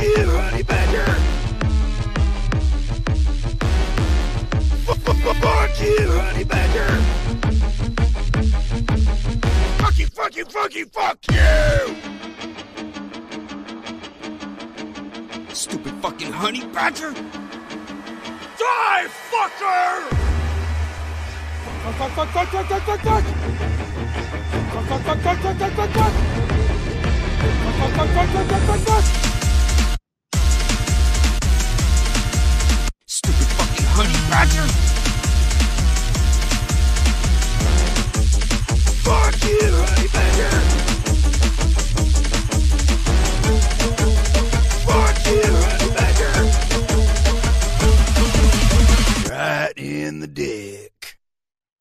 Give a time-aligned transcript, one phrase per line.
[0.00, 1.04] You, honey badger.
[4.86, 6.86] Fuck you, honey badger.
[9.78, 11.96] Fuck you, fuck you, fuck you, fuck you.
[15.52, 17.12] Stupid fucking honey badger.
[17.12, 20.10] Die, fucker!
[21.82, 23.24] Fuck, fuck, fuck, fuck, fuck, fuck, fuck, fuck.
[24.70, 26.12] Fuck, fuck, fuck, fuck, fuck, fuck, fuck, fuck.
[27.74, 29.27] Fuck, fuck, fuck, fuck, fuck, fuck, fuck.
[34.28, 34.68] Fucking honey badger.
[39.02, 40.67] Fuck you, honey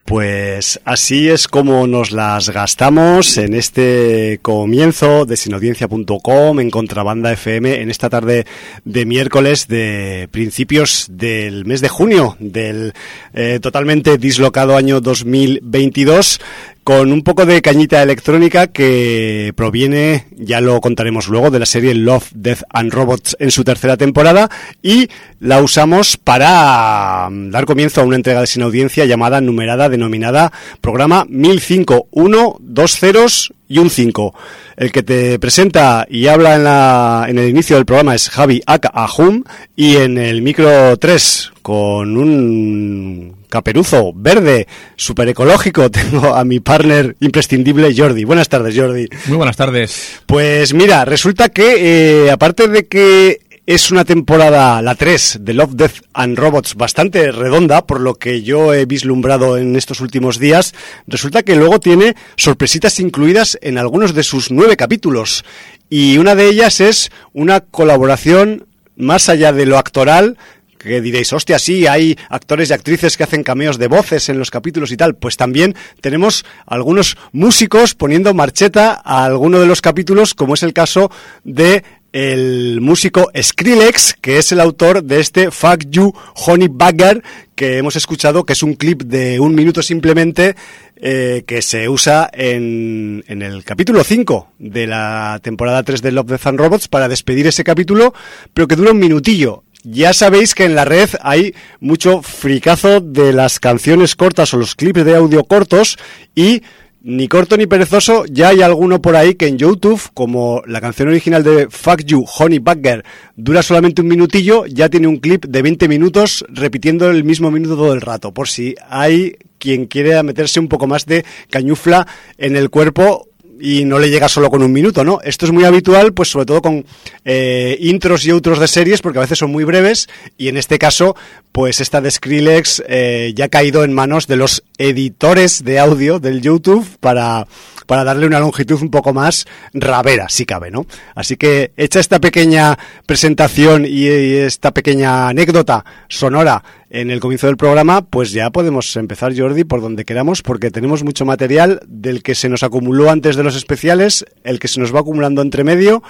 [0.08, 7.82] Pues así es como nos las gastamos en este comienzo de sinaudiencia.com en Contrabanda FM
[7.82, 8.46] en esta tarde
[8.86, 12.94] de miércoles de principios del mes de junio del
[13.34, 16.40] eh, totalmente dislocado año 2022
[16.88, 21.94] con un poco de cañita electrónica que proviene, ya lo contaremos luego, de la serie
[21.94, 24.50] Love, Death and Robots en su tercera temporada
[24.82, 25.10] y
[25.42, 30.54] la usamos para mm, dar comienzo a una entrega de sin audiencia llamada numerada denominada
[30.80, 34.34] programa 1005, 1, 2 ceros y un 5.
[34.76, 38.62] El que te presenta y habla en, la, en el inicio del programa es Javi
[38.66, 39.44] Aka Ahum
[39.76, 47.16] y en el micro 3 con un caperuzo verde super ecológico tengo a mi partner
[47.20, 48.24] imprescindible Jordi.
[48.24, 49.08] Buenas tardes Jordi.
[49.28, 50.22] Muy buenas tardes.
[50.26, 55.74] Pues mira, resulta que eh, aparte de que es una temporada, la 3, de Love,
[55.74, 60.74] Death and Robots, bastante redonda, por lo que yo he vislumbrado en estos últimos días.
[61.06, 65.44] Resulta que luego tiene sorpresitas incluidas en algunos de sus nueve capítulos.
[65.90, 70.38] Y una de ellas es una colaboración más allá de lo actoral,
[70.78, 74.52] que diréis, hostia, sí, hay actores y actrices que hacen cameos de voces en los
[74.52, 75.16] capítulos y tal.
[75.16, 80.74] Pues también tenemos algunos músicos poniendo marcheta a alguno de los capítulos, como es el
[80.74, 81.12] caso
[81.44, 81.84] de
[82.18, 87.22] el músico Skrillex, que es el autor de este Fuck You Honey Bagger,
[87.54, 90.56] que hemos escuchado, que es un clip de un minuto simplemente,
[90.96, 96.48] eh, que se usa en, el capítulo 5 de la temporada 3 de Love, Death
[96.48, 98.16] and Robots para despedir ese capítulo,
[98.52, 99.64] pero que dura un minutillo.
[99.84, 104.74] Ya sabéis que en la red hay mucho fricazo de las canciones cortas o los
[104.74, 106.00] clips de audio cortos
[106.34, 106.64] y
[107.08, 111.08] ni corto ni perezoso, ya hay alguno por ahí que en YouTube, como la canción
[111.08, 113.06] original de Fuck You, Honey Bagger,
[113.38, 117.78] dura solamente un minutillo, ya tiene un clip de 20 minutos repitiendo el mismo minuto
[117.78, 122.06] todo el rato, por si hay quien quiere meterse un poco más de cañufla
[122.38, 123.30] en el cuerpo
[123.60, 125.20] y no le llega solo con un minuto, ¿no?
[125.24, 126.86] Esto es muy habitual, pues sobre todo con
[127.26, 130.08] eh, intros y outros de series, porque a veces son muy breves,
[130.38, 131.16] y en este caso,
[131.52, 136.20] pues esta de Skrillex eh, ya ha caído en manos de los editores de audio
[136.20, 137.48] del YouTube para,
[137.86, 140.86] para darle una longitud un poco más ravera, si cabe, ¿no?
[141.16, 147.48] Así que hecha esta pequeña presentación y, y esta pequeña anécdota sonora en el comienzo
[147.48, 152.24] del programa, pues ya podemos empezar, Jordi, por donde queramos, porque tenemos mucho material del
[152.24, 155.64] que se nos acumuló antes de los especiales, el que se nos va acumulando entre
[155.66, 156.02] medio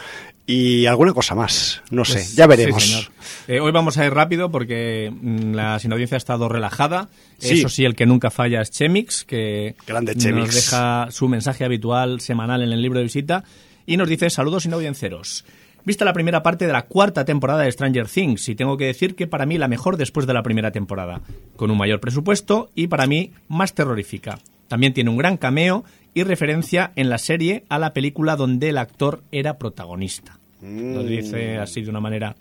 [0.46, 1.82] y alguna cosa más.
[1.90, 2.84] No sé, Pues, ya sí, veremos.
[2.86, 3.04] señor.
[3.48, 7.10] Eh, hoy vamos a ir rápido porque mm, la sinaudiencia ha estado relajada.
[7.40, 7.56] Sí.
[7.60, 10.54] Eso sí, el que nunca falla es Chemix, que Grande nos Chemix.
[10.56, 13.44] deja su mensaje habitual semanal en el libro de visita
[13.86, 15.44] y nos dice saludos sinaudienciaros.
[15.88, 19.16] Vista la primera parte de la cuarta temporada de Stranger Things y tengo que decir
[19.16, 21.22] que para mí la mejor después de la primera temporada,
[21.56, 24.38] con un mayor presupuesto y para mí más terrorífica.
[24.68, 28.80] También tiene un gran cameo y referencia en la serie a la película donde el
[28.80, 30.40] actor era protagonista.
[30.62, 32.36] Lo dice así de una manera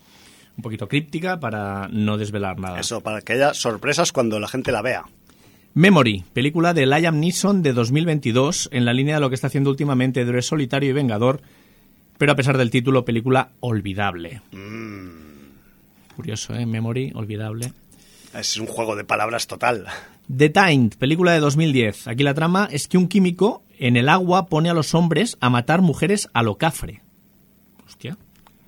[0.57, 2.81] un poquito críptica para no desvelar nada.
[2.81, 5.05] Eso, para que haya sorpresas cuando la gente la vea.
[5.73, 9.69] Memory, película de Liam Neeson de 2022, en la línea de lo que está haciendo
[9.69, 11.39] últimamente de Solitario y Vengador,
[12.17, 14.41] pero a pesar del título, película olvidable.
[16.15, 16.65] Curioso, ¿eh?
[16.65, 17.71] Memory, olvidable.
[18.33, 19.85] Es un juego de palabras total.
[20.35, 22.07] The Timed, película de 2010.
[22.07, 25.49] Aquí la trama es que un químico en el agua pone a los hombres a
[25.49, 27.01] matar mujeres a lo cafre.
[27.85, 28.17] Hostia.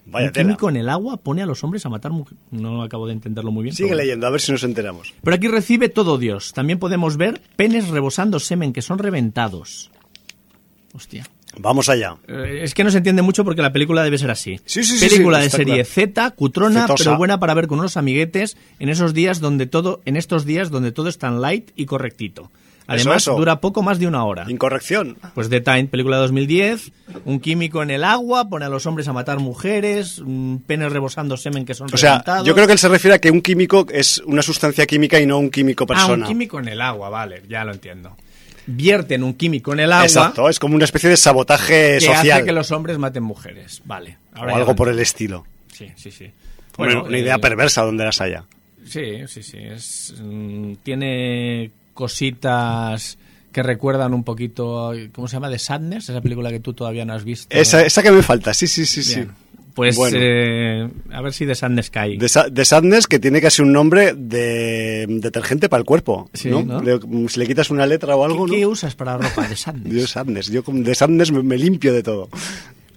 [0.06, 0.45] Vaya un tela.
[0.45, 2.40] químico en el agua pone a los hombres a matar mujeres.
[2.52, 3.75] No acabo de entenderlo muy bien.
[3.75, 4.02] Sigue bueno.
[4.04, 5.13] leyendo, a ver si nos enteramos.
[5.22, 6.54] Pero aquí recibe todo Dios.
[6.54, 9.92] También podemos ver penes rebosando semen que son reventados.
[10.94, 11.28] Hostia.
[11.57, 12.16] Vamos allá.
[12.28, 14.60] Eh, Es que no se entiende mucho porque la película debe ser así.
[14.66, 15.90] Sí, sí, película sí, de serie claro.
[15.90, 17.04] Z, cutrona, Zetosa.
[17.04, 20.69] pero buena para ver con unos amiguetes en esos días donde todo, en estos días
[20.69, 22.51] donde todo es tan light y correctito.
[22.92, 23.36] Además, eso.
[23.36, 24.46] dura poco más de una hora.
[24.50, 25.18] Incorrección.
[25.36, 26.92] Pues The Time, película de 2010,
[27.25, 31.38] un químico en el agua pone a los hombres a matar mujeres, un penes rebosando
[31.38, 32.48] semen que son O sea, reventados.
[32.48, 35.28] yo creo que él se refiere a que un químico es una sustancia química y
[35.28, 36.25] no un químico Ah, persona.
[36.25, 38.16] un químico en el agua, vale, ya lo entiendo.
[38.67, 42.31] Vierten un químico en el agua Exacto, es como una especie de sabotaje que social.
[42.38, 43.81] hace que los hombres maten mujeres.
[43.85, 44.17] Vale.
[44.35, 45.45] o ahora algo por el estilo.
[45.73, 46.25] Sí, sí, sí.
[46.25, 46.31] Una-
[46.94, 48.45] Bueno, una idea eh, perversa donde las haya.
[48.85, 49.57] Sí, sí, sí.
[49.57, 53.17] Es, mm, tiene cositas
[53.51, 54.94] que recuerdan un poquito.
[55.11, 55.50] ¿Cómo se llama?
[55.50, 57.47] The Sadness, esa película que tú todavía no has visto.
[57.56, 59.25] Esa, esa que me falta, sí, sí, sí, sí.
[59.80, 60.18] Pues Bueno.
[60.20, 62.18] eh, a ver si The Sadness cae.
[62.28, 66.30] Sa- de Sadness, que tiene casi un nombre de detergente para el cuerpo.
[66.34, 66.81] Sí, ¿no?
[67.30, 69.48] si le quitas una letra o algo, ¿Qué, qué usas para ropa?
[69.48, 69.94] The Sadness.
[70.02, 72.28] Yo Sadness, yo con de Sadness me, me limpio de todo.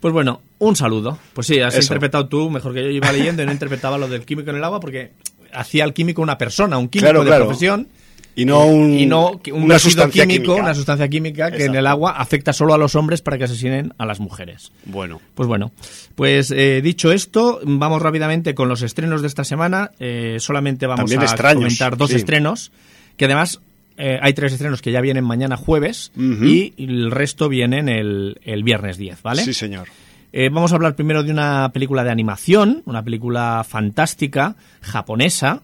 [0.01, 1.19] Pues bueno, un saludo.
[1.35, 1.83] Pues sí, has Eso.
[1.85, 4.65] interpretado tú mejor que yo iba leyendo y no interpretaba lo del químico en el
[4.65, 5.13] agua porque
[5.53, 7.45] hacía al químico una persona, un químico Claro, de claro.
[7.47, 7.87] profesión.
[8.35, 10.63] Y no un, y no que un una sustancia químico, química.
[10.63, 13.93] una sustancia química que en el agua afecta solo a los hombres para que asesinen
[13.99, 14.73] a las mujeres.
[14.87, 15.73] Bueno, Pues bueno,
[16.15, 19.91] pues eh, dicho esto, vamos rápidamente con los estrenos de esta semana.
[19.99, 22.17] Eh, solamente vamos También a extraños, comentar dos sí.
[22.17, 22.73] estrenos,
[23.19, 23.61] que además
[23.99, 28.63] eh, hay tres estrenos que ya vienen mañana jueves y el resto vienen el, el
[28.65, 29.45] viernes 10, ¿vale?
[29.45, 29.89] sí, señor.
[30.33, 35.61] Eh, vamos a hablar primero de una película de animación, una película fantástica japonesa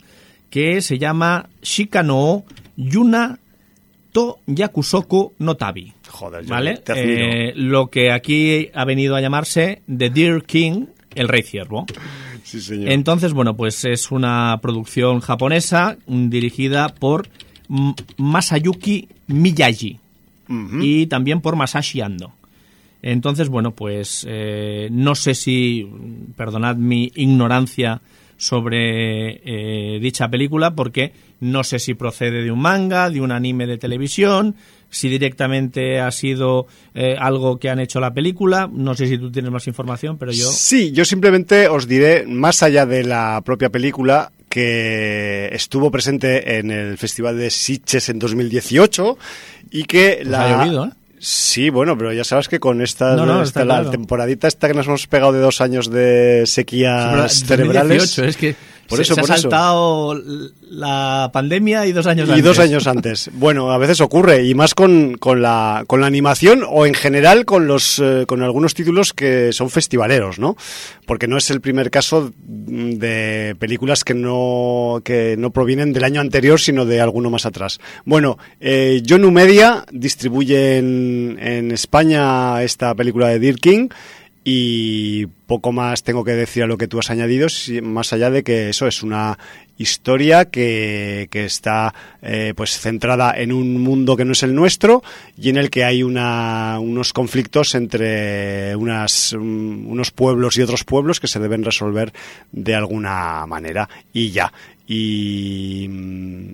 [0.51, 2.45] que se llama Shikano
[2.77, 3.39] Yuna
[4.13, 5.93] to Yakusoku no Tabi.
[6.09, 6.83] Joder, yo ¿Vale?
[6.95, 11.87] Eh, lo que aquí ha venido a llamarse The Deer King, el rey ciervo.
[12.45, 12.91] Sí, señor.
[12.91, 17.29] Entonces, bueno, pues es una producción japonesa dirigida por
[18.17, 20.01] Masayuki Miyagi
[20.81, 22.33] y también por Masashi Ando.
[23.03, 25.87] Entonces, bueno, pues eh, no sé si,
[26.37, 28.01] perdonad mi ignorancia
[28.39, 33.67] sobre eh, dicha película, porque no sé si procede de un manga, de un anime
[33.67, 34.55] de televisión,
[34.89, 38.71] si directamente ha sido eh, algo que han hecho la película.
[38.73, 40.51] No sé si tú tienes más información, pero yo...
[40.51, 46.71] Sí, yo simplemente os diré, más allá de la propia película, que estuvo presente en
[46.71, 49.19] el Festival de Sitges en 2018
[49.71, 50.45] y que Pues la...
[50.61, 50.91] ha llovido, ¿eh?
[51.21, 53.91] Sí, bueno, pero ya sabes que con esta, No, no, esta- la claro.
[53.91, 57.99] temporadita esta que nos hemos pegado de dos años de sequías cerebrales.
[58.17, 58.57] 2018, es que
[58.89, 59.43] Por se, eso, se por ha eso.
[59.43, 60.21] saltado
[60.71, 62.45] la pandemia y dos años Y antes.
[62.45, 63.31] dos años antes.
[63.35, 67.45] Bueno, a veces ocurre, y más con, con, la, con la animación o en general
[67.45, 70.57] con, los, eh, con algunos títulos que son festivaleros, ¿no?
[71.07, 76.21] Porque no es el primer caso de películas que no, que no provienen del año
[76.21, 77.79] anterior, sino de alguno más atrás.
[78.05, 83.89] Bueno, eh, Yonu Media distribuye en, en España esta película de Deer King.
[84.51, 87.49] Y poco más tengo que decir a lo que tú has añadido,
[87.83, 89.39] más allá de que eso es una
[89.77, 91.93] historia que, que está
[92.23, 95.03] eh, pues centrada en un mundo que no es el nuestro
[95.37, 100.83] y en el que hay una, unos conflictos entre unas, um, unos pueblos y otros
[100.83, 102.11] pueblos que se deben resolver
[102.51, 104.51] de alguna manera y ya.
[104.87, 106.51] Y mm,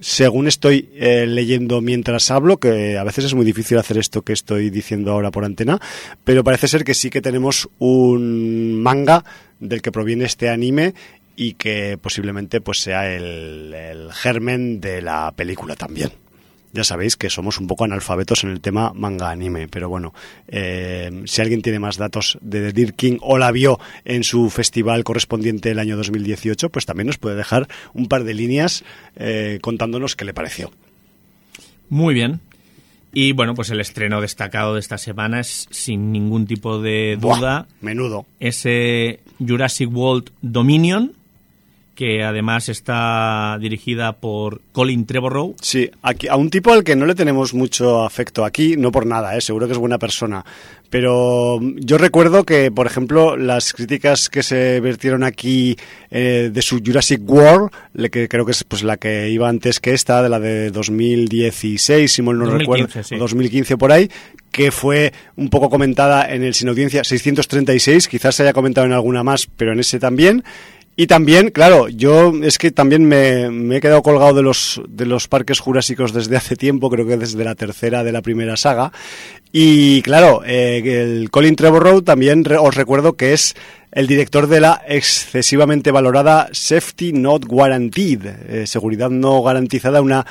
[0.00, 4.32] según estoy eh, leyendo mientras hablo, que a veces es muy difícil hacer esto que
[4.32, 5.80] estoy diciendo ahora por antena,
[6.24, 9.24] pero parece ser que sí que tenemos un manga
[9.60, 10.94] del que proviene este anime
[11.36, 16.10] y que posiblemente pues sea el, el germen de la película también.
[16.72, 20.12] Ya sabéis que somos un poco analfabetos en el tema manga anime, pero bueno,
[20.48, 24.50] eh, si alguien tiene más datos de The Deer King o la vio en su
[24.50, 28.84] festival correspondiente el año 2018, pues también nos puede dejar un par de líneas
[29.16, 30.70] eh, contándonos qué le pareció.
[31.88, 32.40] Muy bien.
[33.12, 37.38] Y bueno, pues el estreno destacado de esta semana es, sin ningún tipo de Buah,
[37.38, 38.26] duda, menudo.
[38.40, 41.12] ese Jurassic World Dominion,
[41.96, 45.56] que además está dirigida por Colin Trevorrow.
[45.60, 49.06] Sí, aquí, a un tipo al que no le tenemos mucho afecto aquí, no por
[49.06, 49.40] nada, ¿eh?
[49.40, 50.44] seguro que es buena persona.
[50.90, 55.76] Pero mm, yo recuerdo que, por ejemplo, las críticas que se vertieron aquí
[56.10, 59.80] eh, de su Jurassic World, le- que creo que es pues la que iba antes
[59.80, 63.14] que esta, de la de 2016, si mal no 2015, recuerdo, sí.
[63.16, 64.10] o 2015 por ahí,
[64.52, 68.92] que fue un poco comentada en el Sin Audiencia 636, quizás se haya comentado en
[68.92, 70.44] alguna más, pero en ese también.
[70.98, 75.28] Y también, claro, yo es que también me, he quedado colgado de los, de los
[75.28, 78.92] parques jurásicos desde hace tiempo, creo que desde la tercera de la primera saga.
[79.52, 83.54] Y claro, eh, el Colin Trevorrow también re- os recuerdo que es
[83.92, 90.26] el director de la excesivamente valorada Safety Not Guaranteed, eh, seguridad no garantizada, una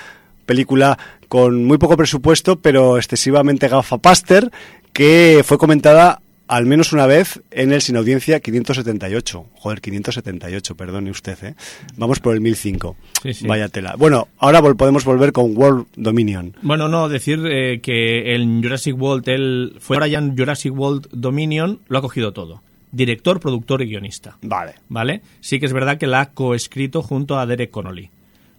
[0.48, 4.52] película con muy poco presupuesto, pero excesivamente gafapaster,
[4.94, 9.48] que fue comentada al menos una vez en el Sin Audiencia 578.
[9.56, 11.56] Joder, 578, perdone usted, ¿eh?
[11.98, 12.96] Vamos por el 1005.
[13.24, 13.48] Sí, sí.
[13.48, 13.96] Vaya tela.
[13.98, 16.56] Bueno, ahora vol- podemos volver con World Dominion.
[16.62, 21.08] Bueno, no, decir eh, que en Jurassic World, él fue ahora ya en Jurassic World
[21.12, 22.62] Dominion, lo ha cogido todo.
[22.92, 24.38] Director, productor y guionista.
[24.42, 24.76] Vale.
[24.88, 25.22] ¿Vale?
[25.42, 28.10] Sí que es verdad que la ha coescrito junto a Derek Connolly.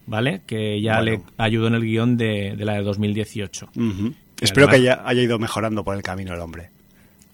[0.06, 0.42] ¿Vale?
[0.46, 1.10] Que ya Bueno.
[1.12, 3.70] le ayudó en el guion de, de la de 2018.
[3.74, 4.06] Ujú.
[4.08, 4.14] Y
[4.44, 6.68] Espero además- que haya, haya ido mejorando por el camino el hombre.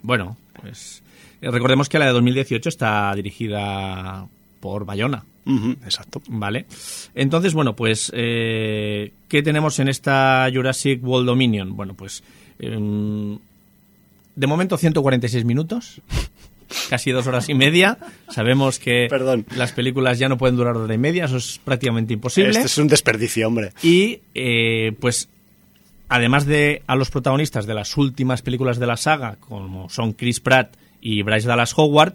[0.03, 1.03] Bueno, pues
[1.41, 4.27] recordemos que la de 2018 está dirigida
[4.61, 5.25] por Bayona.
[5.85, 6.23] Exacto.
[6.29, 6.67] ¿Vale?
[7.15, 11.77] Entonces, bueno, pues, eh, ¿qué tenemos en esta Jurassic World Dominion?
[11.77, 12.23] Bueno, pues,
[12.61, 13.39] em,
[14.37, 16.01] de momento 146 minutos,
[16.91, 17.99] casi dos horas y media.
[18.31, 19.45] Sabemos que Perdón.
[19.57, 22.51] las películas ya no pueden durar hora y media, eso es prácticamente imposible.
[22.51, 23.73] Este es un desperdicio, hombre.
[23.83, 25.29] Y, eh, pues,
[26.13, 30.41] además de a los protagonistas de las últimas películas de la saga, como son Chris
[30.41, 32.15] Pratt y Bryce Dallas Howard,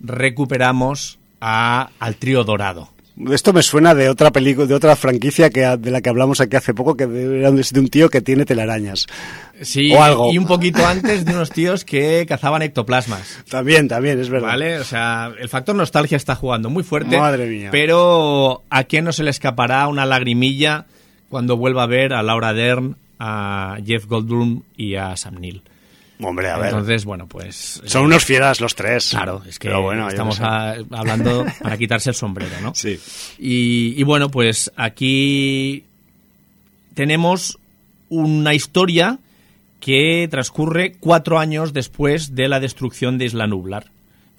[0.00, 2.90] recuperamos a, al trío dorado.
[3.30, 6.56] Esto me suena de otra película, de otra franquicia que de la que hablamos aquí
[6.56, 9.06] hace poco, que era de de un tío que tiene telarañas.
[9.60, 10.32] Sí, O algo.
[10.32, 13.44] y un poquito antes de unos tíos que cazaban ectoplasmas.
[13.50, 14.48] También, también, es verdad.
[14.48, 14.78] ¿Vale?
[14.78, 17.18] O sea, el factor nostalgia está jugando muy fuerte.
[17.18, 17.68] Madre mía.
[17.70, 20.86] Pero ¿a quién no se le escapará una lagrimilla
[21.28, 25.62] cuando vuelva a ver a Laura Dern, a Jeff Goldblum y a Sam Neill?
[26.22, 26.66] Hombre, a ver.
[26.66, 27.80] Entonces, bueno, pues...
[27.86, 29.08] Son eh, unos fieras los tres.
[29.10, 30.48] Claro, es que bueno, estamos qué sé.
[30.48, 32.74] a- hablando para quitarse el sombrero, ¿no?
[32.74, 32.98] Sí.
[33.38, 35.84] Y, y bueno, pues aquí
[36.94, 37.58] tenemos
[38.08, 39.18] una historia
[39.80, 43.86] que transcurre cuatro años después de la destrucción de Isla Nublar.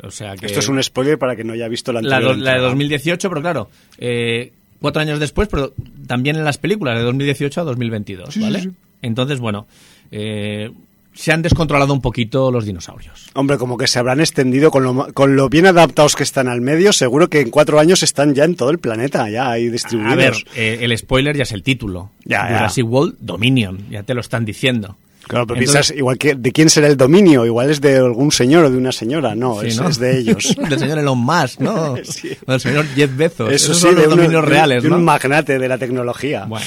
[0.03, 2.37] O sea que Esto es un spoiler para que no haya visto la la, anterior.
[2.37, 2.69] do- la de entrega.
[2.69, 5.73] 2018, pero claro, eh, cuatro años después, pero
[6.07, 8.71] también en las películas de 2018 a 2022, ¿vale?
[9.01, 9.67] Entonces, bueno,
[10.11, 10.71] eh,
[11.13, 13.29] se han descontrolado un poquito los dinosaurios.
[13.33, 16.47] Hombre, como que se habrán extendido con lo, ma- con lo bien adaptados que están
[16.47, 19.69] al medio, seguro que en cuatro años están ya en todo el planeta, ya ahí
[19.69, 20.13] distribuidos.
[20.13, 22.11] A ver, eh, el spoiler ya es el título.
[22.23, 22.57] Ya, ya.
[22.57, 24.97] Jurassic World Dominion, ya te lo están diciendo.
[25.27, 27.45] Claro, pero Entonces- piensas, igual que, ¿de quién será el dominio?
[27.45, 29.33] Igual es de algún señor o de una señora.
[29.35, 29.87] No, Sí, es, ¿no?
[29.87, 30.55] es de ellos.
[30.69, 31.95] del señor Elon Musk, ¿no?
[32.03, 32.31] Sí.
[32.45, 33.51] O del señor Jeff Bezos.
[33.51, 35.01] Eso Esos sí, son de los un- dominios de un- reales, de un ¿no?
[35.03, 36.45] magnate de la tecnología.
[36.45, 36.65] Bueno,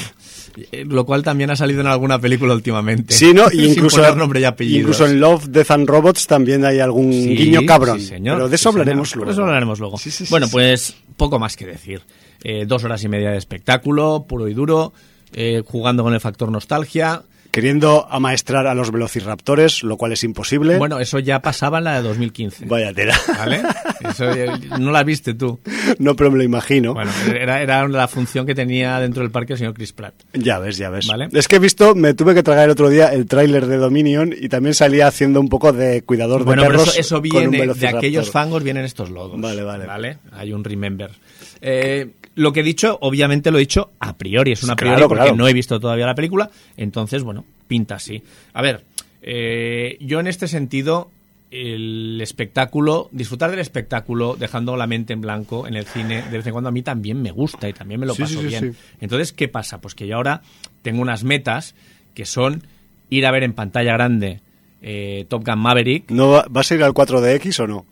[0.72, 3.12] eh, lo cual también ha salido en alguna película últimamente.
[3.12, 3.46] Sí, ¿no?
[3.52, 4.80] Y incluso, nombre y apellidos.
[4.80, 7.98] incluso en Love, Death and Robots también hay algún Sí, guiño cabrón.
[8.00, 8.36] sí, señor.
[8.36, 9.30] Pero de eso hablaremos luego.
[9.32, 9.98] eso hablaremos luego.
[10.30, 12.02] Bueno, pues poco más que decir.
[12.44, 14.92] Eh, dos horas y media de espectáculo, puro y duro,
[15.32, 17.22] eh, jugando con el factor nostalgia.
[17.54, 20.76] Queriendo amaestrar a los velociraptores, lo cual es imposible.
[20.76, 22.66] Bueno, eso ya pasaba en la de 2015.
[22.66, 23.16] Vaya tela.
[23.38, 23.62] ¿Vale?
[24.08, 25.60] Eso ya- no la viste tú.
[26.00, 26.94] No, pero me lo imagino.
[26.94, 30.14] Bueno, era, era la función que tenía dentro del parque el señor Chris Pratt.
[30.32, 31.06] Ya ves, ya ves.
[31.06, 31.28] Vale.
[31.32, 34.34] Es que he visto, me tuve que tragar el otro día el tráiler de Dominion
[34.36, 36.94] y también salía haciendo un poco de cuidador Bueno, de pero perros.
[36.94, 39.40] eso, eso un viene de aquellos fangos, vienen estos logos.
[39.40, 39.86] Vale, vale.
[39.86, 40.18] ¿Vale?
[40.32, 41.12] Hay un remember.
[41.60, 45.08] Eh, lo que he dicho, obviamente lo he dicho a priori, es una priori Claro,
[45.08, 45.36] porque claro.
[45.36, 48.22] no he visto todavía la película, entonces, bueno, pinta así.
[48.52, 48.84] A ver,
[49.22, 51.10] eh, yo en este sentido,
[51.50, 56.46] el espectáculo, disfrutar del espectáculo, dejando la mente en blanco en el cine, de vez
[56.46, 58.72] en cuando a mí también me gusta y también me lo Sí, paso sí, bien.
[58.74, 58.78] sí.
[59.00, 59.80] Entonces, ¿qué pasa?
[59.80, 60.42] Pues que yo ahora
[60.82, 61.74] tengo unas metas
[62.14, 62.62] que son
[63.10, 64.40] ir a ver en pantalla grande
[64.82, 66.10] eh, Top Gun Maverick.
[66.10, 67.86] ¿No va- ¿Vas a ir al 4DX o no?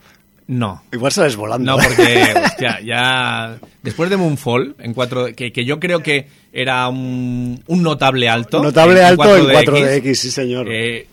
[0.54, 1.72] No, Igual sales volando.
[1.76, 3.58] no, porque, hostia, ya.
[3.82, 8.62] Después de Moonfall, en 4 que, que yo creo que era un, un notable alto.
[8.62, 9.64] Notable en alto en 4DX,
[10.02, 10.66] 4DX, sí señor.
[10.70, 11.06] eh,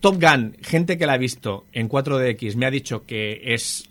[0.00, 3.84] Top Gun, gente que la ha visto en 4DX me ha dicho que es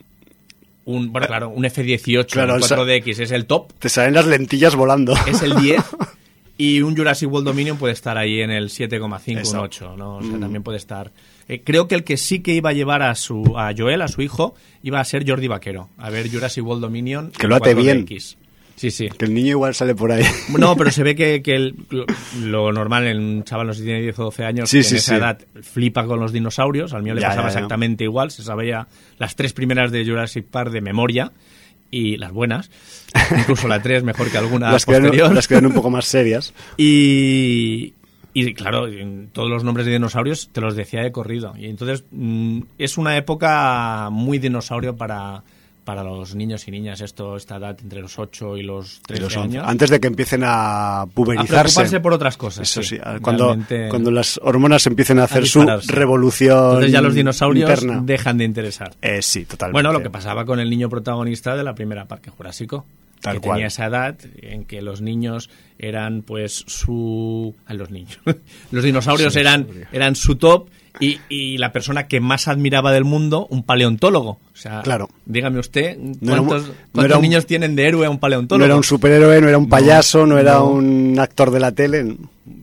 [0.85, 1.11] un.
[1.11, 4.25] Bueno, claro, un F-18 Claro, en o sea- 4DX es el top, Te salen las
[4.25, 5.13] lentillas volando.
[5.27, 5.81] es el 10.
[6.59, 9.61] Y un Jurassic World Dominion puede estar ahí en el 7,5, un Eso.
[9.61, 10.15] 8, ¿no?
[10.17, 11.11] O sea, también puede estar.
[11.49, 14.07] Eh, creo que el que sí que iba a llevar a su a Joel, a
[14.07, 17.31] su hijo, iba a ser Jordi Vaquero, a ver Jurassic World Dominion.
[17.31, 18.05] Que lo ate bien.
[18.05, 18.35] 4DX.
[18.75, 19.09] Sí, sí.
[19.17, 20.23] Que el niño igual sale por ahí.
[20.57, 22.05] No, pero se ve que, que el- lo,
[22.41, 24.83] lo normal en un chaval no sé si tiene 10 o 12 años, Sí, que
[24.83, 25.17] sí, en esa sí.
[25.17, 26.93] edad flipa con los dinosaurios.
[26.93, 27.57] Al mío le Ya, pasaba ya, ya.
[27.59, 28.29] exactamente igual.
[28.29, 28.87] Se sabía
[29.17, 31.31] las tres primeras de Jurassic Park de memoria
[31.89, 32.69] y las buenas.
[33.39, 35.33] Incluso la 3 mejor que alguna las, que eran, posterior.
[35.33, 36.53] las que eran un poco más serias.
[36.77, 37.93] Y,
[38.41, 38.85] y claro,
[39.31, 41.53] todos los nombres de dinosaurios te los decía de corrido.
[41.57, 45.43] Y entonces mm, es una época muy dinosaurio para,
[45.83, 49.23] para los niños y niñas, esto, esta edad entre los 8 y los 13 Y
[49.23, 49.57] los once.
[49.57, 49.69] años.
[49.69, 51.53] Antes de que empiecen a a puberizarse.
[51.53, 52.69] preocuparse por otras cosas.
[52.69, 53.01] Eso sí, sí.
[53.21, 58.01] cuando, Realmente- cuando las hormonas empiecen a hacer su revolución Entonces ya los dinosaurios interna.
[58.03, 58.93] dejan de interesar.
[59.01, 59.73] Eh, sí, totalmente.
[59.73, 62.85] Bueno, lo que pasaba con el niño protagonista de la primera Parque Jurásico.
[63.21, 63.55] Tal que cual.
[63.57, 67.55] tenía esa edad en que los niños eran pues su...
[67.65, 68.19] a los niños.
[68.71, 73.47] los dinosaurios eran, eran su top Y, y la persona que más admiraba del mundo,
[73.49, 74.31] un paleontólogo.
[74.31, 75.09] O sea, Claro.
[75.25, 78.09] dígame usted, No era un- ¿cuántos, no cuántos era un- niños tienen de héroe a
[78.09, 78.59] un paleontólogo?
[78.59, 82.15] No era un superhéroe, no era un payaso, no, era un actor de la tele.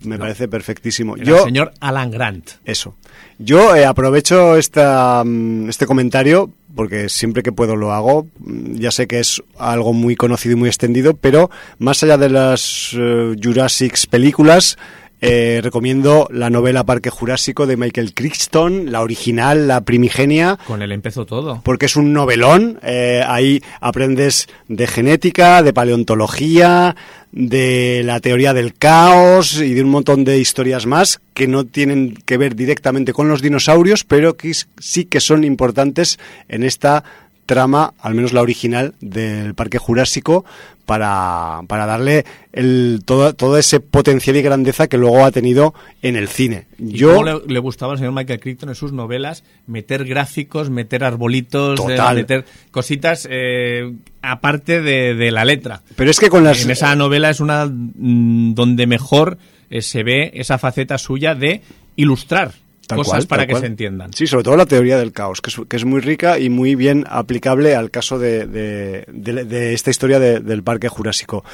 [0.03, 1.17] Me parece perfectísimo.
[1.17, 2.51] Era Yo, el señor Alan Grant.
[2.65, 2.97] Eso.
[3.39, 8.27] Yo eh, aprovecho esta, mm, este comentario porque siempre que puedo lo hago.
[8.41, 11.49] Mm, Ya sé que es algo muy conocido y muy extendido, pero
[11.79, 14.77] más allá de las eh, Jurassic películas,
[15.25, 20.93] eh, recomiendo la novela Parque Jurásico de Michael Crichton, la original, la primigenia Con él
[20.93, 21.61] empezó todo.
[21.65, 22.79] porque es un novelón.
[22.83, 26.95] eh, ahí aprendes de genética, de paleontología,
[27.33, 32.15] de la teoría del caos y de un montón de historias más que no tienen
[32.25, 37.03] que ver directamente con los dinosaurios, pero que sí que son importantes en esta
[37.47, 40.45] trama, al menos la original, del Parque Jurásico,
[40.87, 46.17] para, para darle el, todo, todo ese potencial y grandeza que luego ha tenido en
[46.17, 46.67] el cine.
[46.79, 51.05] ¿Y Yo, le, le gustaba al señor Michael Crichton en sus novelas meter gráficos, meter
[51.05, 55.83] arbolitos, eh, meter cositas eh, aparte de, de la letra?
[55.97, 56.65] pero es que con las...
[56.65, 59.39] En esa novela es una mm, donde mejor
[59.71, 61.63] eh, se ve esa faceta suya de
[61.97, 62.53] ilustrar
[62.87, 63.63] Tal cosas cual, para que cual.
[63.63, 64.13] se entiendan.
[64.13, 66.75] Sí, sobre todo la teoría del caos, que es, que es muy rica y muy
[66.75, 71.45] bien aplicable al caso de, de- de- de esta historia de- del Parque Jurásico.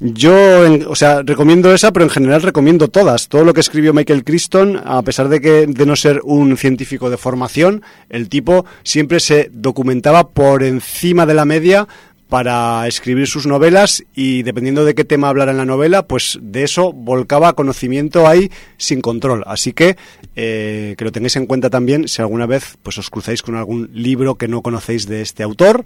[0.00, 3.28] Yo, en- o sea, recomiendo esa, pero en general recomiendo todas.
[3.28, 7.10] Todo lo que escribió Michael Crichton, a pesar de que de no ser un científico
[7.10, 11.86] de formación, el tipo siempre se documentaba por encima de la media
[12.28, 16.64] para escribir sus novelas y dependiendo de qué tema hablara en la novela, pues de
[16.64, 19.44] eso volcaba conocimiento ahí sin control.
[19.46, 19.96] Así que
[20.34, 23.90] eh, que lo tengáis en cuenta también si alguna vez pues os cruzáis con algún
[23.92, 25.84] libro que no conocéis de este autor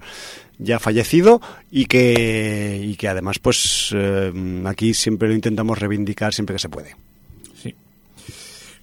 [0.59, 4.33] ya fallecido y que y que además pues eh,
[4.65, 6.97] aquí siempre lo intentamos reivindicar siempre que se puede.
[7.63, 7.75] Sí.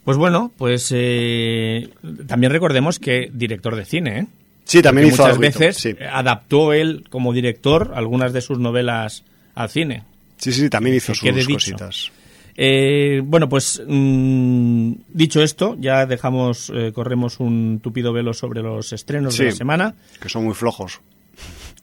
[0.04, 1.90] Pues bueno, pues eh,
[2.28, 4.28] también recordemos que director de cine, ¿eh?
[4.68, 5.96] Sí, también hizo muchas alguito, veces sí.
[6.12, 9.24] adaptó él como director algunas de sus novelas
[9.56, 10.04] al cine.
[10.38, 12.12] Sí, sí, también hizo sus cositas.
[12.60, 18.92] Eh, bueno, pues mm, dicho esto, ya dejamos, eh, corremos un tupido velo sobre los
[18.94, 19.44] estrenos Sí.
[19.44, 19.96] de la semana.
[20.20, 21.00] Que son muy flojos.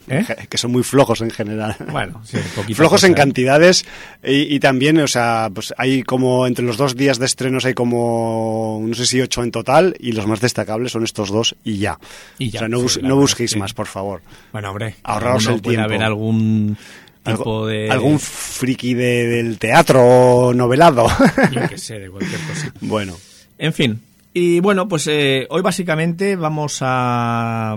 [0.08, 0.24] ¿Eh?
[0.50, 1.76] Que son muy flojos en general.
[1.90, 3.16] Bueno, sí, poquita flojos cosa, en ¿eh?
[3.16, 3.84] cantidades
[4.22, 7.74] y, y también, o sea, pues hay como entre los dos días de estrenos hay
[7.74, 11.78] como, no sé si ocho en total y los más destacables son estos dos y
[11.78, 11.98] ya.
[12.38, 14.20] Y ya, o sea, no, sí, bus- no busquéis que- más, por favor.
[14.52, 15.80] Bueno, hombre, Ahorraos el tiempo.
[15.84, 16.76] haber algún
[17.24, 17.90] tipo de...
[17.90, 21.06] Algún friki de- del teatro novelado.
[21.52, 22.72] Yo qué sé, de cualquier cosa.
[22.82, 23.16] bueno,
[23.56, 24.00] En fin,
[24.34, 27.76] y bueno, pues eh, hoy básicamente vamos a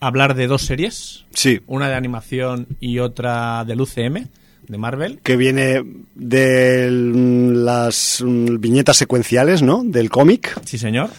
[0.00, 1.24] hablar de dos series.
[1.34, 4.28] sí, Una de animación y otra del UCM,
[4.68, 5.20] de Marvel.
[5.22, 5.82] que viene
[6.14, 9.82] de las mm, viñetas secuenciales, ¿no?
[9.84, 10.60] Del cómic.
[10.64, 11.10] Sí, señor.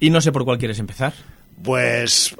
[0.00, 1.12] Y no sé por cuál quieres empezar.
[1.62, 2.34] Pues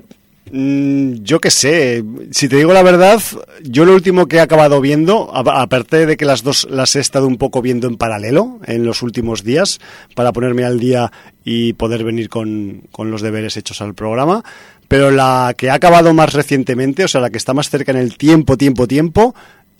[0.52, 3.20] yo qué sé, si te digo la verdad,
[3.62, 7.26] yo lo último que he acabado viendo, aparte de que las dos las he estado
[7.26, 9.80] un poco viendo en paralelo en los últimos días,
[10.14, 11.11] para ponerme al día
[11.44, 14.44] y poder venir con, con los deberes hechos al programa,
[14.88, 17.98] pero la que ha acabado más recientemente, o sea, la que está más cerca en
[17.98, 19.35] el tiempo, tiempo, tiempo,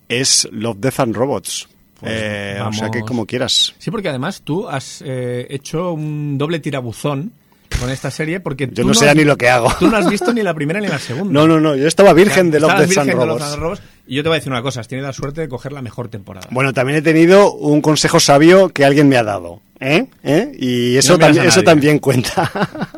[0.09, 1.68] es Love, Death and Robots.
[2.00, 3.74] Pues Eh, o sea que como quieras.
[3.79, 7.33] Sí, porque además tú has eh, hecho un doble tirabuzón
[7.79, 9.73] con esta serie porque Yo tú no sé has- ni lo que hago.
[9.79, 11.33] Tú no has visto ni la primera ni la segunda.
[11.33, 13.12] No, no, no, yo estaba virgen de Love, Death virgen de
[13.57, 13.83] Robots.
[14.07, 15.83] Y yo te voy a decir una cosa, has tenido la suerte de coger la
[15.83, 16.47] mejor temporada.
[16.51, 19.61] Bueno, también he tenido un consejo sabio que alguien me ha dado.
[19.81, 20.07] ¿Eh?
[20.23, 20.53] ¿Eh?
[20.59, 22.51] Y eso, No también, eso también cuenta.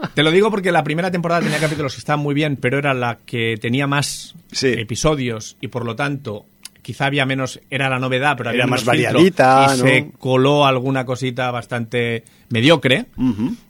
[0.14, 2.94] Te lo digo porque la primera temporada tenía capítulos que estaban muy bien, pero era
[2.94, 4.68] la que tenía más Sí.
[4.68, 6.46] episodios y por lo tanto
[6.88, 9.84] quizá había menos, era la novedad, pero había Era menos más variadita, y ¿no?
[9.84, 13.04] se coló alguna cosita bastante mediocre.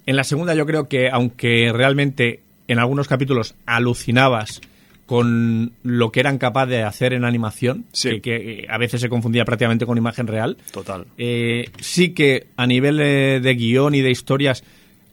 [0.07, 4.61] En la segunda yo creo que aunque realmente en algunos capítulos alucinabas
[5.07, 8.09] con lo que eran capaces de hacer en animación, Sí.
[8.11, 11.07] que, que, eh, a veces se confundía prácticamente con imagen real, Total.
[11.17, 14.63] eh, sí que a nivel eh, de guion y de historias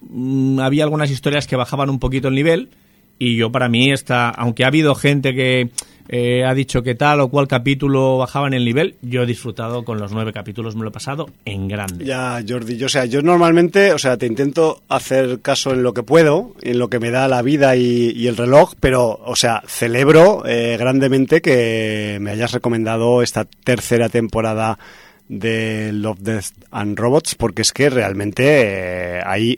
[0.02, 2.70] mm, había algunas historias que bajaban un poquito el nivel
[3.18, 5.72] y yo para mí está aunque ha habido gente que
[6.08, 8.96] eh, ha dicho que tal o cual capítulo bajaban el nivel.
[9.02, 12.06] Yo he disfrutado con los nueve capítulos me lo he pasado en grande.
[12.06, 15.94] Ya, Jordi, yo, o sea, yo normalmente, o sea, te intento hacer caso en lo
[15.94, 19.64] que puedo, en lo que me da la vida y, el reloj, pero, o sea,
[19.68, 24.80] celebro eh, grandemente que me hayas recomendado esta tercera temporada
[25.28, 29.58] de Love, Death and Robots, porque es que realmente eh, hay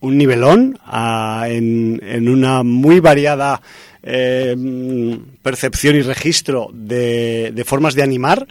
[0.00, 3.60] un nivelón ah, en una muy variada
[4.56, 8.46] mm, percepción y registro de, de formas de animar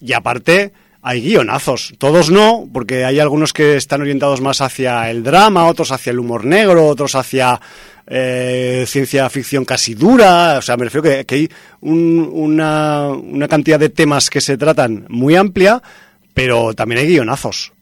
[0.00, 1.94] y aparte hay guionazos.
[1.98, 6.18] Todos no, porque hay algunos que están orientados más hacia el drama, otros hacia el
[6.18, 7.60] humor negro, otros hacia
[8.08, 10.56] eh, ciencia ficción casi dura.
[10.58, 11.48] O sea, me refiero que, que hay
[11.80, 15.80] un- una, una cantidad de temas que se tratan muy amplia,
[16.34, 17.72] pero también hay guionazos.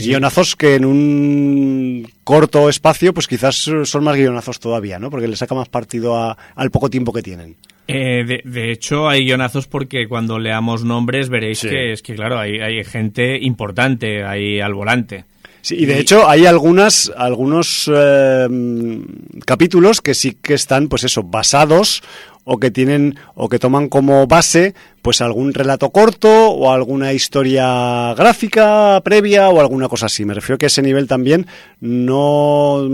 [0.00, 0.08] Sí, sí.
[0.10, 5.10] Guionazos que en un corto espacio, pues quizás son más guionazos todavía, ¿no?
[5.10, 7.56] Porque le saca más partido a- al poco tiempo que tienen.
[7.86, 11.68] Eh, de, de hecho, hay guionazos porque cuando leamos nombres veréis Sí.
[11.68, 15.24] que es que, claro, hay, hay gente importante ahí al volante.
[15.60, 18.46] Sí, y de hecho hay algunas, algunos eh,
[19.46, 22.02] capítulos que sí que están, pues eso, basados
[22.44, 28.14] o que tienen o que toman como base pues algún relato corto o alguna historia
[28.14, 30.24] gráfica previa o alguna cosa así.
[30.24, 31.46] Me refiero que a ese nivel también
[31.80, 32.88] no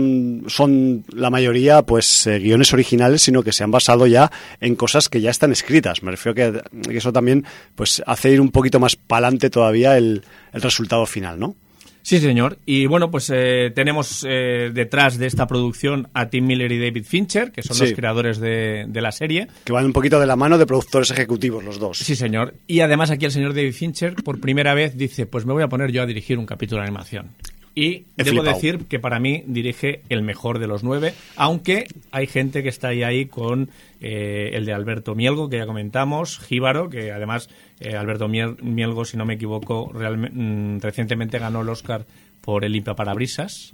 [0.47, 5.07] son la mayoría pues eh, guiones originales, sino que se han basado ya en cosas
[5.07, 6.03] que ya están escritas.
[6.03, 10.23] Me refiero que, que eso también pues hace ir un poquito más pa'lante todavía el,
[10.51, 11.55] el resultado final, ¿no?
[12.03, 12.57] Sí, señor.
[12.65, 17.05] Y bueno, pues eh, tenemos eh, detrás de esta producción a Tim Miller y David
[17.05, 17.83] Fincher, que son Sí.
[17.85, 19.47] los creadores de, de la serie.
[19.63, 21.97] que van un poquito de la mano de productores ejecutivos los dos.
[21.99, 22.55] Sí, señor.
[22.67, 25.67] Y además aquí el señor David Fincher por primera vez dice, pues me voy a
[25.67, 27.27] poner yo a dirigir un capítulo de animación.
[27.73, 28.53] Y He debo flipado.
[28.55, 32.89] decir que para mí dirige el mejor de los nueve, aunque hay gente que está
[32.89, 33.69] ahí, ahí con
[34.01, 39.05] eh, el de Alberto Mielgo, que ya comentamos, Jíbaro, que además eh, Alberto Miel- Mielgo,
[39.05, 42.05] si no me equivoco, realme- mm, recientemente ganó el Oscar
[42.41, 43.73] por El limpia parabrisas,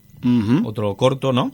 [0.64, 1.54] otro corto, ¿no?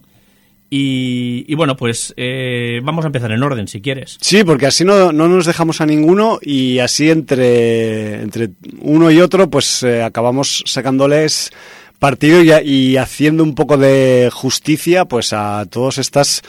[0.69, 4.17] Y, y bueno, pues eh, vamos a empezar en orden, si quieres.
[4.21, 8.49] Sí, porque así no, no nos dejamos a ninguno y así entre, entre
[8.81, 11.51] uno y otro pues eh, acabamos sacándoles
[12.03, 16.41] partido y, y haciendo un poco de justicia pues a todas estas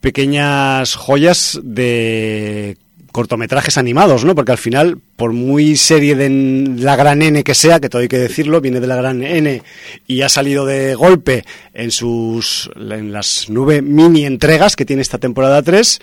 [0.00, 2.76] pequeñas joyas de
[3.10, 4.36] cortometrajes animados, ¿no?
[4.36, 6.30] Porque al final, por muy serie de
[6.78, 9.62] la gran N que sea, que todo hay que decirlo, viene de la gran N
[10.06, 15.18] y ha salido de golpe en sus en las nueve mini entregas que tiene esta
[15.18, 16.00] temporada 3,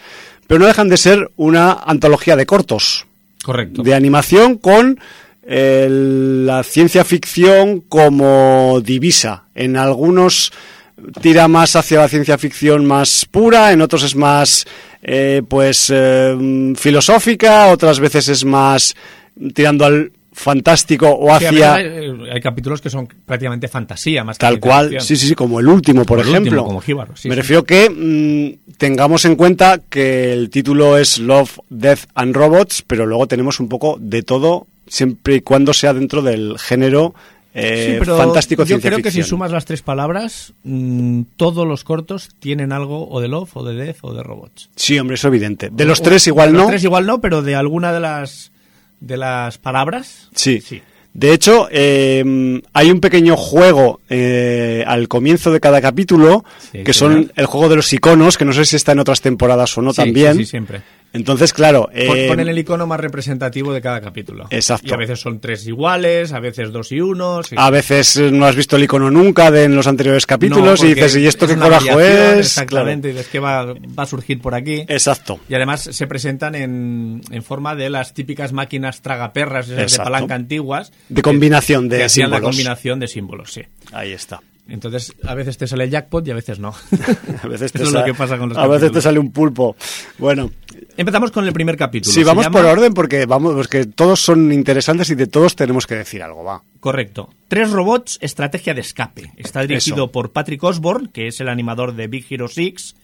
[0.48, 3.06] pero no dejan de ser una antología de cortos,
[3.42, 3.84] Correcto.
[3.84, 5.00] de animación con
[5.44, 9.46] eh, la ciencia ficción como divisa.
[9.56, 10.52] En algunos
[11.22, 14.66] tira más hacia la ciencia ficción más pura, en otros es más
[15.02, 18.96] eh, pues eh, filosófica, otras veces es más
[19.54, 24.42] tirando al fantástico o hacia veces hay, hay capítulos que son prácticamente fantasía, más que
[24.42, 26.52] tal ciencia cual, sí, sí, sí, como el último, por el ejemplo.
[26.52, 27.42] último, como Jíbaro, sí, Me sí.
[27.42, 33.06] refiero que mm, tengamos en cuenta que el título es Love, Death and Robots, pero
[33.06, 37.16] luego tenemos un poco de todo, siempre y cuando sea dentro del género
[37.54, 41.84] eh, Sí, pero fantástico yo creo que si sumas las tres palabras, mm, todos los
[41.84, 44.70] cortos tienen algo o de Love, o de Death, o de Robots.
[44.76, 45.70] Sí, hombre, es evidente.
[45.72, 46.60] De los O- tres igual de no.
[46.64, 48.52] Los tres igual no, pero de alguna de las
[49.02, 50.30] de las palabras.
[50.36, 50.62] Sí.
[50.62, 50.82] Sí.
[51.14, 56.94] De hecho, eh, hay un pequeño juego eh, al comienzo de cada capítulo, Sí, que
[56.94, 59.82] son el juego de los iconos, que no sé si está en otras temporadas o
[59.82, 60.38] no Sí, también.
[60.38, 60.82] Sí, sí, siempre.
[61.14, 61.90] Entonces, claro.
[61.94, 64.46] Eh, Ponen el icono más representativo de cada capítulo.
[64.50, 64.88] Exacto.
[64.88, 67.44] Y a veces son tres iguales, a veces dos y uno.
[67.44, 67.56] sí.
[67.58, 70.94] A veces no has visto el icono nunca de en los anteriores capítulos No, y
[70.94, 72.40] dices, ¿y esto es qué corajo es?
[72.40, 74.78] Exactamente, y dices que va, va a surgir por aquí.
[74.78, 74.94] Claro.
[74.94, 75.40] Exacto.
[75.50, 80.36] Y además se presentan en, en forma de las típicas máquinas tragaperras esas de palanca
[80.36, 80.94] antiguas.
[81.10, 82.56] De combinación de que hacían la símbolos.
[82.56, 83.62] combinación de símbolos, sí.
[83.92, 84.40] Ahí está.
[84.70, 86.70] Entonces, a veces te sale el jackpot y a veces no.
[87.44, 89.32] A veces te, es sa- lo que pasa con los a veces te sale un
[89.32, 89.76] pulpo.
[90.18, 90.52] Bueno,
[90.98, 92.14] Empezamos con el primer capítulo.
[92.14, 95.88] sí, vamos llama- por orden porque vamos, porque todos son interesantes y de todos tenemos
[95.88, 96.64] que decir algo, va.
[96.80, 97.30] Correcto.
[97.48, 99.32] Tres robots, estrategia de escape.
[99.38, 100.12] Está dirigido Eso.
[100.12, 102.96] por Patrick Osborne, que es el animador de Big Hero 6,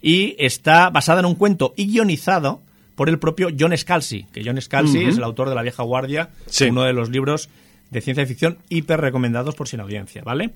[0.00, 2.60] y está basada en un cuento y guionizado
[2.94, 6.30] por el propio John Scalzi, que John Scalzi es el autor de La vieja guardia,
[6.46, 6.64] Sí.
[6.66, 7.48] uno de los libros
[7.90, 10.50] de ciencia ficción hiper recomendados por sin audiencia, ¿vale?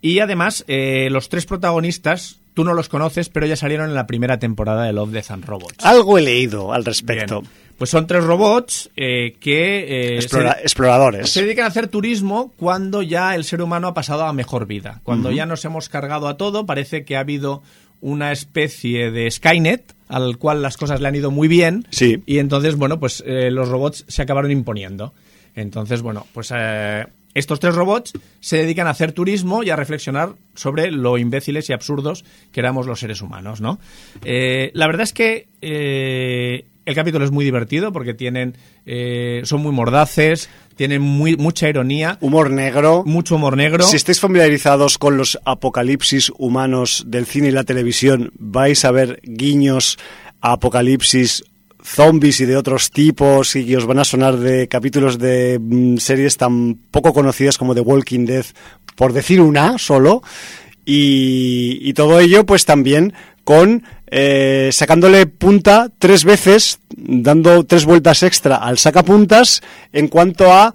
[0.00, 4.06] Y además, eh, los tres protagonistas, tú no los conoces, pero ya salieron en la
[4.06, 5.84] primera temporada de Love, Death and Robots.
[5.84, 7.40] Algo he leído al respecto.
[7.42, 7.52] Bien.
[7.78, 10.14] Pues son tres robots eh, que...
[10.14, 11.30] eh, Explora- se- exploradores.
[11.30, 15.00] se dedican a hacer turismo cuando ya el ser humano ha pasado a mejor vida.
[15.02, 17.62] Cuando ya nos hemos cargado a todo, parece que ha habido
[18.00, 21.86] una especie de Skynet al cual las cosas le han ido muy bien.
[21.90, 22.22] Sí.
[22.26, 25.12] Y entonces, bueno, pues eh, los robots se acabaron imponiendo.
[25.56, 30.34] Entonces, bueno, pues eh, estos tres robots se dedican a hacer turismo y a reflexionar
[30.54, 33.78] sobre lo imbéciles y absurdos que éramos los seres humanos, ¿no?
[34.24, 39.62] Eh, la verdad es que eh, el capítulo es muy divertido porque tienen eh, son
[39.62, 43.04] muy mordaces, tienen muy, mucha ironía, Humor negro.
[43.06, 43.84] mucho humor negro.
[43.84, 49.20] Si estáis familiarizados con los apocalipsis humanos del cine y la televisión, vais a ver
[49.22, 49.98] guiños
[50.40, 51.44] a apocalipsis
[51.82, 55.96] zombies y de otros tipos y que os van a sonar de capítulos de mm,
[55.96, 58.46] series tan poco conocidas como The Walking Dead,
[58.96, 60.22] por decir una solo.
[60.84, 63.12] Y, y todo ello pues también
[63.44, 70.74] con eh, sacándole punta tres veces, dando tres vueltas extra al sacapuntas en cuanto a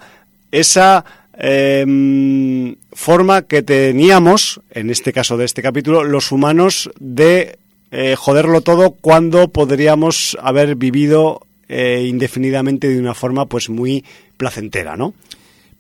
[0.52, 1.06] esa
[1.38, 7.60] eh, forma que teníamos, en este caso de este capítulo, los humanos de
[7.92, 14.04] eh, joderlo todo cuando podríamos haber vivido eh, indefinidamente de una forma pues muy
[14.38, 15.14] placentera, ¿no?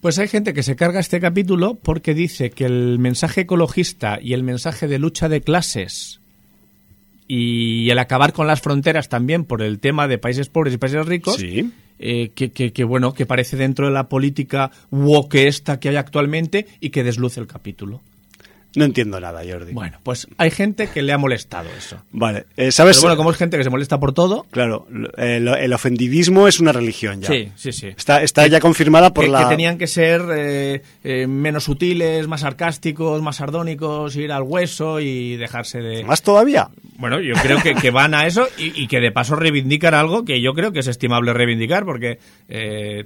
[0.01, 4.33] Pues hay gente que se carga este capítulo porque dice que el mensaje ecologista y
[4.33, 6.19] el mensaje de lucha de clases
[7.27, 11.05] y el acabar con las fronteras también por el tema de países pobres y países
[11.05, 11.71] ricos, Sí.
[11.99, 15.95] eh, que, que- que, bueno, que parece dentro de la política woke esta que hay
[15.97, 18.01] actualmente y que desluce el capítulo.
[18.75, 19.73] No entiendo nada, Jordi.
[19.73, 21.97] Bueno, pues hay gente que le ha molestado eso.
[22.11, 22.97] Vale, eh, ¿sabes?
[22.97, 26.59] Pero bueno, como es gente que se molesta por todo, Claro, eh, el ofendivismo es
[26.59, 27.27] una religión ya.
[27.27, 27.87] sí, sí, sí.
[27.87, 29.43] Está, está ya confirmada por que, la...
[29.43, 34.99] que tenían que ser eh, eh, menos sutiles, más sarcásticos, más sardónicos, ir al hueso
[34.99, 36.03] y dejarse de...
[36.03, 36.69] ¿Más todavía?
[36.97, 40.25] Bueno, yo creo que, que van a eso y, y que de paso reivindican algo
[40.25, 42.19] que yo creo que es estimable reivindicar porque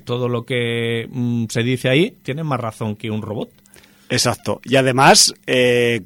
[0.06, 3.50] todo lo que mm, se dice ahí tiene más razón que un robot.
[4.12, 4.62] Exacto.
[4.64, 6.02] Y además, eh,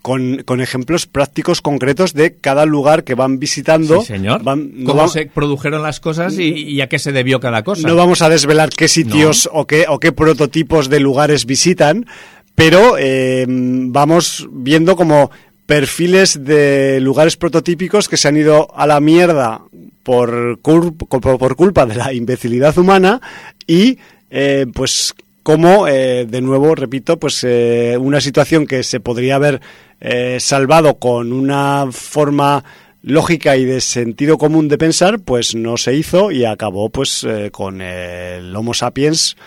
[0.00, 4.00] con, con ejemplos prácticos concretos de cada lugar que van visitando.
[4.00, 4.42] Sí, señor.
[4.42, 7.62] Van- no, Cómo va- se produjeron las cosas y, y a qué se debió cada
[7.64, 7.86] cosa.
[7.86, 12.06] no vamos a desvelar qué sitios o, qué, o qué prototipos de lugares visitan,
[12.54, 15.30] pero eh, vamos viendo como
[15.66, 19.60] perfiles de lugares prototípicos que se han ido a la mierda
[20.02, 23.20] por, por culpa de la imbecilidad humana
[23.66, 23.98] y
[24.30, 25.14] eh, pues
[25.48, 29.62] como eh, de nuevo repito pues eh, una situación que se podría haber
[29.98, 32.62] eh, salvado con una forma
[33.02, 37.48] lógica y de sentido común de pensar pues no se hizo y acabó pues eh,
[37.50, 39.38] con el Homo sapiens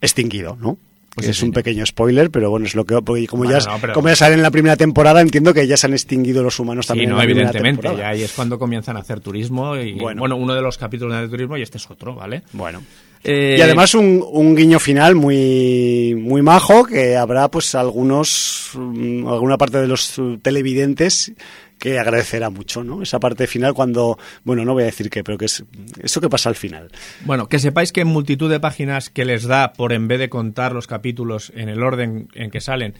[0.00, 0.76] extinguido no
[1.14, 3.78] Pues sí, es un pequeño spoiler pero bueno es lo que como Bueno, ya no,
[3.80, 6.58] pero- como ya sale en la primera temporada entiendo que ya se han extinguido los
[6.58, 7.82] humanos Sí, también en no, primera evidentemente.
[7.82, 8.02] temporada.
[8.02, 10.18] Ya ahí es cuando comienzan a hacer turismo y Bueno.
[10.18, 12.42] bueno, uno de los capítulos de turismo y este es otro, ¿vale?
[12.52, 12.82] bueno
[13.24, 19.26] Eh, Y además un, un guiño final muy muy majo que habrá pues algunos mm,
[19.26, 21.32] alguna parte de los televidentes
[21.78, 23.02] que agradecerá mucho, ¿no?
[23.02, 25.64] Esa parte final cuando, bueno, no voy a decir qué, pero que es
[26.02, 26.90] eso que pasa al final.
[27.24, 30.28] Bueno, que sepáis que en multitud de páginas que les da por en vez de
[30.28, 32.94] contar los capítulos en el orden en que salen,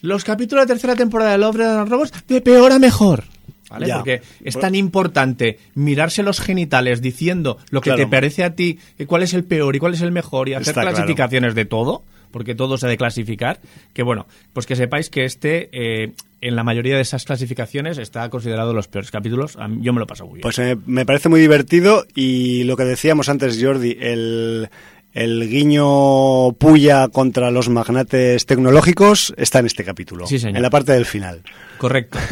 [0.00, 3.24] los capítulos de tercera temporada de Love, Death and Robots de peor a mejor.
[3.70, 3.86] ¿Vale?
[3.86, 3.96] Ya.
[3.96, 8.04] Porque es tan importante mirarse los genitales diciendo lo que Claro.
[8.04, 10.54] te parece a ti, eh, cuál es el peor y cuál es el mejor, y
[10.54, 10.90] hacer Está claro.
[10.96, 13.60] clasificaciones de todo, porque todo se ha de clasificar,
[13.92, 18.28] que bueno, pues que sepáis que este, eh, en la mayoría de esas clasificaciones, está
[18.28, 19.56] considerado los peores capítulos.
[19.68, 20.42] Mí- yo me lo paso muy bien.
[20.42, 24.68] Pues eh, me parece muy divertido y lo que decíamos antes, Jordi, el,
[25.14, 30.56] el guiño puya contra los magnates tecnológicos está en este capítulo, Sí, señor.
[30.56, 31.42] en la parte del final.
[31.78, 32.18] Correcto.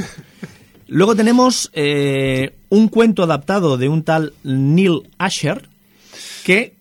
[0.92, 5.66] Luego tenemos eh, un cuento adaptado de un tal Neil Asher
[6.44, 6.74] que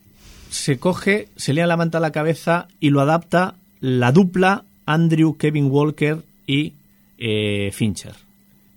[0.50, 6.18] se coge, se le levanta la cabeza y lo adapta la dupla Andrew Kevin Walker
[6.46, 6.74] y
[7.20, 8.16] eh, Fincher,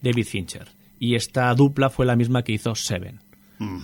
[0.03, 0.69] David Fincher.
[1.01, 3.19] Y esta dupla fue la misma que hizo Seven.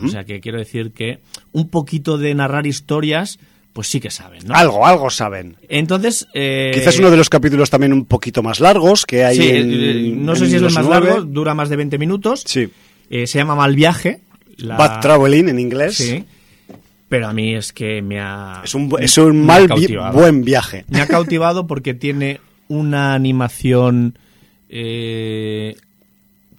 [0.04, 1.18] O sea que quiero decir que
[1.52, 3.40] un poquito de narrar historias,
[3.72, 4.54] pues sí que saben, ¿no?
[4.54, 5.56] Algo, algo saben.
[5.68, 9.48] Entonces, eh, Quizás uno de los capítulos también un poquito más largos que hay Sí,
[9.48, 12.42] en, eh, no sé en si es el más largo, dura más de 20 minutos.
[12.46, 12.68] Sí.
[13.10, 14.20] Eh, se llama Mal Viaje.
[14.56, 15.96] la- Bad Traveling en inglés.
[15.96, 16.24] Sí.
[17.08, 18.60] Pero a mí es que me ha.
[18.64, 20.84] Es un, es un mal vi- buen viaje.
[20.88, 24.16] Me ha cautivado porque tiene una animación
[24.68, 25.76] eh,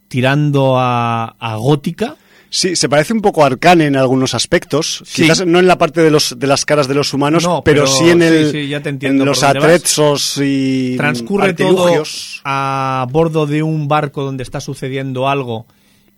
[0.08, 2.16] tirando a, a gótica.
[2.54, 5.02] Sí, se parece un poco a Arcane en algunos aspectos.
[5.06, 5.22] Sí.
[5.24, 7.86] Quizás no en la parte de los de las caras de los humanos, No, pero,
[7.86, 12.04] pero sí en el sí, ya te entiendo en los atrezos y Transcurre todo
[12.44, 15.66] a bordo de un barco donde está sucediendo algo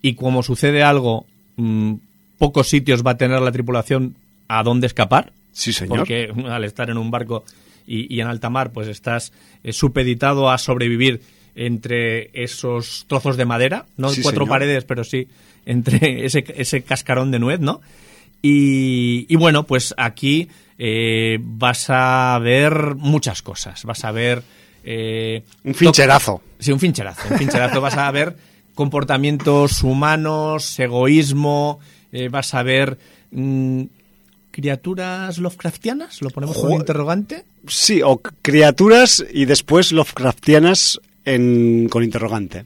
[0.02, 1.94] y como sucede algo, mm,
[2.38, 4.16] pocos sitios va a tener la tripulación
[4.48, 5.32] a dónde escapar.
[5.52, 5.98] Sí, señor.
[5.98, 7.44] Porque al estar en un barco
[7.86, 11.20] y, y en alta mar, pues estás eh, supeditado a sobrevivir
[11.54, 14.48] entre esos trozos de madera, no en Sí, cuatro señor.
[14.48, 15.28] paredes, pero sí
[15.66, 17.80] entre ese, ese cascarón de nuez, ¿no?
[18.42, 20.48] Y, y bueno, pues aquí
[20.78, 23.84] eh, vas a ver muchas cosas.
[23.84, 24.42] Vas a ver.
[24.84, 26.42] eh, Un fincherazo.
[26.58, 27.22] Sí, un fincherazo.
[27.30, 27.80] Un fincherazo.
[27.80, 28.36] vas a ver
[28.74, 31.78] comportamientos humanos, egoísmo,
[32.12, 32.98] eh, vas a ver
[33.30, 33.82] mm,
[34.50, 37.44] criaturas Lovecraftianas, lo ponemos con Jo- interrogante.
[37.66, 42.64] Sí, o criaturas y después Lovecraftianas en, con interrogante.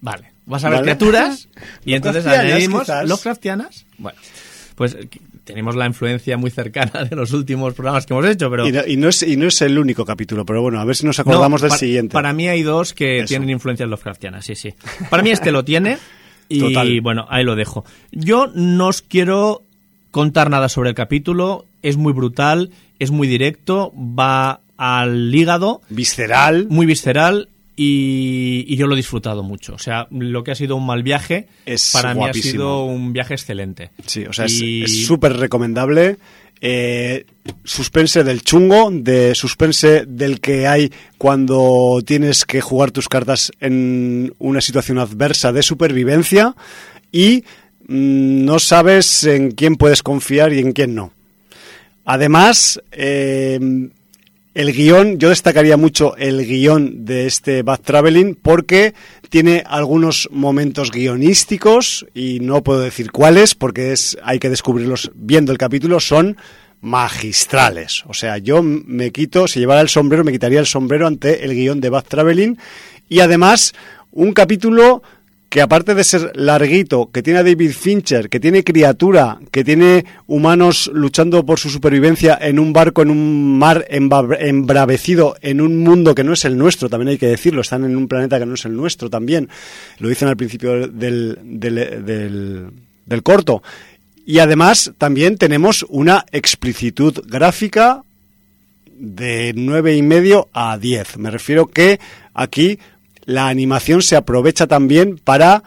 [0.00, 0.96] Vale, Vas a ver Vale.
[0.96, 1.48] criaturas
[1.84, 2.88] y entonces añadimos.
[3.06, 3.86] Lovecraftianas.
[3.98, 4.18] Bueno,
[4.74, 5.08] pues eh,
[5.44, 8.80] tenemos la influencia muy cercana de los últimos programas que hemos hecho, pero Y no,
[8.86, 11.18] y no es, y no es el único capítulo, pero bueno, a ver si nos
[11.20, 12.12] acordamos No, del siguiente.
[12.12, 13.28] Para mí hay dos que Eso.
[13.28, 14.74] tienen influencias Lovecraftianas, sí, sí.
[15.08, 15.98] Para mí este lo tiene
[16.48, 17.00] y Total.
[17.00, 17.84] bueno, ahí lo dejo.
[18.10, 19.62] Yo no os quiero
[20.10, 26.66] contar nada sobre el capítulo, es muy brutal, es muy directo, va al hígado, Visceral.
[26.68, 27.48] muy visceral
[27.82, 29.72] y, y yo lo he disfrutado mucho.
[29.72, 33.14] O sea, lo que ha sido un mal viaje, Es para mí ha sido un
[33.14, 33.90] viaje excelente.
[34.04, 36.18] Sí, o sea, Y- es súper recomendable.
[36.60, 37.24] Eh,
[37.64, 44.34] suspense del chungo, de suspense del que hay cuando tienes que jugar tus cartas en
[44.38, 46.54] una situación adversa de supervivencia
[47.10, 47.44] y
[47.88, 51.14] mm, no sabes en quién puedes confiar y en quién no.
[52.04, 53.58] Además, eh,
[54.60, 58.92] el guion, yo destacaría mucho el guion de este Bad Traveling porque
[59.30, 65.50] tiene algunos momentos guionísticos y no puedo decir cuáles porque es, hay que descubrirlos viendo
[65.50, 66.36] el capítulo, son
[66.82, 68.04] magistrales.
[68.06, 71.54] O sea, yo me quito, si llevara el sombrero, me quitaría el sombrero ante el
[71.54, 72.58] guion de Bad Traveling
[73.08, 73.72] y además
[74.10, 75.02] un capítulo
[75.50, 80.04] que aparte de ser larguito, que tiene a David Fincher, que tiene criatura, que tiene
[80.28, 85.78] humanos luchando por su supervivencia en un barco, en un mar embra- embravecido, en un
[85.78, 88.46] mundo que no es el nuestro, también hay que decirlo, están en un planeta que
[88.46, 89.48] no es el nuestro también,
[89.98, 91.74] lo dicen al principio del, del,
[92.06, 92.66] del-
[93.06, 93.60] del corto.
[94.24, 98.02] Y además también tenemos una explicitud gráfica
[98.96, 101.16] de nueve y medio a 10.
[101.18, 101.98] Me refiero que
[102.34, 102.78] aquí
[103.30, 105.62] la animación se aprovecha también para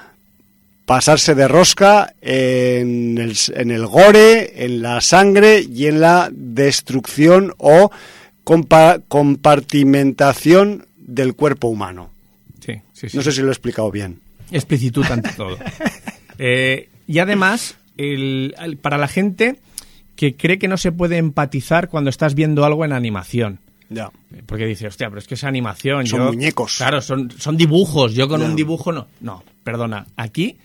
[0.85, 7.53] pasarse de rosca en el, en el gore, en la sangre y en la destrucción
[7.57, 7.89] o
[8.43, 12.09] compa- compartimentación del cuerpo humano.
[12.65, 13.17] Sí, sí, sí.
[13.17, 14.19] No sé si lo he explicado bien.
[14.51, 15.57] Explicitud ante todo.
[16.37, 19.55] Eh, y además, el- el- para la gente
[20.15, 23.59] que cree que no se puede empatizar cuando estás viendo algo en animación.
[23.93, 24.11] Ya.
[24.45, 26.05] Porque dice, hostia, pero es que es animación.
[26.07, 26.77] Son yo- muñecos.
[26.77, 28.13] Claro, son, son dibujos.
[28.13, 28.45] Yo con Ya.
[28.47, 29.07] un dibujo no.
[29.21, 30.07] No, perdona.
[30.17, 30.57] Aquí,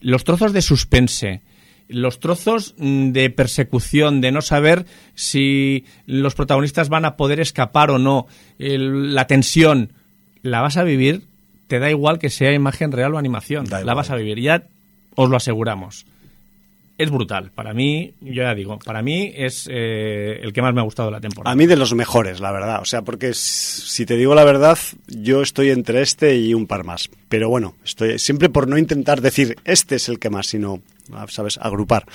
[0.00, 1.42] los trozos de suspense,
[1.88, 7.90] los trozos mm, de persecución, de no saber si los protagonistas van a poder escapar
[7.90, 8.26] o no,
[8.58, 9.92] el- la tensión,
[10.42, 11.22] la vas a vivir,
[11.66, 13.66] te da igual que sea imagen real o animación.
[13.84, 14.64] La vas a vivir, ya
[15.16, 16.06] os lo aseguramos.
[16.98, 17.50] Es brutal.
[17.54, 21.08] Para mí, yo ya digo, para mí es eh, el que más me ha gustado
[21.08, 21.52] de la temporada.
[21.52, 22.80] A mí de los mejores, la verdad.
[22.80, 24.78] O sea, porque si te digo la verdad,
[25.08, 27.10] yo estoy entre este y un par más.
[27.28, 30.80] Pero bueno, estoy siempre por no intentar decir este es el que más, sino,
[31.28, 32.06] ¿sabes?, agrupar.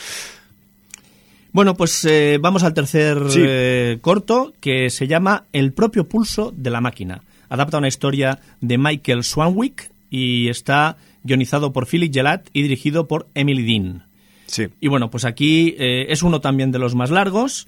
[1.53, 3.41] Bueno, pues eh, vamos al tercer Sí.
[3.45, 7.21] eh, corto que se llama El propio pulso de la máquina.
[7.49, 13.27] Adapta una historia de Michael Swanwick y está guionizado por Philip Gelat y dirigido por
[13.35, 14.05] Emily Dean.
[14.51, 14.67] Sí.
[14.81, 17.67] Y bueno, pues aquí eh, es uno también de los más largos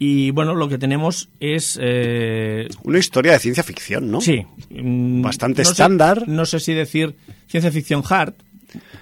[0.00, 1.78] y bueno, lo que tenemos es...
[1.80, 4.20] eh, Una historia de ciencia ficción, ¿no?
[4.20, 4.44] Sí.
[4.70, 6.28] mm, Bastante no sé- estándar.
[6.28, 7.16] no sé si decir
[7.48, 8.34] ciencia ficción hard.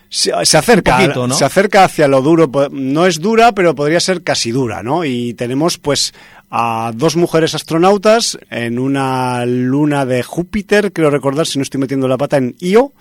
[0.08, 1.34] Se, se acerca, poquito, ¿no?
[1.34, 2.48] se acerca hacia lo duro.
[2.70, 5.04] No es dura, pero podría ser casi dura, ¿no?
[5.04, 6.14] Y tenemos, pues,
[6.50, 12.06] a dos mujeres astronautas en una luna de Júpiter, creo recordar, si no estoy metiendo
[12.06, 12.92] la pata, en Io.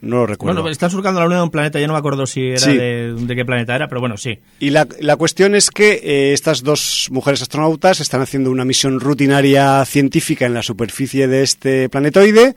[0.00, 0.62] No lo recuerdo.
[0.62, 2.76] Bueno, están surcando la luna de un planeta, yo no me acuerdo si era Sí.
[2.76, 4.38] de, de qué planeta era, pero bueno, sí.
[4.60, 9.00] Y la, la cuestión es que eh, estas dos mujeres astronautas están haciendo una misión
[9.00, 12.54] rutinaria científica en la superficie de este planetoide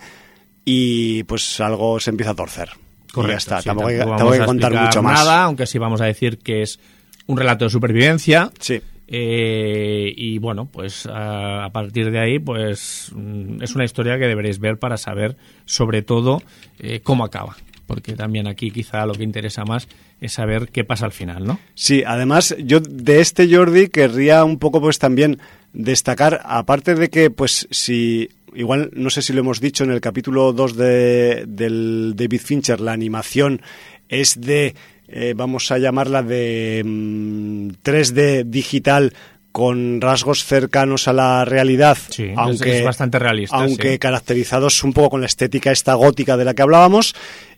[0.65, 2.70] y pues algo se empieza a torcer.
[3.15, 5.20] Y ya está, sí, tampoco hay, tampoco tampoco hay que contar mucho más.
[5.26, 6.80] Nada, aunque sí vamos a decir que es
[7.26, 8.52] un relato de supervivencia.
[8.60, 8.82] Sí.
[9.13, 14.58] Eh, y bueno, pues a, partir de ahí, pues mm, es una historia que deberéis
[14.60, 16.41] ver para saber, sobre todo,
[16.80, 17.58] eh, cómo acaba.
[17.88, 19.89] Porque también aquí quizá lo que interesa más
[20.21, 21.60] es saber qué pasa al final, ¿no?
[21.76, 25.39] Sí, además yo de este Jordi querría un poco pues también
[25.74, 30.00] destacar, aparte de que pues si, igual no sé si lo hemos dicho en el
[30.00, 33.62] capítulo 2 de, del David Fincher, la animación
[34.08, 34.74] es de,
[35.12, 39.13] eh, vamos a llamarla de mm, 3D digital
[39.52, 44.00] con rasgos cercanos a la realidad, Sí, aunque es bastante realista, aunque sí.
[44.00, 47.13] caracterizados un poco con la estética esta gótica de la que hablábamos.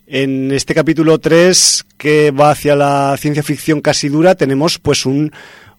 [0.06, 5.32] En este capítulo 3, que va hacia la ciencia ficción casi dura, tenemos pues un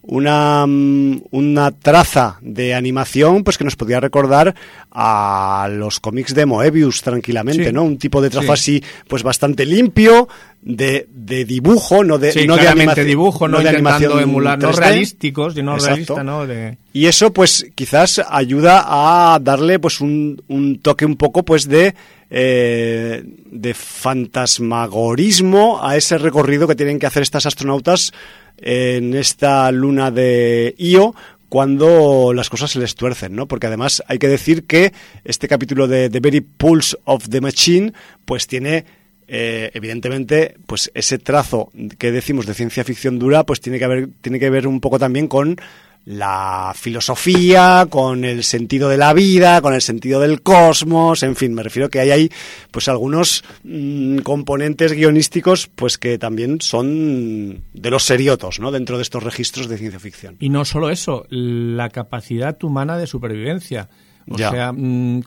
[0.08, 4.54] una, mm, una traza de animación pues que nos podría recordar
[4.92, 7.72] a los cómics de Moebius tranquilamente, Sí.
[7.74, 7.84] ¿no?
[7.84, 8.52] Un tipo de trazo Sí.
[8.54, 10.28] así pues bastante limpio,
[10.62, 14.58] de, de dibujo, no de, Sí, no de animación- dibujo, no, de intentando animación emular,
[14.60, 14.80] no 3D.
[14.80, 15.86] realísticos, Exacto.
[15.86, 16.48] realista, ¿no?
[16.48, 16.78] De...
[16.92, 21.94] Y eso, pues, quizás ayuda a darle, pues, un, un toque un poco, pues, de,
[22.32, 23.74] eh, de
[24.66, 28.12] fantasmagorismo a ese recorrido que tienen que hacer estas astronautas
[28.58, 31.16] en esta luna de Io
[31.50, 33.48] cuando las cosas se les tuercen, ¿no?
[33.48, 34.92] Porque además hay que decir que
[35.24, 37.94] este capítulo de The Very Pulse of the Machine,
[38.26, 38.86] pues tiene
[39.28, 44.10] eh, evidentemente, pues ese trazo que decimos de ciencia ficción dura, pues tiene que haber,
[44.22, 45.58] tiene que ver un poco también con
[46.06, 51.54] la filosofía, con el sentido de la vida, con el sentido del cosmos, en fin,
[51.56, 52.32] me refiero que hay ahí
[52.70, 58.72] pues algunos mm, componentes guionísticos pues que también son de los seriotos, ¿no?
[58.72, 60.36] Dentro de estos registros de ciencia ficción.
[60.40, 63.90] Y no solo eso, la capacidad humana de supervivencia.
[64.30, 64.52] O Ya.
[64.52, 65.24] sea, mm,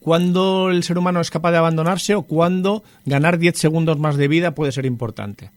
[0.00, 4.28] ¿cuándo el ser humano es capaz de abandonarse o cuándo ganar 10 segundos más de
[4.28, 5.50] vida puede ser importante?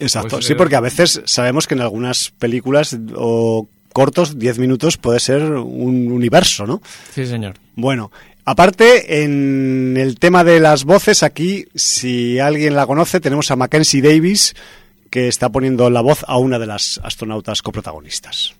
[0.00, 4.58] Exacto, Pues, sí, eh, porque a veces sabemos que en algunas películas o cortos, 10
[4.58, 6.82] minutos puede ser un universo, ¿no?
[7.14, 7.54] Sí, señor.
[7.76, 8.10] Bueno,
[8.44, 14.02] aparte, en el tema de las voces, aquí, si alguien la conoce, tenemos a Mackenzie
[14.02, 14.54] Davis,
[15.10, 18.54] que está poniendo la voz a una de las astronautas coprotagonistas.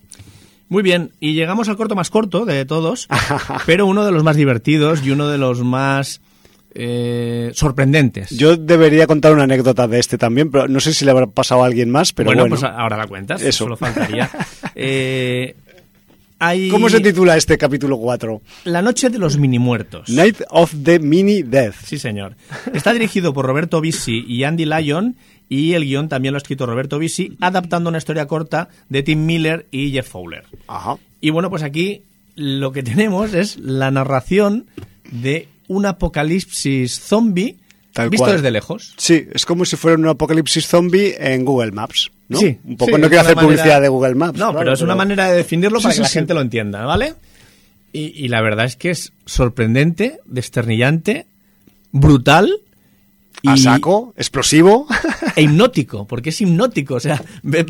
[0.68, 3.08] Muy bien, y llegamos al corto más corto de todos,
[3.66, 6.20] pero uno de los más divertidos y uno de los más
[6.74, 8.30] eh, sorprendentes.
[8.30, 11.62] Yo debería contar una anécdota de este también, pero no sé si le habrá pasado
[11.62, 12.56] a alguien más, pero bueno, bueno.
[12.56, 13.64] pues ahora la cuentas, Eso.
[13.64, 14.30] solo faltaría.
[14.76, 15.54] Eh,
[16.40, 18.42] hay ¿Cómo se titula este capítulo 4?
[18.64, 20.08] La noche de los mini muertos.
[20.08, 21.76] Night of the Mini Death.
[21.84, 22.34] Sí, señor.
[22.72, 25.14] Está dirigido por Roberto Bisi y Andy Lyon
[25.48, 29.24] y el guion también lo ha escrito Roberto Bisi, adaptando una historia corta de Tim
[29.24, 30.44] Miller y Jeff Fowler.
[30.66, 30.96] Ajá.
[31.20, 32.02] Y bueno, pues aquí
[32.34, 34.66] lo que tenemos es la narración
[35.12, 37.56] de un apocalipsis zombie
[37.92, 38.36] Tal visto cual.
[38.36, 38.94] desde lejos.
[38.96, 42.38] Sí, es como si fuera un apocalipsis zombie en Google Maps, ¿no?
[42.38, 44.38] Sí, un poco sí, no quiero hacer manera- publicidad de Google Maps.
[44.38, 46.84] No, claro, pero es una manera de definirlo para sí, que la gente lo entienda,
[46.84, 47.14] ¿vale?
[47.92, 51.26] Y, y la verdad es que es sorprendente, desternillante,
[51.92, 52.52] brutal
[53.42, 54.88] y, A saco, explosivo.
[55.36, 56.94] e hipnótico, porque es hipnótico.
[56.94, 57.66] O sea, ver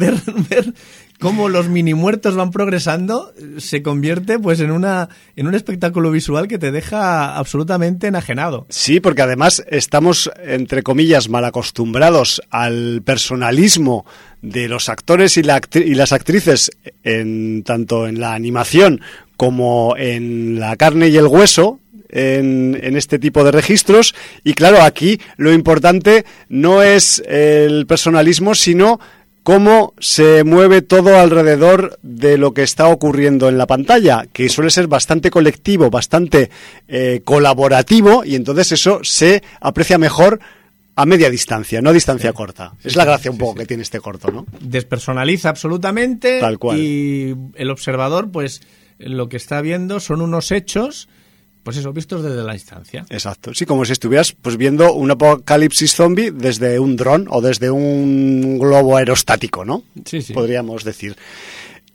[1.24, 6.48] cómo los mini muertos van progresando se convierte pues en una en un espectáculo visual
[6.48, 8.66] que te deja absolutamente enajenado.
[8.68, 14.04] Sí, porque además estamos, entre comillas, mal acostumbrados al personalismo
[14.42, 16.70] de los actores y, la y las actrices,
[17.64, 19.00] tanto en la animación
[19.38, 21.80] como en la carne y el hueso.
[22.16, 24.14] En este tipo de registros
[24.44, 29.00] y claro aquí lo importante no es el personalismo sino
[29.44, 34.70] cómo se mueve todo alrededor de lo que está ocurriendo en la pantalla, que suele
[34.70, 36.50] ser bastante colectivo, bastante
[36.88, 40.40] eh, colaborativo, y entonces eso se aprecia mejor
[40.96, 42.72] a media distancia, no a distancia corta.
[42.82, 44.46] es la gracia un poco que tiene este corto, ¿no?
[44.60, 46.78] Despersonaliza absolutamente Tal cual.
[46.78, 48.62] y el observador pues
[48.98, 51.08] lo que está viendo son unos hechos
[51.64, 53.06] pues eso, vistos desde la distancia.
[53.08, 53.54] Exacto.
[53.54, 58.58] Sí, como si estuvieras pues viendo un apocalipsis zombie desde un dron o desde un
[58.58, 59.82] globo aerostático, ¿no?
[60.04, 60.34] Sí, sí.
[60.34, 61.16] Podríamos decir.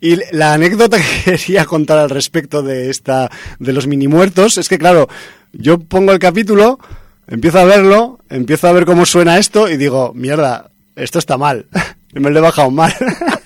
[0.00, 4.68] Y la anécdota que quería contar al respecto de esta de los mini muertos es
[4.68, 5.08] que claro,
[5.52, 6.80] yo pongo el capítulo,
[7.28, 11.66] empiezo a verlo, empiezo a ver cómo suena esto y digo, mierda, esto está mal.
[12.12, 12.92] Me lo he bajado mal.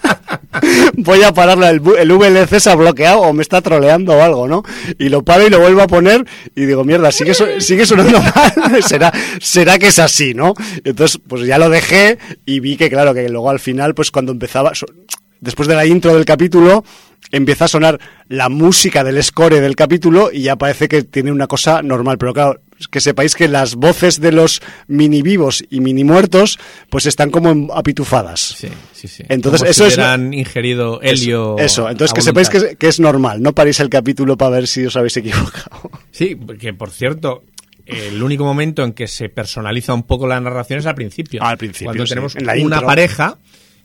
[0.96, 4.62] Voy a pararlo, el, VLC se ha bloqueado o me está troleando o algo, ¿no?
[4.98, 6.24] Y lo paro y lo vuelvo a poner
[6.54, 8.82] y digo, mierda, sigue, sigue sonando mal.
[8.82, 10.54] será, será que es así, ¿no?
[10.84, 14.32] Entonces, pues ya lo dejé y vi que, claro, que luego al final, pues cuando
[14.32, 14.72] empezaba,
[15.40, 16.84] después de la intro del capítulo,
[17.32, 21.46] empieza a sonar la música del score del capítulo y ya parece que tiene una
[21.46, 22.18] cosa normal.
[22.18, 26.58] Pero claro, que sepáis que las voces de los mini vivos y mini muertos,
[26.90, 28.40] pues están como apitufadas.
[28.58, 29.22] Sí, sí, sí.
[29.28, 31.56] Entonces, Como eso si es- hubieran ingerido helio.
[31.58, 31.90] Eso, eso.
[31.90, 34.84] entonces a que sepáis que, que es normal, no paréis el capítulo para ver si
[34.86, 35.90] os habéis equivocado.
[36.10, 37.42] Sí, que por cierto,
[37.86, 41.42] el único momento en que se personaliza un poco la narración es al principio.
[41.42, 42.86] Al principio, Cuando sí, tenemos en la una intro.
[42.86, 43.38] pareja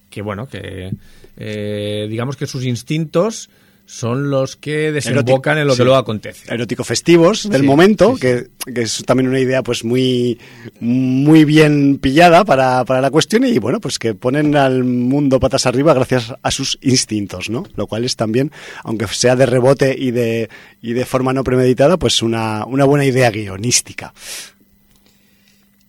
[0.09, 0.91] que, bueno, que
[1.37, 3.49] eh, digamos que sus instintos
[3.91, 5.83] son los que desembocan en lo que sí.
[5.83, 6.53] luego acontece.
[6.53, 8.19] Erótico festivos del Sí, momento, sí, sí.
[8.21, 10.37] Que, que es también una idea pues muy,
[10.79, 15.65] muy bien pillada para, para la cuestión y bueno, pues que ponen al mundo patas
[15.65, 17.63] arriba gracias a sus instintos, ¿no?
[17.75, 18.51] Lo cual es también,
[18.83, 20.49] aunque sea de rebote y de,
[20.83, 24.13] y de forma no premeditada, pues una, una buena idea guionística.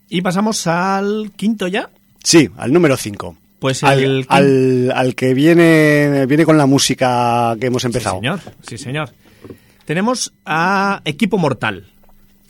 [0.08, 1.90] Y pasamos al quinto ya.
[2.24, 3.36] Sí, al número 5.
[3.60, 8.16] Pues al, el quin- al, al que viene, viene con la música que hemos empezado.
[8.16, 8.40] Sí, señor.
[8.66, 9.10] Sí, señor.
[9.84, 11.84] Tenemos a Equipo Mortal.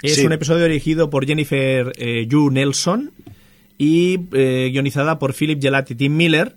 [0.03, 0.25] Es Sí.
[0.27, 3.11] un episodio dirigido por Jennifer eh, Yu Nelson
[3.77, 6.55] y eh, guionizada por Philip Gelati y Tim Miller,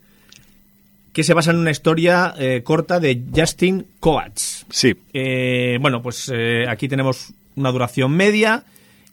[1.14, 4.66] que se basa en una historia eh, corta de Justin Coates.
[4.70, 4.94] Sí.
[5.14, 6.32] Eh, bueno, pues
[6.70, 8.64] aquí tenemos una duración media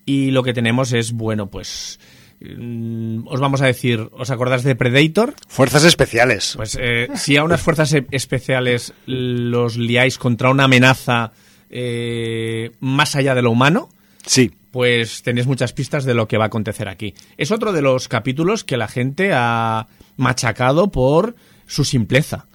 [0.06, 1.98] y lo que tenemos es, bueno, pues
[2.42, 5.34] os vamos a decir, ¿os acordáis de Predator?
[5.48, 6.54] Fuerzas especiales.
[6.56, 11.32] Pues eh, si a unas fuerzas e- especiales los liáis contra una amenaza
[11.68, 13.88] eh, más allá de lo humano,
[14.26, 14.50] Sí.
[14.70, 17.14] pues tenéis muchas pistas de lo que va a acontecer aquí.
[17.36, 19.86] Es otro de los capítulos que la gente ha
[20.16, 21.36] machacado por
[21.66, 22.46] su simpleza.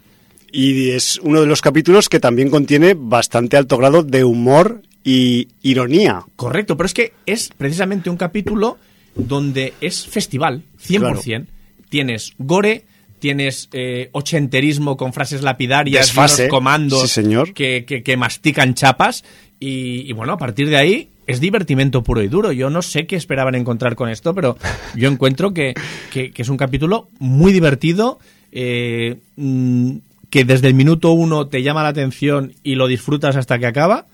[0.52, 5.50] Y es uno de los capítulos que también contiene bastante alto grado de humor y
[5.62, 6.24] ironía.
[6.36, 8.78] Correcto, pero es que es precisamente un capítulo
[9.16, 11.46] donde es festival, 100%.
[11.90, 12.84] Tienes gore,
[13.20, 17.54] tienes eh, ochenterismo con frases lapidarias, Desfase, unos comandos sí, señor.
[17.54, 19.24] Que, que- que mastican chapas.
[19.60, 22.52] Y, y bueno, a partir de ahí es divertimento puro y duro.
[22.52, 24.58] Yo no sé qué esperaban encontrar con esto, pero
[24.96, 25.74] yo encuentro que,
[26.12, 28.20] que- que es un capítulo muy divertido.
[28.52, 29.98] eh, mm,
[30.30, 34.08] que desde el minuto uno te llama la atención y lo disfrutas hasta que acaba.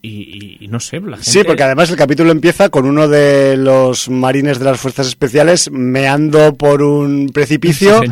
[0.00, 1.28] Y, y- y no sé, la gente...
[1.28, 5.70] Sí, porque además el capítulo empieza con uno de los marines de las fuerzas especiales
[5.72, 8.08] meando por un precipicio Sí,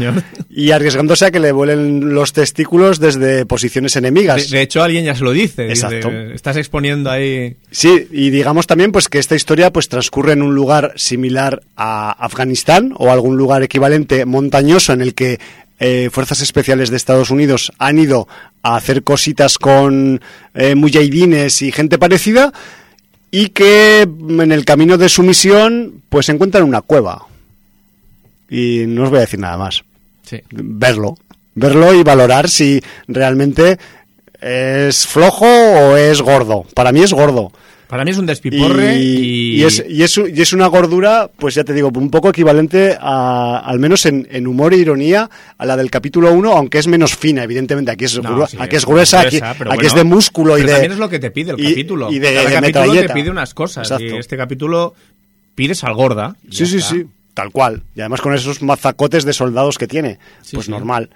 [0.50, 4.50] y arriesgándose a que le vuelen los testículos desde posiciones enemigas.
[4.50, 5.62] de hecho, alguien ya se lo dice.
[5.68, 6.10] dice, Exacto.
[6.10, 7.56] estás exponiendo ahí.
[7.70, 12.10] Sí, y digamos también pues que esta historia pues transcurre en un lugar similar a
[12.10, 15.38] Afganistán o algún lugar equivalente montañoso en el que
[15.78, 18.28] eh, fuerzas especiales de Estados Unidos han ido
[18.62, 20.20] a hacer cositas con
[20.54, 22.52] eh, mujahidines y gente parecida
[23.30, 27.26] y que en el camino de su misión pues se encuentran en una cueva.
[28.48, 29.82] Y no os voy a decir nada más
[30.22, 30.40] Sí.
[30.50, 31.16] verlo.
[31.54, 33.78] Verlo y valorar si realmente
[34.40, 36.66] es flojo o es gordo.
[36.74, 37.52] Para mí es gordo.
[37.88, 41.54] Para mí es un despiporre y, y es, y, es, y es una gordura, pues
[41.54, 45.66] ya te digo, un poco equivalente a, al menos en, en humor e ironía, a
[45.66, 47.92] la del capítulo 1, aunque es menos fina, evidentemente.
[47.92, 50.58] Aquí es, No, grua- sí, aquí es gruesa, aquí, pero aquí bueno, es de músculo
[50.58, 50.72] y pero de.
[50.74, 52.10] también es lo que te pide el capítulo.
[52.12, 53.06] Y de, Cada de capítulo metralleta.
[53.14, 53.86] te pide unas cosas.
[53.90, 54.16] Exacto.
[54.16, 54.94] Y este capítulo
[55.54, 56.34] pide sal gorda.
[56.50, 56.90] Sí, sí, está.
[56.90, 57.82] sí, tal cual.
[57.94, 60.18] Y además con esos mazacotes de soldados que tiene.
[60.42, 60.72] Sí, pues sí.
[60.72, 61.10] normal.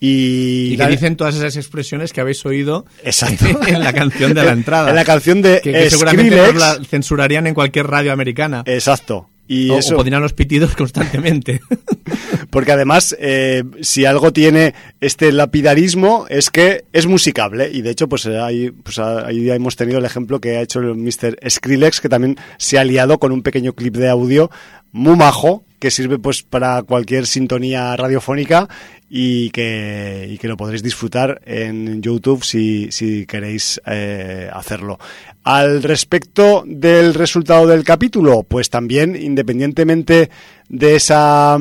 [0.00, 3.46] Y, Y que dicen todas esas expresiones que habéis oído Exacto.
[3.66, 4.90] en la canción de la entrada.
[4.90, 8.62] En la canción de que, que eh, seguramente la censurarían en cualquier radio americana.
[8.66, 9.30] Exacto.
[9.48, 11.60] Y o, eso, o pondrían los pitidos constantemente.
[12.50, 17.70] porque además, eh, si algo tiene este lapidarismo es que es musicable.
[17.72, 20.96] Y de hecho, pues ahí, pues ahí hemos tenido el ejemplo que ha hecho el
[20.96, 21.38] Mr.
[21.48, 24.50] Skrillex, que también se ha liado con un pequeño clip de audio
[24.92, 28.68] muy majo, que sirve pues para cualquier sintonía radiofónica
[29.08, 34.98] y que, y que lo podréis disfrutar en YouTube si, si queréis eh, hacerlo.
[35.44, 40.28] Al respecto del resultado del capítulo, pues también, independientemente
[40.68, 41.56] de esa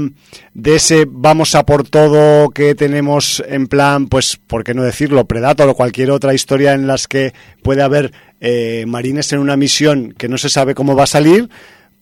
[0.55, 5.25] de ese vamos a por todo que tenemos en plan, pues, ¿por qué no decirlo?
[5.25, 10.15] Predator o cualquier otra historia en las que puede haber eh, marines en una misión
[10.17, 11.49] que no se sabe cómo va a salir,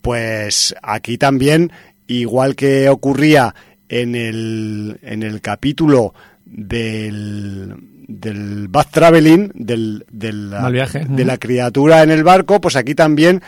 [0.00, 1.70] pues aquí también,
[2.06, 3.54] igual que ocurría
[3.88, 6.14] en el, en el capítulo
[6.44, 7.74] del,
[8.08, 11.04] del Bad Traveling, del, del- viaje.
[11.08, 13.42] de la criatura en el barco, pues aquí también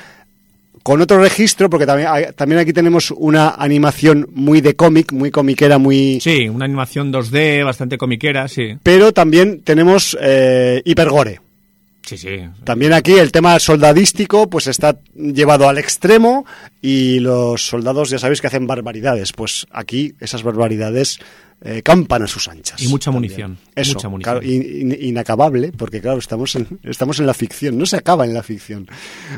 [0.82, 5.78] con otro registro, porque también, también aquí tenemos una animación muy de cómic, muy comiquera,
[5.78, 6.20] muy...
[6.20, 8.76] Sí, una animación 2D bastante comiquera, sí.
[8.84, 11.40] Pero también tenemos eh, hipergore.
[12.06, 12.28] Sí, sí.
[12.64, 16.46] También aquí el tema soldadístico pues está llevado al extremo
[16.80, 19.32] y los soldados ya sabéis que hacen barbaridades.
[19.32, 21.18] Pues aquí esas barbaridades
[21.62, 22.80] eh, campan a sus anchas.
[22.80, 24.34] Y mucha munición, Eso, mucha munición.
[24.40, 28.24] claro, in- in- inacabable, porque claro, estamos en, estamos en la ficción, no se acaba
[28.24, 28.86] en la ficción.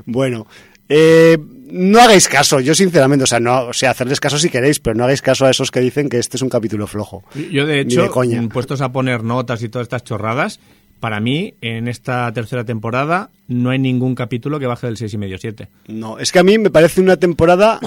[0.05, 0.47] Bueno,
[0.91, 1.39] eh,
[1.71, 4.95] no hagáis caso, yo sinceramente, o sea, no, o sea, hacerles caso si queréis, pero
[4.97, 7.25] no hagáis caso a esos que dicen que este es un capítulo flojo.
[7.53, 10.61] Yo, de hecho, de puestos a poner notas y todas estas chorradas,
[11.01, 15.69] para mí, en esta tercera temporada, no hay ningún capítulo que baje del 6,5-7.
[15.89, 17.81] No, es que a mí me parece una temporada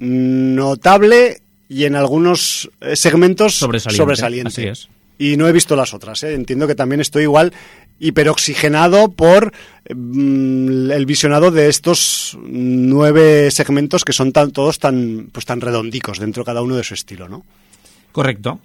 [0.00, 4.48] notable y en algunos eh, segmentos Sobresaliente, sobresaliente.
[4.48, 4.88] así es.
[5.18, 6.22] Y no he visto las otras.
[6.24, 6.34] ¿eh?
[6.34, 7.52] Entiendo que también estoy igual
[7.98, 9.52] hiperoxigenado por
[9.88, 16.18] mm, el visionado de estos nueve segmentos que son tan, todos tan, pues, tan redondicos
[16.18, 17.44] dentro cada uno de su estilo, ¿no?
[18.12, 18.60] Correcto.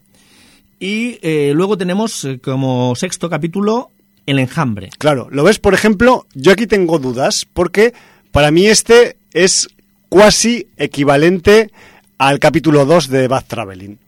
[0.82, 3.92] Y eh, luego tenemos eh, como sexto capítulo
[4.26, 4.90] El Enjambre.
[4.98, 7.94] Claro, lo ves, por ejemplo, yo aquí tengo dudas porque
[8.32, 9.70] para mí este es
[10.10, 11.70] cuasi equivalente
[12.18, 14.00] al capítulo 2 de Bad Traveling.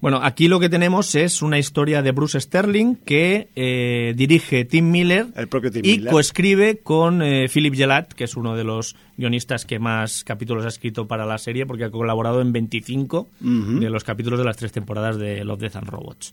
[0.00, 4.92] Bueno, aquí lo que tenemos es una historia de Bruce Sterling que eh, dirige Tim
[4.92, 6.12] Miller El propio Tim y Miller.
[6.12, 10.68] coescribe con eh, Philip Gelat, que es uno de los guionistas que más capítulos ha
[10.68, 14.70] escrito para la serie, porque ha colaborado en 25 de los capítulos de las tres
[14.70, 16.32] temporadas de Love, Death and Robots.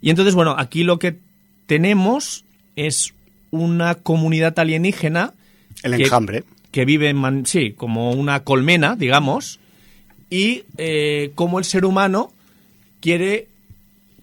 [0.00, 1.16] Y entonces, bueno, aquí lo que
[1.66, 2.44] tenemos
[2.76, 3.14] es
[3.50, 5.34] una comunidad alienígena
[5.82, 6.44] El que- enjambre.
[6.70, 9.58] que vive en man- sí, como una colmena, digamos,
[10.30, 12.32] y eh, como el ser humano
[13.02, 13.48] quiere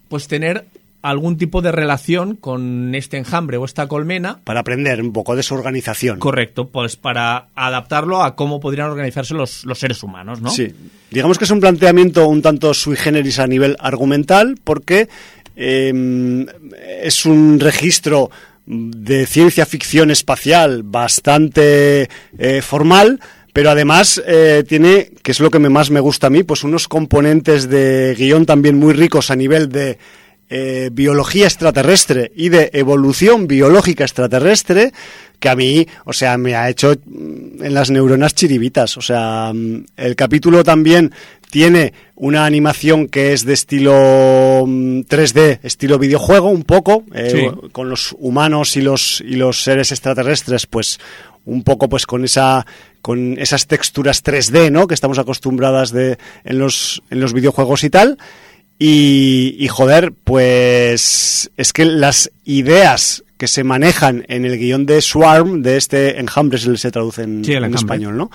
[0.08, 0.64] pues tener
[1.02, 4.40] algún tipo de relación con este enjambre o esta colmena.
[4.44, 6.18] Para aprender un poco de su organización.
[6.18, 10.50] Correcto, pues para adaptarlo a cómo podrían organizarse los, los seres humanos, ¿no?
[10.50, 10.68] Sí.
[11.10, 15.08] Digamos que es un planteamiento un tanto sui generis a nivel argumental, porque
[15.56, 16.46] eh,
[17.02, 18.30] es un registro
[18.66, 22.08] de ciencia ficción espacial bastante
[22.38, 23.20] eh, formal.
[23.52, 26.88] Pero además eh, tiene, que es lo que más me gusta a mí, pues unos
[26.88, 29.98] componentes de guion también muy ricos a nivel de
[30.52, 34.92] eh, biología extraterrestre y de evolución biológica extraterrestre
[35.38, 38.96] que a mí, o sea, me ha hecho mm, en las neuronas chiribitas.
[38.96, 41.12] O sea, mm, el capítulo también
[41.50, 47.68] tiene una animación que es de estilo mm, 3D, estilo videojuego, un poco, eh, Sí.
[47.72, 50.98] con los humanos y los, y los seres extraterrestres, pues
[51.44, 52.66] un poco pues con esa
[53.02, 54.86] con esas texturas 3D, ¿no?
[54.86, 58.18] Que estamos acostumbradas de en los en los videojuegos y tal.
[58.82, 65.02] Y, y, joder, pues es que las ideas que se manejan en el guion de
[65.02, 68.30] Swarm, de este enjambre, se traduce en, Sí, español, ¿no?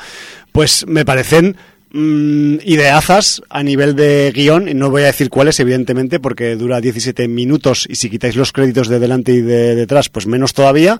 [0.51, 1.57] Pues me parecen
[1.95, 7.27] mm, ideazas a nivel de guion, no voy a decir cuáles, evidentemente, porque dura 17
[7.27, 10.97] minutos y si quitáis los créditos de delante y de detrás, pues menos todavía.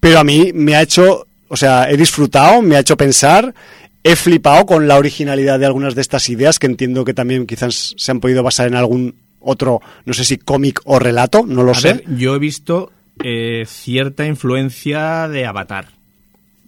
[0.00, 3.54] Pero a mí me ha hecho, o sea, he disfrutado, me ha hecho pensar,
[4.02, 7.94] he flipado con la originalidad de algunas de estas ideas que entiendo que también quizás
[7.96, 11.72] se han podido basar en algún otro, no sé si cómic o relato, no lo
[11.72, 11.92] A sé.
[11.94, 12.90] ver, yo he visto
[13.22, 15.88] eh, cierta influencia de Avatar,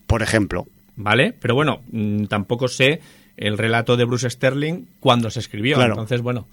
[0.06, 0.66] Por ejemplo.
[0.96, 1.32] ¿vale?
[1.40, 3.00] Pero bueno, mm, tampoco sé
[3.38, 5.76] el relato de Bruce Sterling cuando se escribió.
[5.76, 5.92] Claro.
[5.94, 6.46] Entonces, bueno,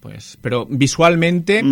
[0.00, 0.36] pues.
[0.40, 1.62] Pero visualmente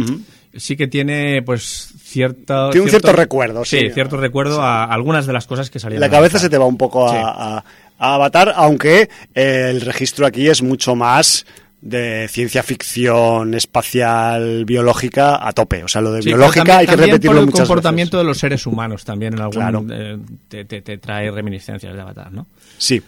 [0.56, 2.70] sí que tiene, pues, cierta.
[2.70, 3.90] Tiene un cierto recuerdo, sí.
[3.92, 6.00] cierto recuerdo a algunas de las cosas que salían.
[6.00, 6.40] La cabeza Avatar.
[6.42, 7.16] se te va un poco a, Sí.
[7.20, 7.64] a-
[8.00, 11.44] a Avatar, aunque eh, el registro aquí es mucho más
[11.80, 15.84] de ciencia ficción espacial biológica a tope.
[15.84, 18.24] O sea, lo de Sí, biológica también- hay que repetirlo por el muchas comportamiento veces.
[18.24, 19.86] de los seres humanos también en algún Claro.
[19.90, 22.46] eh, te, te- te trae reminiscencias de Avatar, ¿no?
[22.78, 23.00] Sí.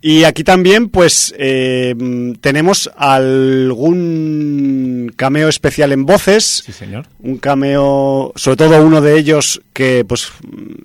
[0.00, 1.94] Y aquí también, pues, eh,
[2.40, 4.32] tenemos algún
[5.16, 6.62] cameo especial en voces.
[6.64, 7.06] Sí, señor.
[7.18, 10.30] Un cameo, sobre todo uno de ellos que, pues,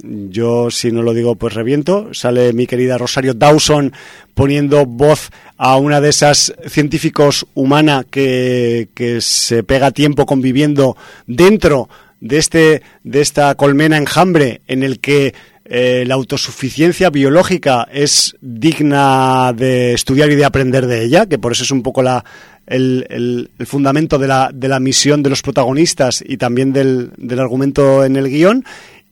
[0.03, 2.14] yo si no lo digo, pues reviento.
[2.14, 3.93] Sale mi querida Rosario Dawson
[4.34, 10.97] poniendo voz a una de esas científicos humana que, que se pega tiempo conviviendo
[11.28, 11.88] dentro
[12.24, 15.34] de este de esta colmena enjambre en el que
[15.66, 21.51] eh, la autosuficiencia biológica es digna de estudiar y de aprender de ella, que por
[21.53, 22.24] eso es un poco la,
[22.68, 27.39] el, el- fundamento de la, de la misión de los protagonistas y también del, del
[27.39, 28.64] argumento en el guion.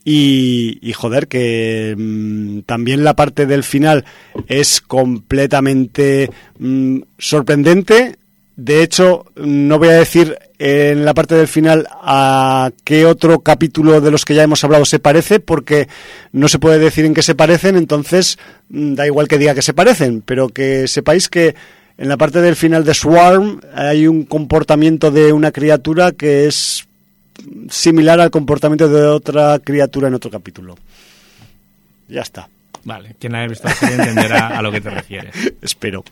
[0.03, 4.03] Y, y, joder, que mm, también la parte del final
[4.47, 6.29] es completamente
[6.59, 8.15] mm, sorprendente.
[8.55, 14.01] De hecho, no voy a decir en la parte del final a qué otro capítulo
[14.01, 15.87] de los que ya hemos hablado se parece, porque
[16.31, 18.37] no se puede decir en qué se parecen, entonces
[18.69, 21.55] mm, da igual que diga que se parecen, pero que sepáis que
[21.97, 26.87] en la parte del final de Swarm hay un comportamiento de una criatura que es
[27.69, 30.77] similar al comportamiento de otra criatura en otro capítulo.
[32.07, 32.47] Ya está.
[32.83, 35.33] Vale, quien la haya visto entenderá a lo que te refieres.
[35.61, 36.03] Espero.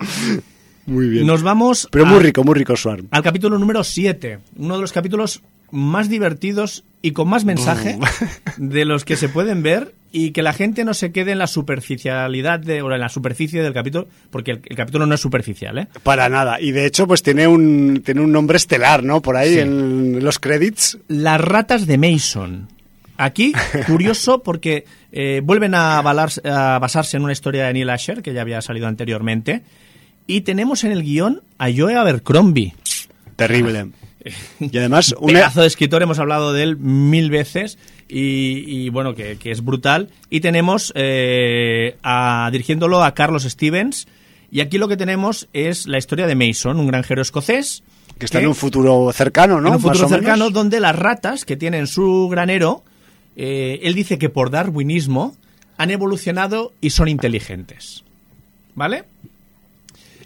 [0.90, 1.26] Muy bien.
[1.28, 3.08] Nos vamos Pero a- muy rico, muy rico Swarm.
[3.12, 7.98] al capítulo número 7, uno de los capítulos más divertidos y con más mensaje
[8.58, 11.46] de los que se pueden ver y que la gente no se quede en la
[11.46, 15.78] superficialidad de, o en la superficie del capítulo, porque el, el capítulo no es superficial,
[15.78, 15.88] ¿eh?
[16.02, 16.60] Para nada.
[16.60, 19.22] Y de hecho, pues tiene un, tiene un nombre estelar, ¿no?
[19.22, 19.60] Por ahí Sí.
[19.60, 20.98] en los créditos.
[21.08, 22.68] Las ratas de Mason.
[23.18, 23.54] Aquí,
[23.86, 28.62] curioso, porque eh, vuelven a basarse en una historia de Neil Asher, que ya había
[28.64, 29.62] salido anteriormente,
[30.30, 32.76] y tenemos en el guion a Joe Abercrombie.
[33.36, 33.90] Terrible.
[34.60, 39.16] Y además, una, Pedazo de escritor, hemos hablado de él mil veces y, y, bueno,
[39.16, 40.10] que, que es brutal.
[40.30, 44.08] Y tenemos eh, a, dirigiéndolo a Carlos Stevens.
[44.52, 47.82] Y aquí lo que tenemos es la historia de Mason, un granjero escocés.
[48.20, 49.70] que está en un futuro cercano, ¿no?
[49.70, 52.84] en un futuro Más cercano, donde las ratas que tienen su granero,
[53.36, 55.36] eh, él dice que por darwinismo
[55.78, 58.04] han evolucionado y son inteligentes.
[58.76, 59.06] ¿Vale?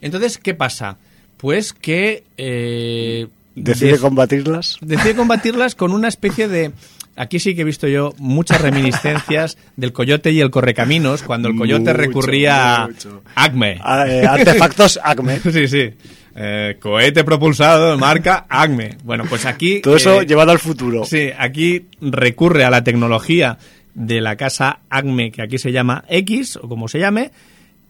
[0.04, 0.97] Entonces, ¿qué pasa?
[1.43, 2.24] pues que...
[2.38, 4.78] eh, ¿Decide combatirlas?
[4.80, 6.72] decide combatirlas con una especie de...
[7.18, 11.58] Aquí sí que he visto yo muchas reminiscencias del coyote y el correcaminos, cuando el
[11.58, 13.24] coyote Mucho, recurría mucho.
[13.36, 13.74] a Acme.
[14.08, 15.39] Eh, artefactos Acme.
[15.51, 15.89] Sí, sí.
[16.34, 18.97] Eh, cohete propulsado, marca Acme.
[19.04, 19.82] Bueno, pues aquí...
[19.82, 21.04] Todo eso eh, llevado al futuro.
[21.04, 23.58] Sí, aquí recurre a la tecnología
[23.95, 27.32] de la casa Acme, que aquí se llama X, o como se llame,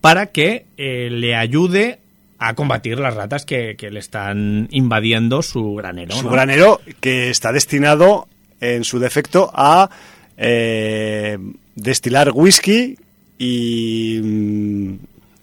[0.02, 2.00] para que le ayude
[2.48, 6.16] a combatir las ratas que, que le están invadiendo su granero.
[6.16, 6.32] Su ¿no?
[6.32, 8.28] granero que está destinado,
[8.60, 9.90] en su defecto, a
[10.38, 11.38] eh,
[11.76, 12.98] destilar whisky
[13.38, 14.96] y, mm,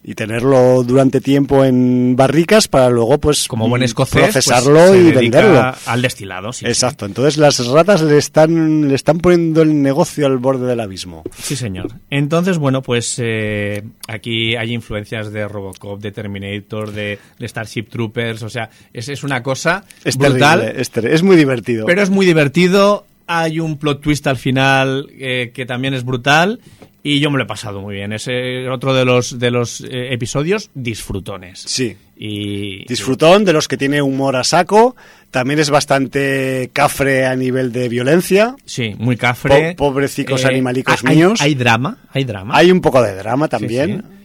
[0.03, 4.89] y tenerlo durante tiempo en barricas para luego, pues, Como buen mm, escocés, pues, procesarlo
[4.89, 5.73] se y venderlo.
[5.87, 6.53] al destilado.
[6.53, 7.05] Sí, Exacto.
[7.07, 11.23] Entonces las ratas le están, le están poniendo el negocio al borde del abismo.
[11.37, 11.89] Sí, señor.
[12.11, 18.43] Entonces, bueno, pues eh, aquí hay influencias de Robocop, de Terminator, de, de Starship Troopers,
[18.43, 20.61] o sea, es, es una cosa Es brutal.
[20.61, 21.85] terrible, es, ter- es muy divertido.
[21.87, 23.05] Pero es muy divertido.
[23.33, 26.61] Hay un plot twist al final eh, que también es brutal.
[27.03, 28.13] Y yo me lo he pasado muy bien.
[28.13, 31.61] Es eh, otro de los, de los eh, episodios disfrutones.
[31.61, 31.97] Sí.
[32.17, 34.97] Y, Disfrutón de los que tiene humor a saco.
[35.31, 38.55] También es bastante cafre a nivel de violencia.
[38.67, 39.75] Sí, muy cafre.
[39.77, 41.41] Po- pobrecicos animalicos hay- míos.
[41.41, 42.55] Hay drama, hay drama.
[42.57, 44.05] Hay un poco de drama también.
[44.07, 44.17] sí.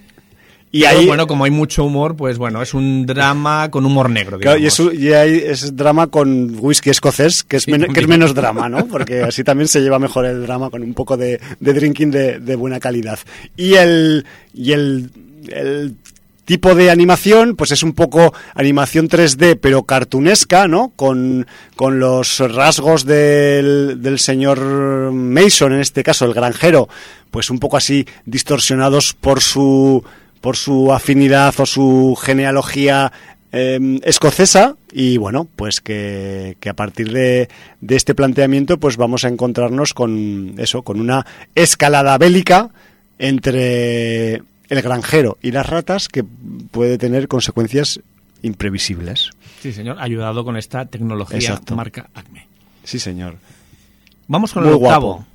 [0.77, 4.09] Y Pero, ahí, bueno, como hay mucho humor, pues bueno, es un drama con humor
[4.09, 4.37] negro.
[4.39, 7.87] claro, y, es, y hay es drama con whisky escocés, que es, Sí, men- que
[7.87, 8.09] es también.
[8.09, 8.85] menos drama, ¿no?
[8.87, 12.39] Porque así también se lleva mejor el drama con un poco de, de drinking de,
[12.39, 13.17] de buena calidad.
[13.55, 15.11] Y el, y el,
[15.47, 15.95] el
[16.43, 20.91] tipo de animación, pues es un poco animación 3D, pero cartunesca, ¿no?
[20.97, 21.47] Con,
[21.77, 24.59] con los rasgos del, del señor
[25.13, 26.89] Mason, en este caso, el granjero,
[27.31, 30.03] pues un poco así distorsionados por su,
[30.45, 33.11] por su afinidad o su genealogía
[33.51, 37.49] eh, escocesa y bueno, pues que, que a partir de,
[37.81, 41.25] de este planteamiento pues vamos a encontrarnos con eso, con una
[41.55, 42.69] escalada bélica
[43.17, 47.99] entre el granjero y las ratas que puede tener consecuencias
[48.43, 49.31] imprevisibles.
[49.63, 51.75] Sí, señor, ayudado con esta tecnología Exacto.
[51.75, 52.47] marca Acme.
[52.83, 53.37] Sí, señor.
[54.27, 55.07] Vamos con Muy el octavo.
[55.15, 55.25] guapo.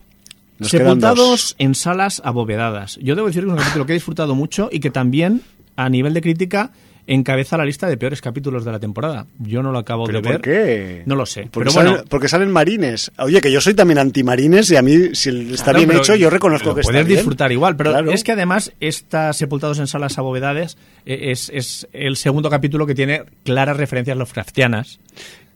[0.60, 1.56] Nos Sepultados dos.
[1.58, 2.98] en salas abovedadas.
[3.02, 5.42] Yo debo decir que es un capítulo que he disfrutado mucho y que también,
[5.76, 6.70] a nivel de crítica,
[7.06, 9.26] encabeza la lista de peores capítulos de la temporada.
[9.40, 10.36] Yo no lo acabo ¿Pero de ver.
[10.36, 11.02] por qué?
[11.06, 11.48] No lo sé.
[11.50, 13.10] Porque, pero bueno, salen, porque salen marines.
[13.18, 16.72] Oye, que yo soy también antimarines y a mí, si está bien hecho, yo reconozco
[16.74, 17.18] que está puedes bien.
[17.18, 18.12] disfrutar igual, pero Claro.
[18.12, 22.94] es que además esta Sepultados en salas abovedades eh, es, es el segundo capítulo que
[22.94, 25.00] tiene claras referencias Lovecraftianas.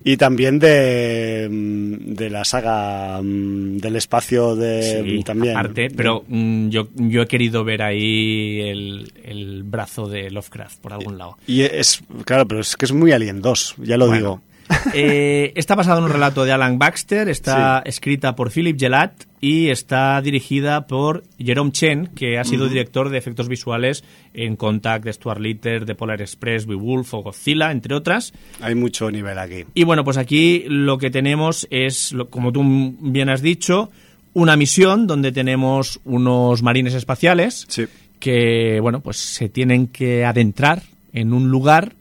[0.06, 5.56] Y también de, mm, de la saga mm, del espacio de Sí, también.
[5.56, 10.92] aparte, pero mm, yo, yo he querido ver ahí el, el brazo de Lovecraft por
[10.92, 11.38] algún lado.
[11.46, 14.18] Y es, claro, pero es que es muy Alien 2, ya lo Bueno.
[14.20, 14.42] digo.
[14.96, 19.70] Eh, está basado en un relato de Alan Baxter, está escrita por Philip Gelat y
[19.70, 24.04] está dirigida por Jerome Chen, que ha sido director de efectos visuales
[24.34, 28.32] en Contact, de Stuart Little, de Polar Express, Beowulf o Godzilla, entre otras.
[28.60, 29.64] Hay mucho nivel aquí.
[29.74, 32.62] Y bueno, pues aquí lo que tenemos es, como tú
[33.00, 33.90] bien has dicho,
[34.32, 37.86] una misión donde tenemos unos marines espaciales Sí.
[38.20, 41.94] que, bueno, pues se tienen que adentrar en un lugar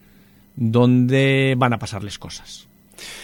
[0.56, 2.68] donde van a pasarles cosas.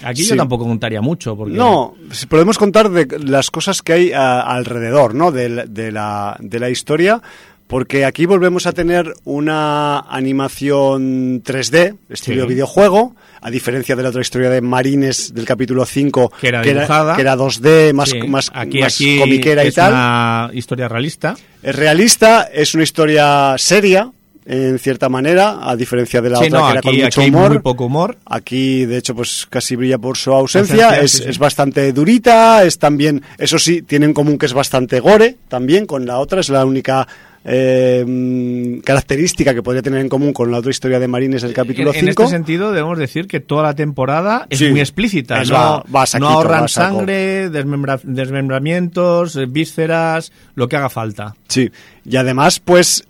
[0.04, 0.30] Aquí Sí.
[0.32, 1.96] yo tampoco contaría mucho porque No,
[2.28, 5.32] podemos contar de las cosas que hay a- alrededor, ¿no?
[5.32, 7.22] De, la- de la, de la historia,
[7.68, 12.50] porque aquí volvemos a tener una animación 3D, estilo Sí.
[12.50, 17.16] videojuego, a diferencia de la otra historia de Marines del capítulo 5, Que era dibujada.
[17.16, 19.94] que era 2D, más, Sí, más, aquí, más aquí comiquera y es tal.
[19.94, 21.36] una historia realista.
[21.62, 24.12] Es realista, es una historia seria,
[24.52, 27.22] en cierta manera, a diferencia de la Sí, otra no, que era aquí, con mucho
[27.22, 27.50] aquí humor.
[27.52, 28.18] muy poco humor.
[28.26, 30.86] Aquí, de hecho, pues casi brilla por su ausencia.
[30.86, 31.30] Ausencia, es, sí, sí.
[31.30, 35.86] es bastante durita, es también, eso sí, tiene en común que es bastante gore, también
[35.86, 37.08] con la otra, es la única
[37.46, 41.54] eh, mm, característica que podría tener en común con la otra historia de Marines del
[41.54, 42.24] capítulo en, en 5.
[42.24, 45.42] este sentido debemos decir que toda la temporada es Sí, muy explícita.
[45.42, 51.36] es no, va- saquito, no ahorran sangre, desmembra- desmembramientos, eh, vísceras, lo que haga falta.
[51.48, 51.70] Sí,
[52.04, 53.06] y además, pues,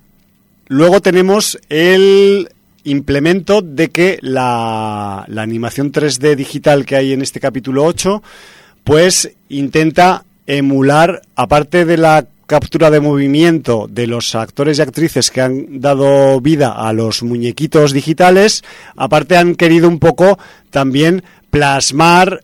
[0.70, 2.50] luego tenemos el
[2.86, 8.24] implemento de que la, animación 3D digital que hay en este capítulo 8,
[8.84, 15.42] pues intenta emular, aparte de la captura de movimiento de los actores y actrices que
[15.42, 18.64] han dado vida a los muñequitos digitales,
[18.96, 20.40] aparte han querido un poco
[20.72, 22.44] también plasmar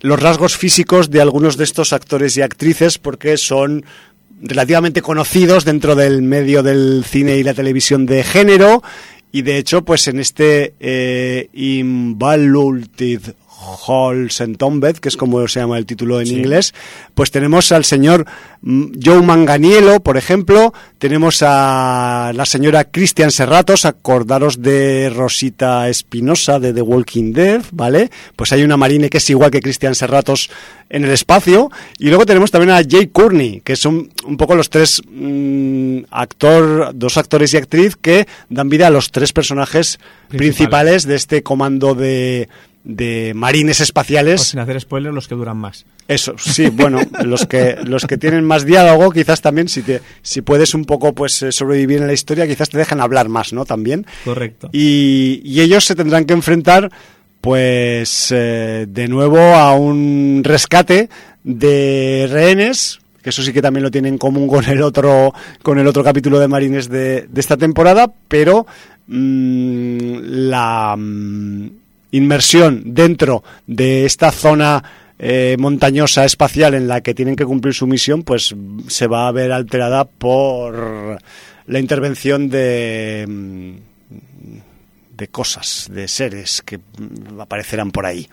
[0.00, 3.84] los rasgos físicos de algunos de estos actores y actrices porque son
[4.44, 8.82] relativamente conocidos dentro del medio del cine y la televisión de género.
[9.32, 11.48] Y de hecho, pues en este eh,
[13.86, 16.74] Halls and Tombed, que es como se llama el título en inglés,
[17.14, 18.26] pues tenemos al señor
[18.62, 26.58] mm, Joe Manganiello, por ejemplo, tenemos a la señora Cristian Serratos, acordaros de Rosita Espinosa
[26.58, 28.10] de The Walking Dead, ¿vale?
[28.36, 30.50] Pues hay una marine que es igual que Cristian Serratos
[30.90, 34.70] en el espacio, y luego tenemos también a Jay Courtney, que son un poco los
[34.70, 39.98] tres mm, actor, dos actores y actriz que dan vida a los tres personajes
[40.28, 40.38] Principales.
[40.38, 42.48] principales de este comando de
[42.84, 44.42] de marines O espaciales.
[44.42, 45.86] sin hacer spoilers, los que duran más.
[46.06, 50.42] Eso, sí, bueno, los que los que tienen más diálogo, quizás también si te si
[50.42, 53.64] puedes un poco pues eh, sobrevivir en la historia, quizás te dejan hablar más, ¿no?
[53.64, 54.06] También.
[54.24, 54.68] Correcto.
[54.72, 56.90] Y, y ellos se tendrán que enfrentar
[57.40, 61.08] pues eh, de nuevo a un rescate
[61.42, 65.32] de rehenes que eso sí que también lo tiene en común con el otro
[65.62, 68.66] con el otro capítulo de Marines de, de esta temporada pero
[69.06, 71.68] mm, la mm,
[72.16, 74.82] inmersión dentro de esta zona
[75.18, 78.54] eh, montañosa espacial en la que tienen que cumplir su misión, pues
[78.88, 81.18] se va a ver alterada por
[81.66, 83.72] la intervención de mm,
[85.16, 86.80] de cosas, de seres que
[87.38, 88.28] aparecerán por ahí.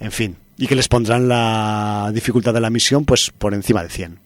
[0.00, 3.88] En fin, y que les pondrán la dificultad de la misión pues por encima de
[3.88, 4.18] 100.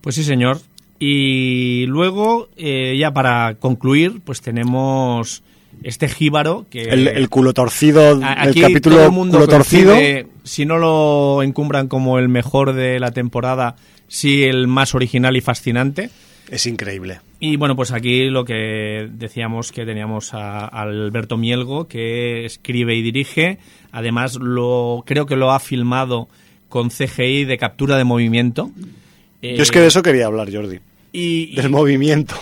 [0.00, 0.60] Pues sí, señor.
[0.98, 5.42] Y luego, eh, ya para concluir, pues tenemos
[5.82, 6.82] este jíbaro que...
[6.84, 9.92] El, el culo torcido, A- el Aquí capítulo todo el mundo culo torcido.
[9.94, 13.76] coincide, si no lo encumbran como el mejor de la temporada,
[14.08, 16.10] sí el más original y fascinante.
[16.50, 17.20] Es increíble.
[17.40, 22.94] Y bueno, pues aquí lo que decíamos que teníamos a, a Alberto Mielgo, que escribe
[22.94, 23.58] y dirige.
[23.92, 26.28] Además, lo creo que lo ha filmado
[26.68, 28.70] con CGI de captura de movimiento.
[29.56, 30.78] Yo es que de eso quería hablar, Jordi.
[31.12, 32.34] y, y- Del movimiento.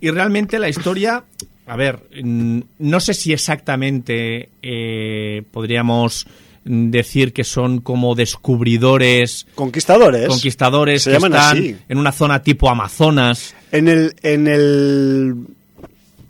[0.00, 1.24] y realmente la historia,
[1.66, 6.26] a ver, no sé si exactamente eh, podríamos
[6.64, 10.28] decir que son como descubridores, Conquistadores.
[10.28, 11.76] conquistadores Se que llaman están así.
[11.88, 13.54] en una zona tipo Amazonas.
[13.72, 15.34] En el, en el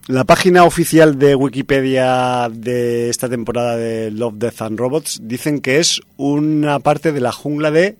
[0.09, 5.79] la página oficial de Wikipedia de esta temporada de Love, Death and Robots dicen que
[5.79, 7.97] es una parte de la jungla de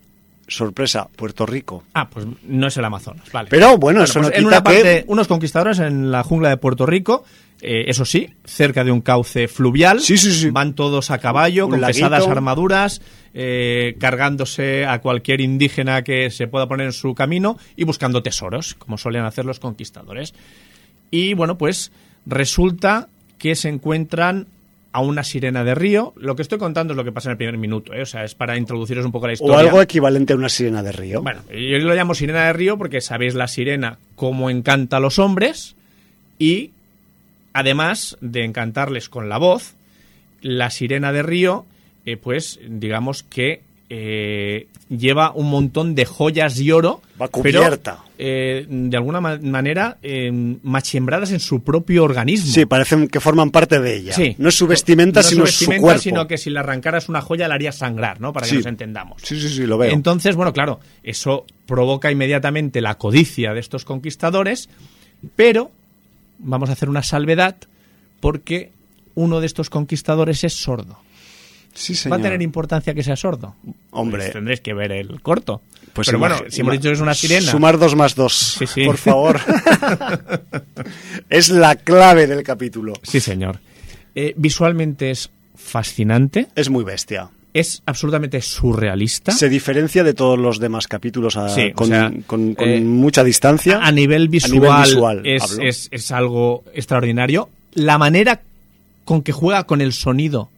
[0.47, 1.83] sorpresa, Puerto Rico.
[1.93, 3.49] Ah, pues no es el Amazonas, vale.
[3.49, 6.49] Pero bueno, eso pues no en quita una parte, que- unos conquistadores en la jungla
[6.49, 7.23] de Puerto Rico,
[7.61, 10.01] eh, eso sí, cerca de un cauce fluvial.
[10.01, 10.49] Sí, sí, sí.
[10.49, 11.97] Van todos a caballo, Un con laguito.
[12.09, 13.01] pesadas armaduras,
[13.33, 18.73] eh, cargándose a cualquier indígena que se pueda poner en su camino y buscando tesoros,
[18.73, 20.33] como suelen hacer los conquistadores.
[21.09, 21.91] Y bueno, pues
[22.25, 24.47] resulta que se encuentran
[24.93, 26.13] a una sirena de río.
[26.15, 28.03] Lo que estoy contando es lo que pasa en el primer minuto, ¿eh?
[28.03, 29.55] o sea, es para introduciros un poco la historia.
[29.55, 31.21] O algo equivalente a una sirena de río.
[31.21, 35.17] Bueno, yo lo llamo sirena de río porque sabéis la sirena cómo encanta a los
[35.19, 35.75] hombres
[36.37, 36.71] y
[37.53, 39.73] además de encantarles con la voz,
[40.41, 41.65] la sirena de río,
[42.05, 43.61] eh, pues digamos que
[43.95, 47.99] eh, lleva un montón de joyas y oro, Va pero cubierta.
[48.17, 50.31] eh, de alguna ma- manera eh,
[50.63, 52.51] machembradas en su propio organismo.
[52.51, 54.13] Sí, parecen que forman parte de ella.
[54.13, 54.35] Sí.
[54.39, 56.01] No es su vestimenta, No es sino su su vestimenta, cuerpo.
[56.01, 58.33] sino que si le arrancaras una joya la harías sangrar, ¿no?
[58.33, 58.55] Para que Sí.
[58.57, 59.21] nos entendamos.
[59.23, 59.91] Sí, sí, sí, lo veo.
[59.91, 64.69] Entonces, bueno, claro, eso provoca inmediatamente la codicia de estos conquistadores,
[65.35, 65.69] pero
[66.39, 67.57] vamos a hacer una salvedad
[68.19, 68.71] porque
[69.15, 70.97] uno de estos conquistadores es sordo.
[71.73, 73.55] Sí, ¿Va a tener importancia que sea sordo?
[73.91, 74.23] Hombre.
[74.23, 75.61] Pues tendréis que ver el corto.
[75.93, 77.51] Pues pero bueno, si hemos dicho que es una sirena.
[77.51, 78.85] Sumar dos más dos, Sí, sí.
[78.85, 79.39] por favor.
[81.29, 82.93] es la clave del capítulo.
[83.03, 83.59] Sí, señor.
[84.15, 87.29] Eh, visualmente es fascinante, Es muy bestia.
[87.53, 89.31] es absolutamente surrealista.
[89.31, 92.81] Se diferencia de todos los demás capítulos a- Sí, o con, sea, con- con eh,
[92.81, 93.79] mucha distancia.
[93.81, 95.63] A nivel visual, visual, es, hablo.
[95.63, 97.49] es- es algo extraordinario.
[97.73, 98.41] La manera
[99.05, 100.49] con que juega con el sonido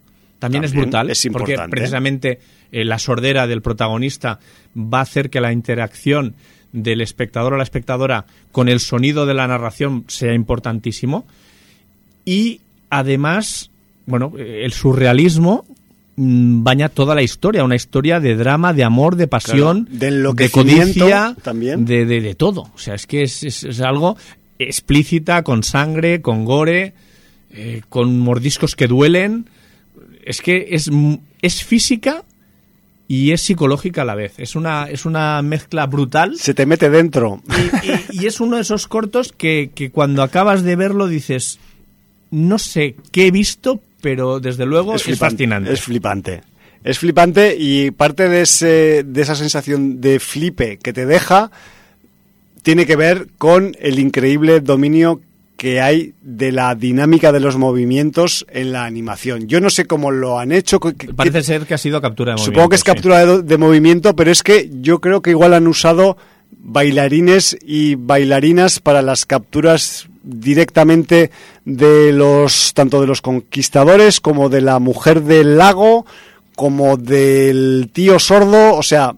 [0.45, 1.09] también, es brutal.
[1.09, 1.71] es Porque importante.
[1.75, 2.39] precisamente
[2.71, 4.39] eh, la sordera del protagonista
[4.75, 6.35] va a hacer que la interacción
[6.71, 11.25] del espectador o la espectadora con el sonido de la narración sea importantísimo.
[12.25, 13.69] Y además,
[14.05, 15.65] bueno, eh, el surrealismo
[16.17, 20.07] mm, baña toda la historia, una historia de drama, de amor, de pasión, Claro, de
[20.07, 21.85] enloquecimiento codicia, también.
[21.85, 22.69] de, de, de todo.
[22.73, 24.17] O sea, es que es, es- es algo
[24.59, 26.93] explícita, con sangre, con gore,
[27.51, 29.47] eh, con mordiscos que duelen.
[30.26, 30.89] Es que es,
[31.41, 32.23] es física
[33.07, 34.34] y es psicológica a la vez.
[34.39, 36.38] Es una, es una mezcla brutal.
[36.38, 37.41] Se te mete dentro.
[37.84, 41.59] Y, y- y es uno de esos cortos que, que cuando acabas de verlo dices,
[42.32, 45.71] no sé qué he visto, pero desde luego es, flipante, fascinante.
[45.73, 46.41] Es flipante.
[46.84, 51.49] Es flipante y parte de, ese, de esa sensación de flipe que te deja
[52.61, 55.21] tiene que ver con el increíble dominio
[55.57, 59.47] que hay de la dinámica de los movimientos en la animación.
[59.47, 60.79] Yo no sé cómo lo han hecho.
[60.79, 62.51] Parece ser que ha sido captura de movimiento.
[62.51, 65.67] Supongo que es captura de, de, movimiento, pero es que yo creo que igual han
[65.67, 66.17] usado
[66.51, 71.31] bailarines y bailarinas para las capturas directamente
[71.63, 76.05] de los tanto de los conquistadores como de la mujer del lago
[76.55, 79.15] como del tío sordo, o sea,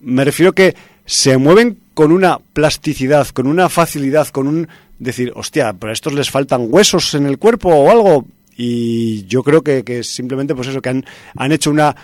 [0.00, 0.74] me refiero que
[1.04, 4.68] se mueven con una plasticidad, con una facilidad, con un
[4.98, 8.26] decir, hostia, pero a estos les faltan huesos en el cuerpo o algo.
[8.56, 11.04] Y yo creo que, que simplemente pues eso, que han,
[11.36, 11.94] han hecho una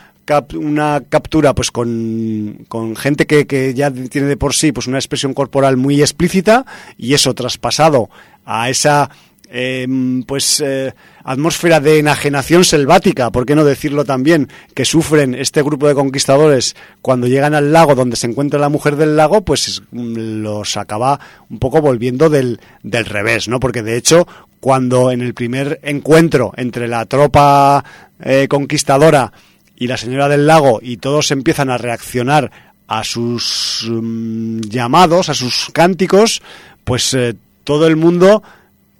[0.55, 4.99] una captura pues con, con gente que, que, ya tiene de por sí pues una
[4.99, 6.65] expresión corporal muy explícita
[6.97, 8.09] y eso traspasado
[8.45, 9.11] a esa
[9.57, 9.87] eh,
[10.27, 10.93] pues eh,
[11.23, 16.75] atmósfera de enajenación selvática, por qué no decirlo también, que sufren este grupo de conquistadores
[17.01, 21.61] cuando llegan al lago donde se encuentra la mujer del lago, pues los acaba un
[21.61, 23.61] poco volviendo del, del revés, ¿no?
[23.61, 24.27] Porque de hecho,
[24.59, 27.85] cuando en el primer encuentro entre la tropa
[28.21, 29.33] eh, conquistadora
[29.77, 32.51] y la señora del lago y todos empiezan a reaccionar
[32.89, 36.43] a sus um, llamados, a sus cánticos,
[36.83, 38.43] pues eh, todo el mundo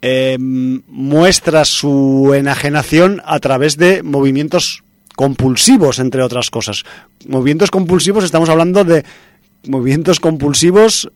[0.07, 4.85] eh, muestra su enajenación a través de movimientos
[5.17, 6.85] compulsivos, entre otras cosas.
[7.27, 9.03] Movimientos compulsivos, estamos hablando de
[9.67, 11.11] movimientos compulsivos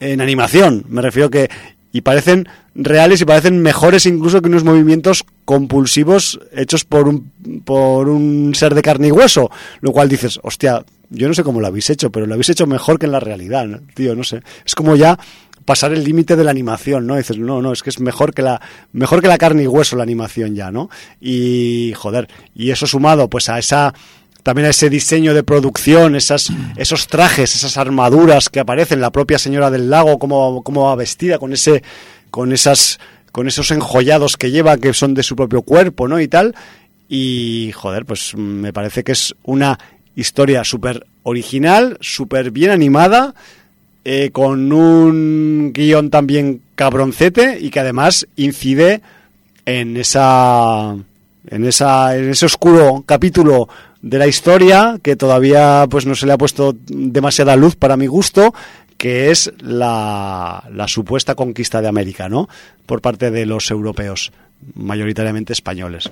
[0.00, 0.84] en animación.
[0.88, 1.48] Me refiero que
[1.92, 7.30] y parecen reales y parecen mejores incluso que unos movimientos compulsivos hechos por un,
[7.64, 9.48] por un ser de carne y hueso.
[9.80, 12.66] Lo cual dices, hostia, yo no sé cómo lo habéis hecho, pero lo habéis hecho
[12.66, 14.40] mejor que en la realidad, tío, no sé.
[14.66, 15.16] Es como ya
[15.64, 17.16] pasar el límite de la animación, ¿no?
[17.16, 18.60] dices, no, no, es que es mejor que la
[18.92, 20.90] mejor que la carne y hueso la animación ya, ¿no?
[21.20, 23.94] Y joder, y eso sumado pues a esa
[24.42, 29.38] también a ese diseño de producción, esas, esos trajes, esas armaduras que aparecen, la propia
[29.38, 31.82] señora del lago, como, como va vestida, con ese,
[32.30, 32.98] con esas,
[33.30, 36.20] con esos enjollados que lleva, que son de su propio cuerpo, ¿no?
[36.20, 36.56] Y tal.
[37.08, 39.78] Y, joder, pues me parece que es una
[40.16, 43.34] historia súper original, súper bien animada,
[44.04, 49.00] eh, con un guion también cabroncete y que además incide
[49.64, 50.96] en esa
[51.46, 53.68] en esa en ese oscuro capítulo
[54.00, 58.08] de la historia que todavía pues no se le ha puesto demasiada luz para mi
[58.08, 58.52] gusto
[59.02, 62.48] que es la, la supuesta conquista de América, ¿no?
[62.86, 64.30] Por parte de los europeos,
[64.74, 66.08] mayoritariamente españoles.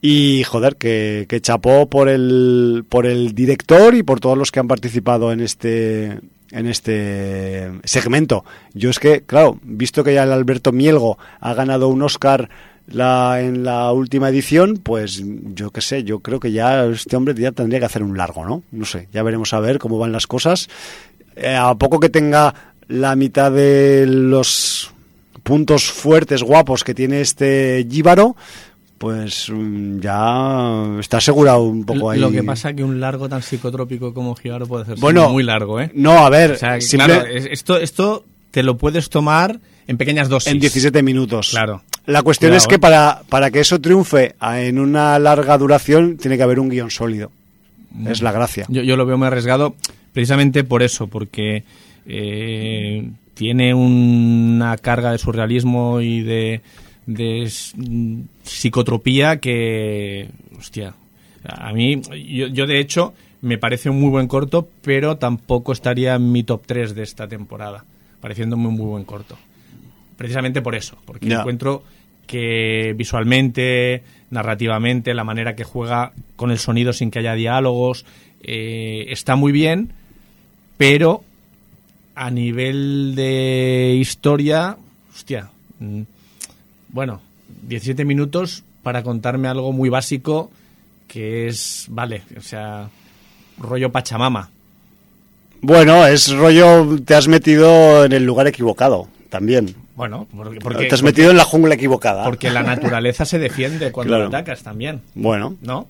[0.00, 4.60] Y joder, que, que, chapó por el, por el director y por todos los que
[4.60, 6.20] han participado en este,
[6.52, 8.44] en este segmento.
[8.74, 12.48] Yo es que, claro, visto que ya el Alberto Mielgo ha ganado un Oscar
[12.86, 15.22] la, en la última edición, pues
[15.54, 18.44] yo qué sé, yo creo que ya este hombre ya tendría que hacer un largo,
[18.44, 18.62] ¿no?
[18.70, 20.68] No sé, ya veremos a ver cómo van las cosas.
[21.36, 22.54] Eh, a poco que tenga
[22.88, 24.92] la mitad de los
[25.42, 28.36] puntos fuertes, guapos que tiene este Jíbaro,
[29.02, 32.20] pues mm, ya está asegurado un poco ahí.
[32.20, 35.80] Lo que pasa que un largo tan psicotrópico como Jíbaro puede ser bueno, muy largo,
[35.80, 35.90] ¿eh?
[35.92, 40.52] No, a ver, claro, esto, esto te lo puedes tomar en pequeñas dosis.
[40.52, 41.50] En 17 minutos.
[41.50, 41.82] Claro.
[42.06, 46.44] La cuestión es que para, para que eso triunfe en una larga duración tiene que
[46.44, 47.32] haber un guion sólido.
[47.90, 48.06] Mm.
[48.06, 48.66] Es la gracia.
[48.68, 49.74] Yo, yo, lo veo muy arriesgado
[50.12, 51.64] precisamente por eso, porque
[52.06, 56.60] eh, tiene una carga de surrealismo y de,
[57.06, 57.50] de
[58.42, 60.28] psicotropía que,
[60.58, 60.94] hostia,
[61.44, 66.14] a mí, yo, yo de hecho me parece un muy buen corto, pero tampoco estaría
[66.14, 67.84] en mi top 3 de esta temporada,
[68.20, 69.36] pareciéndome un muy buen corto.
[70.16, 71.82] Precisamente por eso, porque encuentro
[72.26, 78.06] que visualmente, narrativamente, la manera que juega con el sonido sin que haya diálogos,
[78.44, 79.92] eh, está muy bien,
[80.76, 81.24] pero
[82.14, 84.76] a nivel de historia,
[85.12, 85.50] hostia,
[85.80, 86.02] mm,
[86.92, 87.20] bueno,
[87.68, 90.50] 17 minutos para contarme algo muy básico
[91.12, 92.88] que es, vale, o sea,
[93.58, 94.48] rollo Pachamama.
[95.60, 99.74] Bueno, es rollo, te has metido en el lugar equivocado también.
[99.94, 102.24] Bueno, porque, te has metido en la jungla equivocada.
[102.24, 105.02] Porque la naturaleza se defiende cuando atacas también.
[105.14, 105.56] Bueno.
[105.60, 105.86] ¿No?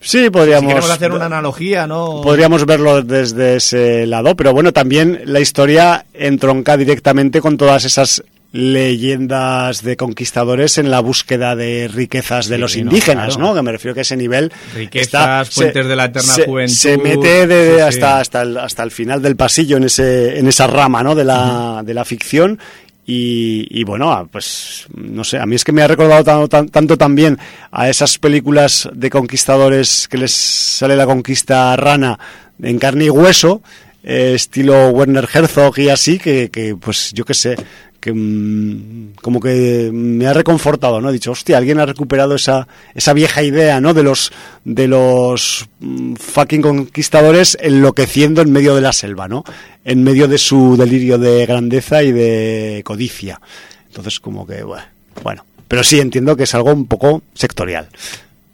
[0.00, 0.64] Sí, podríamos.
[0.64, 2.20] Si queremos hacer una analogía, ¿no?
[2.20, 8.22] Podríamos verlo desde ese lado, pero bueno, también la historia entronca directamente con todas esas
[8.54, 13.96] leyendas de conquistadores en la búsqueda de riquezas de los indígenas, no, Que me refiero
[13.96, 18.84] que ese nivel riquezas, fuentes de la eterna juventud, se mete hasta hasta el, hasta
[18.84, 21.16] el final del pasillo en ese en esa rama, ¿no?
[21.16, 22.60] De la de la ficción.
[23.06, 26.96] Y, bueno, ah, pues no sé, a mí es que me ha recordado tanto, tanto,
[26.96, 27.38] también
[27.70, 32.18] a esas películas de conquistadores que les sale la conquista rana
[32.62, 33.62] en carne y hueso,
[34.02, 37.56] eh, estilo Werner Herzog y así, que, que pues yo qué sé,
[38.04, 41.08] que mm, como que me ha reconfortado, ¿no?
[41.08, 43.94] He dicho, hostia, alguien ha recuperado esa, esa vieja idea, ¿no?
[43.94, 44.30] De los,
[44.66, 49.42] de los mm, fucking conquistadores enloqueciendo en medio de la selva, ¿no?
[49.86, 53.40] En medio de su delirio de grandeza y de codicia.
[53.86, 54.84] Entonces, como que, bueno,
[55.22, 55.46] bueno.
[55.66, 57.88] Pero sí entiendo que es algo un poco sectorial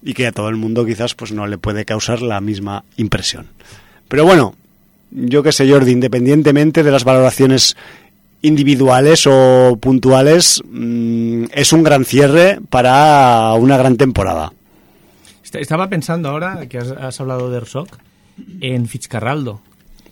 [0.00, 3.48] y que a todo el mundo quizás pues no le puede causar la misma impresión.
[4.06, 4.54] Pero bueno,
[5.10, 7.76] yo qué sé, Jordi, independientemente de las valoraciones
[8.42, 14.52] individuales o puntuales, mm, es un gran cierre para una gran temporada.
[15.52, 17.88] Estaba pensando ahora que has, hablado de Herzog
[18.60, 19.60] en Fitzcarraldo.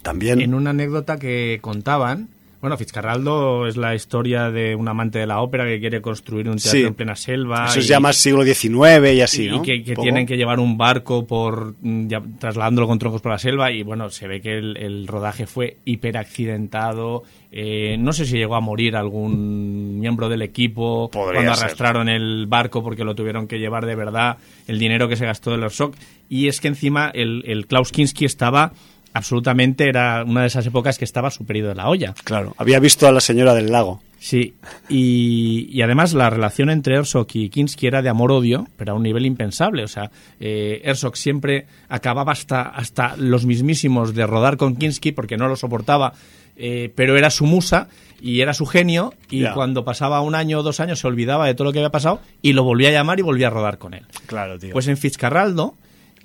[0.02, 0.40] También.
[0.40, 2.28] En una anécdota que contaban
[2.60, 6.58] bueno, Fitzcarraldo es la historia de un amante de la ópera que quiere construir un
[6.58, 7.66] teatro en plena selva.
[7.66, 9.62] Eso es ya más siglo XIX y así, ¿no?
[9.64, 12.08] Y que, tienen que llevar un barco por mm,
[12.40, 17.22] trasladándolo con troncos por la selva y bueno, se ve que el, rodaje fue hiperaccidentado.
[17.52, 22.82] Eh, no sé si llegó a morir algún miembro del equipo cuando arrastraron el barco
[22.82, 25.94] porque lo tuvieron que llevar de verdad, el dinero que se gastó de los shock.
[26.28, 28.72] Y es que encima el, el Klaus Kinski estaba
[29.18, 32.14] absolutamente era una de esas épocas que estaba superido de la olla.
[32.24, 34.00] Claro, había visto a la señora del lago.
[34.20, 34.54] Sí,
[34.88, 39.26] y, además la relación entre Herzog y Kinski era de amor-odio, pero a un nivel
[39.26, 39.84] impensable.
[39.84, 40.10] O sea,
[40.40, 45.54] eh, Herzog siempre acababa hasta, hasta los mismísimos de rodar con Kinski porque no lo
[45.54, 46.14] soportaba,
[46.56, 47.88] eh, pero era su musa
[48.20, 51.54] y era su genio y cuando pasaba un año o dos años se olvidaba de
[51.54, 53.94] todo lo que había pasado y lo volvía a llamar y volvía a rodar con
[53.94, 54.04] él.
[54.26, 54.72] Claro, tío.
[54.72, 55.76] Pues en Fitzcarraldo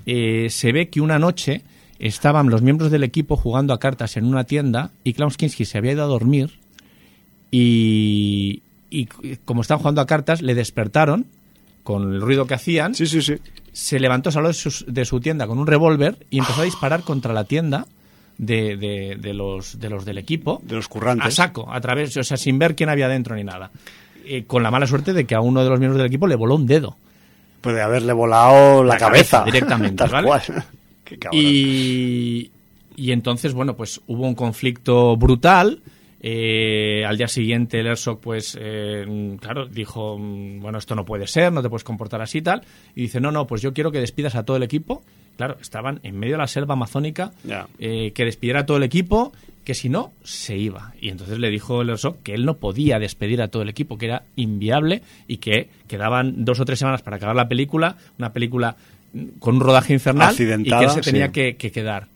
[0.07, 1.61] eh, se ve que una noche
[1.99, 5.77] estaban los miembros del equipo jugando a cartas en una tienda y Klaus Kinski se
[5.77, 6.59] había ido a dormir
[7.51, 8.61] y,
[9.45, 11.27] como estaban jugando a cartas le despertaron
[11.83, 12.95] con el ruido que hacían.
[12.95, 13.35] Sí, sí, sí.
[13.71, 17.43] Se levantó, salió de su, tienda con un revólver y empezó a disparar contra la
[17.43, 17.85] tienda
[18.37, 18.77] de,
[19.19, 20.61] de, los, de los del equipo.
[20.63, 21.27] De los currantes.
[21.27, 23.71] A saco, a través, o sea, sin ver quién había dentro ni nada.
[24.25, 26.35] Eh, con la mala suerte de que a uno de los miembros del equipo le
[26.35, 26.97] voló un dedo.
[27.61, 30.29] Puede haberle volado la, cabeza, Directamente, ¿vale?
[31.31, 32.51] Y,
[32.95, 35.81] y entonces, bueno, pues hubo un conflicto brutal.
[36.25, 41.27] Eh, al día siguiente el Herzog, pues, eh, claro, dijo, mm, bueno, esto no puede
[41.27, 42.61] ser, no te puedes comportar así y tal.
[42.95, 45.03] Y dice, no, no, pues yo quiero que despidas a todo el equipo.
[45.35, 47.33] Claro, estaban en medio de la selva amazónica,
[47.79, 49.33] eh, que despidiera a todo el equipo,
[49.63, 50.93] que si no, se iba.
[51.01, 53.97] Y entonces le dijo el Herzog que él no podía despedir a todo el equipo,
[53.97, 58.31] que era inviable y que quedaban dos o tres semanas para acabar la película, una
[58.31, 58.77] película
[59.39, 62.07] con un rodaje infernal y que se tenía que, quedar.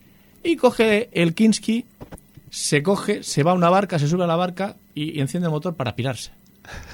[0.42, 1.84] Y coge el Kinski,
[2.50, 5.52] se coge, se va a una barca, se sube a la barca y, enciende el
[5.52, 6.32] motor para pirarse.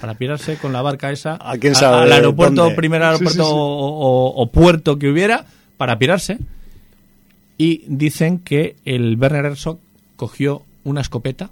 [0.00, 4.98] Para pirarse con la barca esa ¿A quién sabe al aeropuerto, primer aeropuerto O, puerto
[4.98, 5.46] que hubiera,
[5.76, 6.38] para pirarse.
[7.56, 9.78] Y dicen que el Werner Herzog
[10.16, 11.50] cogió una escopeta,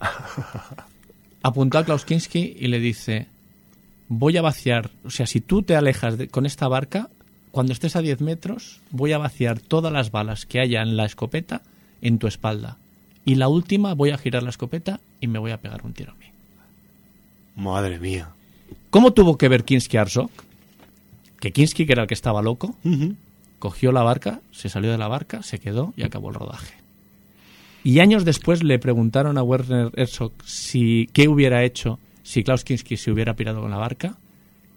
[1.42, 3.28] apuntó a Klaus Kinski y le dice:
[4.08, 7.08] Voy a vaciar, o sea, si tú te alejas con esta barca,
[7.52, 11.04] cuando estés a 10 metros, voy a vaciar todas las balas que haya en la
[11.04, 11.62] escopeta
[12.00, 12.78] en tu espalda.
[13.24, 16.12] Y la última, voy a girar la escopeta y me voy a pegar un tiro
[16.12, 16.26] a mí.
[17.54, 18.30] Madre mía.
[18.90, 20.30] ¿Cómo tuvo que ver Kinski Arsok?
[21.38, 22.74] Que Kinski, que era el que estaba loco,
[23.58, 26.74] cogió la barca, se salió de la barca, se quedó y acabó el rodaje.
[27.84, 32.96] Y años después le preguntaron a Werner Herzog si, qué hubiera hecho si Klaus Kinski
[32.96, 34.16] se hubiera pirado con la barca.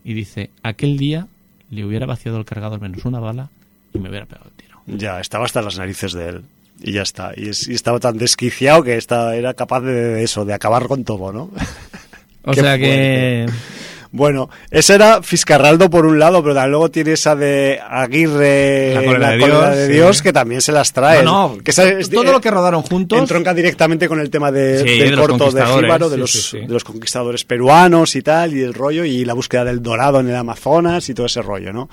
[0.03, 1.27] Y dice, aquel día
[1.69, 3.49] le hubiera vaciado el cargador menos una bala
[3.93, 4.81] y me hubiera pegado el tiro.
[4.87, 6.43] Ya, estaba hasta las narices de él.
[6.81, 7.33] Y ya está.
[7.35, 11.49] Y, estaba tan desquiciado que estaba, era capaz de, eso, de acabar con todo, ¿no?
[12.43, 13.47] O sea que...
[14.15, 19.75] Bueno, esa era Fiscarraldo por un lado, pero luego tiene esa de Aguirre, la cólera,
[19.75, 21.21] de, Dios, que también se las trae.
[21.21, 23.19] No, que todo lo que rodaron juntos.
[23.19, 27.43] Entronca directamente con el tema de, del corto de Jíbaro, de, los, de los conquistadores
[27.43, 31.13] peruanos y tal, y el rollo, y la búsqueda del dorado en el Amazonas y
[31.13, 31.89] todo ese rollo, ¿no?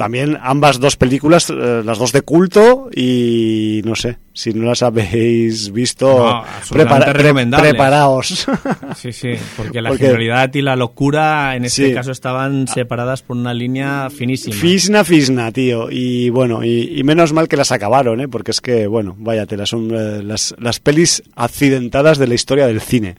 [0.00, 4.82] También ambas dos películas, eh, las dos de culto y no sé, si no las
[4.82, 8.48] habéis visto, preparaos.
[8.96, 13.52] Sí, sí, porque la genialidad y la locura en este caso estaban separadas por una
[13.52, 14.56] línea finísima.
[14.56, 15.90] Fisna, fisna, tío.
[15.90, 18.28] Y bueno, y, menos mal que las acabaron, ¿eh?
[18.28, 22.80] porque es que, bueno, váyate, son eh, las, las pelis accidentadas de la historia del
[22.80, 23.16] cine.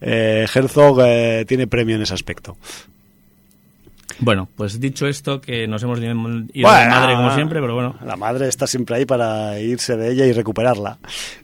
[0.00, 0.98] Eh, Herzog
[1.46, 2.56] tiene premio en ese aspecto.
[4.22, 7.96] Bueno, pues dicho esto, que nos hemos ido a la madre como siempre, pero bueno.
[8.06, 10.98] La madre está siempre ahí para irse de ella y recuperarla.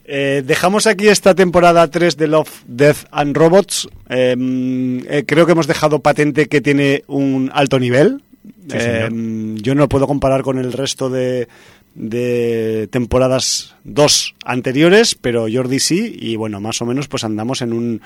[0.05, 3.89] Eh, dejamos aquí esta temporada 3 de Love, Death and Robots.
[4.07, 8.23] Em, eh, creo que hemos dejado patente que tiene un alto nivel.
[8.71, 11.49] Em, yo no lo puedo comparar con el resto de,
[11.95, 17.73] de temporadas dos anteriores, pero Jordi sí, y bueno, más o menos pues andamos en
[17.73, 18.01] un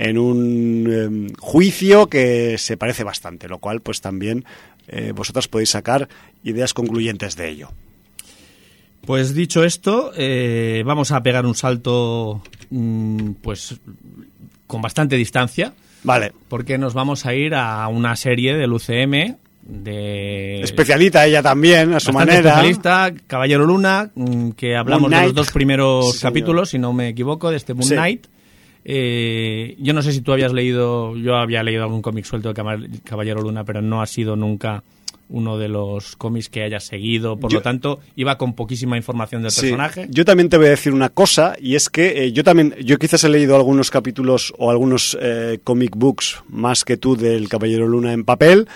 [0.00, 4.46] en un em, juicio que se parece bastante, lo cual pues también
[4.88, 6.08] eh, vosotras podéis sacar
[6.42, 7.68] ideas concluyentes de ello.
[9.04, 13.78] Pues dicho esto, eh, vamos a pegar un salto mm, pues
[14.66, 15.74] con bastante distancia.
[16.02, 16.32] Vale.
[16.48, 20.62] Porque nos vamos a ir a una serie del UCM de...
[20.62, 22.38] Especialita ella también, a su manera.
[22.38, 27.08] Especialista, Caballero Luna, mm, que hablamos de los dos primeros Sí, capítulos, si no me
[27.08, 27.94] equivoco, de este Moon Sí.
[27.94, 28.26] Knight.
[28.92, 32.90] Eh, yo no sé si tú habías leído, yo había leído algún cómic suelto de
[33.04, 34.82] Caballero Luna, pero no ha sido nunca
[35.28, 39.42] uno de los cómics que haya seguido, por Yo- lo tanto iba con poquísima información
[39.42, 39.60] del Sí.
[39.60, 40.08] personaje.
[40.10, 42.98] Yo también te voy a decir una cosa, y es que eh, yo también, yo
[42.98, 47.86] quizás he leído algunos capítulos o algunos eh, comic books más que tú del Caballero
[47.86, 48.66] Luna en papel,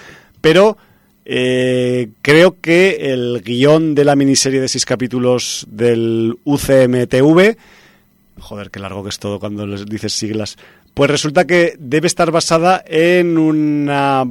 [0.40, 0.76] pero
[1.24, 7.56] eh, creo que el guion de la miniserie de seis capítulos del UCMTV,
[8.44, 10.56] joder, qué largo que es todo cuando les dices siglas,
[10.92, 14.24] pues resulta que debe estar basada en una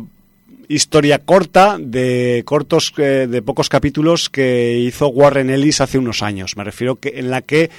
[0.69, 6.55] historia corta de cortos eh, de pocos capítulos que hizo Warren Ellis hace unos años.
[6.55, 7.69] Me refiero que en la que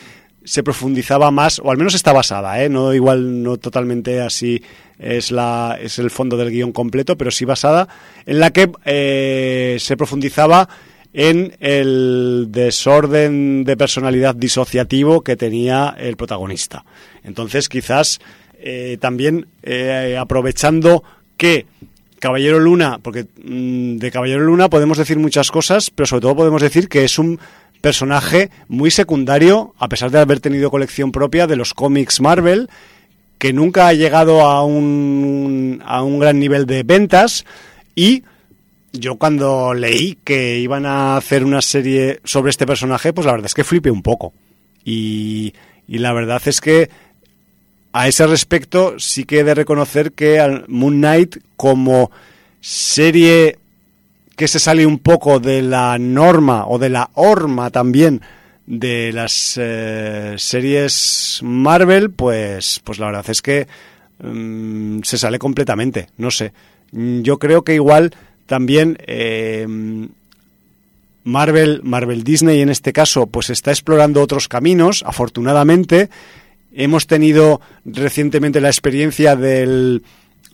[0.45, 2.69] se profundizaba más, o al menos está basada, ¿eh?
[2.69, 4.63] no igual no totalmente así
[4.99, 7.89] es la es el fondo del guion completo, pero sí basada
[8.27, 10.69] en la que eh, se profundizaba
[11.15, 16.85] en el desorden de personalidad disociativo que tenía el protagonista.
[17.23, 18.21] Entonces, quizás
[18.59, 21.05] eh, también eh, aprovechando
[21.37, 21.67] que
[22.19, 26.63] Caballero Luna, porque mm, de Caballero Luna podemos decir muchas cosas, pero sobre todo podemos
[26.63, 27.39] decir que es un
[27.81, 32.69] personaje muy secundario, a pesar de haber tenido colección propia de los cómics Marvel,
[33.39, 37.45] que nunca ha llegado a un, a un gran nivel de ventas
[37.95, 38.25] y
[38.95, 43.47] yo cuando leí que iban a hacer una serie sobre este personaje, pues la verdad
[43.47, 44.33] es que flipé un poco.
[44.85, 45.53] Y,
[45.89, 46.91] y la verdad es que
[47.93, 52.11] a ese respecto sí que he de reconocer que Moon Knight como
[52.61, 53.59] serie
[54.37, 58.21] que se sale un poco de la norma o de la horma también
[58.67, 63.67] de las eh, series Marvel, pues, pues la verdad es que
[64.23, 66.09] mm, se sale completamente.
[66.17, 66.53] No sé.
[66.93, 68.15] Mm, Yo creo que igual
[68.47, 69.67] también eh,
[71.25, 76.11] Marvel, Marvel Disney en este caso, pues está explorando otros caminos, afortunadamente.
[76.73, 80.03] Hemos tenido recientemente la experiencia del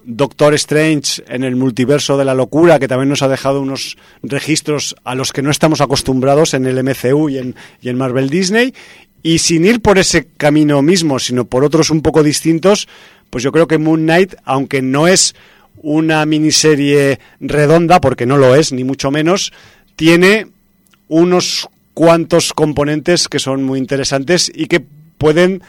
[0.05, 4.95] Doctor Strange en el multiverso de la locura, que también nos ha dejado unos registros
[5.05, 8.73] a los que no estamos acostumbrados en el MCU y en, y en Marvel Disney.
[9.23, 12.89] Y sin ir por ese camino mismo, sino por otros un poco distintos,
[13.29, 15.35] pues yo creo que Moon Knight, aunque no es
[15.83, 19.53] una miniserie redonda, porque no lo es, ni mucho menos,
[19.97, 20.47] tiene
[21.09, 24.85] unos cuantos componentes que son muy interesantes y que
[25.19, 25.63] pueden,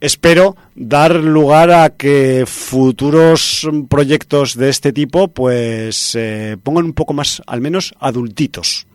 [0.00, 7.12] espero, dar lugar a que futuros proyectos de este tipo pues eh, pongan un poco
[7.12, 8.86] más, al menos, adultitos.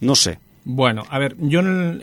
[0.00, 0.38] No sé.
[0.64, 1.58] Bueno, a ver, yo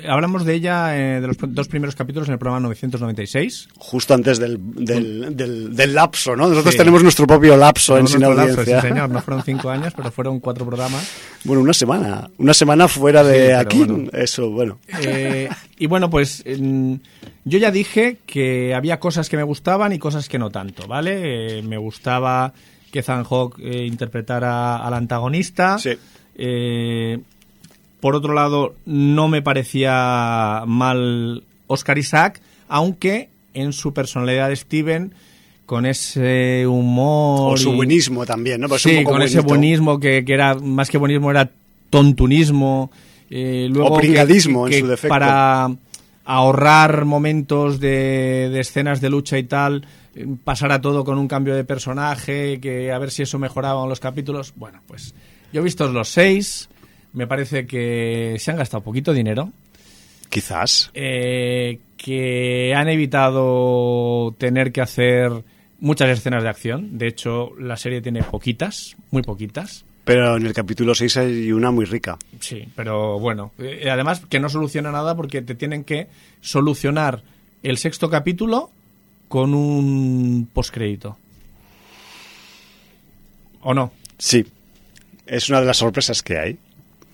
[0.10, 3.70] hablamos de ella eh, de los dos primeros capítulos en el programa 996.
[3.78, 6.50] Justo antes del, del, del- del lapso, ¿no?
[6.50, 6.78] Nosotros Sí.
[6.78, 8.82] tenemos nuestro propio lapso en Sin lapso, Audiencia.
[8.82, 11.10] sí, señor, no fueron cinco años, pero fueron cuatro programas.
[11.46, 12.30] Bueno, una semana.
[12.38, 13.78] Una semana fuera de Sí, aquí.
[13.86, 14.10] bueno.
[14.12, 14.78] Eso, bueno.
[15.04, 20.28] Eh, y bueno, pues yo ya dije que había cosas que me gustaban y cosas
[20.28, 21.60] que no tanto, ¿vale?
[21.60, 22.52] Eh, me gustaba
[22.92, 23.02] que
[23.64, 25.80] eh, interpretara al antagonista.
[25.80, 25.92] Sí.
[26.36, 27.20] Eh,
[28.00, 35.14] por otro lado, no me parecía mal Oscar Isaac, aunque en su personalidad de Steven,
[35.66, 37.54] con ese humor...
[37.54, 38.68] O su y- buenismo también, ¿no?
[38.68, 41.50] Pues un sí, poco con ese buenismo que, que era, más que buenismo, era
[41.90, 42.92] tontunismo.
[43.30, 45.10] eh, luego O que- pringadismo en que su defecto.
[45.10, 45.70] Para
[46.26, 49.86] ahorrar momentos de, de escenas de lucha y tal,
[50.16, 53.90] eh, pasara todo con un cambio de personaje, que a ver si eso mejoraba en
[53.90, 54.54] los capítulos.
[54.56, 55.14] Bueno, pues
[55.52, 56.70] yo he visto los seis,
[57.14, 59.52] me parece que se han gastado poquito dinero,
[60.30, 60.92] Quizás.
[60.94, 65.32] eh, que han evitado tener que hacer
[65.80, 66.98] muchas escenas de acción.
[66.98, 69.86] De hecho, la serie tiene poquitas, muy poquitas.
[70.06, 72.18] Pero en el capítulo 6 hay una muy rica.
[72.40, 73.52] Sí, pero bueno.
[73.60, 76.08] eh, además, que no soluciona nada porque te tienen que
[76.42, 77.22] solucionar
[77.64, 78.72] el sexto capítulo
[79.28, 81.18] con un postcrédito.
[83.62, 83.92] ¿O no?
[84.18, 84.46] Sí.
[85.28, 86.58] Es una de las sorpresas que hay.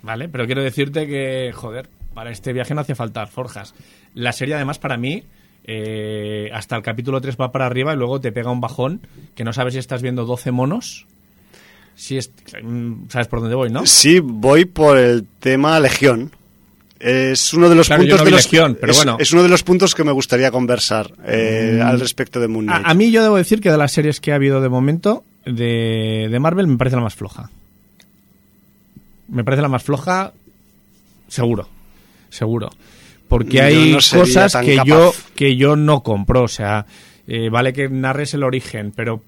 [0.05, 0.29] ¿Vale?
[0.29, 3.73] Pero quiero decirte que, joder, para este viaje no hace falta forjas.
[4.13, 5.23] La serie, además, para mí,
[5.65, 9.01] eh, hasta el capítulo 3 va para arriba y luego te pega un bajón
[9.33, 11.07] que no sabes si estás viendo 12 monos.
[11.95, 13.85] Si es, mm, ¿Sabes por dónde voy, no?
[13.87, 16.31] Sí, voy por el tema Legión.
[16.99, 19.17] Es uno de los Claro, puntos no de los, Legión, pero es, bueno.
[19.19, 22.85] es uno de los puntos que me gustaría conversar eh, al respecto de Moon Knight.
[22.85, 25.23] A, a mí yo debo decir que de las series que ha habido de momento
[25.45, 27.49] de, de Marvel me parece la más floja.
[29.27, 30.33] Me parece la más floja,
[31.27, 31.67] seguro,
[32.29, 32.69] seguro.
[33.27, 34.87] Porque hay no cosas que capaz.
[34.87, 36.43] yo, que yo no compro.
[36.43, 36.85] O sea,
[37.27, 39.21] eh, vale que narres el origen, pero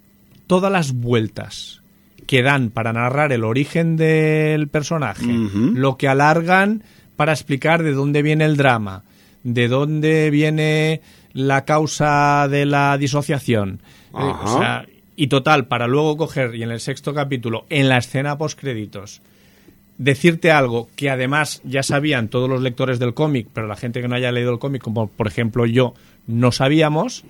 [0.45, 1.81] todas las vueltas
[2.27, 6.83] que dan para narrar el origen del personaje, lo que alargan
[7.15, 9.03] para explicar de dónde viene el drama,
[9.43, 11.01] de dónde viene
[11.33, 13.81] la causa de la disociación.
[14.13, 17.97] Eh, o sea, y total, para luego coger y en el sexto capítulo, en la
[17.97, 19.21] escena postcréditos,
[19.97, 24.07] decirte algo que además ya sabían todos los lectores del cómic, pero la gente que
[24.07, 25.93] no haya leído el cómic, como por ejemplo yo,
[26.27, 27.23] no sabíamos,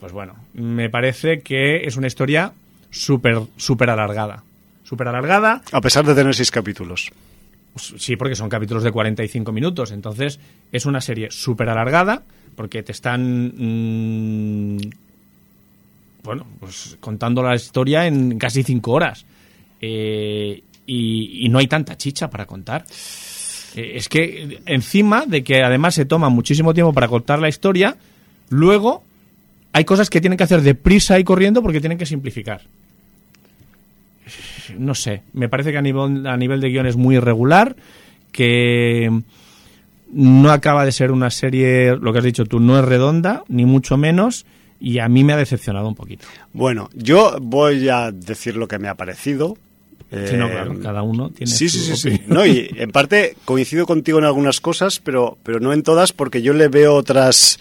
[0.00, 2.52] pues bueno, me parece que es una historia
[2.90, 4.42] súper, súper alargada.
[4.84, 7.10] Súper alargada, A pesar de tener seis capítulos.
[7.76, 9.90] Sí, porque son capítulos de 45 minutos.
[9.90, 10.38] Entonces,
[10.70, 12.22] es una serie súper alargada,
[12.54, 13.52] porque te están.
[13.56, 14.78] mm,
[16.22, 19.26] bueno, pues contando la historia en casi 5 horas.
[19.80, 22.84] Eh, y, y no hay tanta chicha para contar.
[23.74, 27.96] Eh, es que, encima de que además se toma muchísimo tiempo para contar la historia,
[28.48, 29.02] luego
[29.72, 32.62] hay cosas que tienen que hacer deprisa y corriendo porque tienen que simplificar
[34.78, 37.76] no sé, me parece que a nivel, a nivel de guion es muy irregular,
[38.32, 39.10] que
[40.12, 43.64] no acaba de ser una serie, lo que has dicho tú, no es redonda, ni
[43.64, 44.46] mucho menos,
[44.80, 46.26] y a mí me ha decepcionado un poquito.
[46.52, 49.56] Bueno, yo voy a decir lo que me ha parecido.
[50.10, 52.20] Sí, no, Eh, claro, cada uno tiene Sí, su sí, sí.
[52.28, 56.42] No, y en parte coincido contigo en algunas cosas, pero, pero no en todas, porque
[56.42, 57.58] yo le veo otras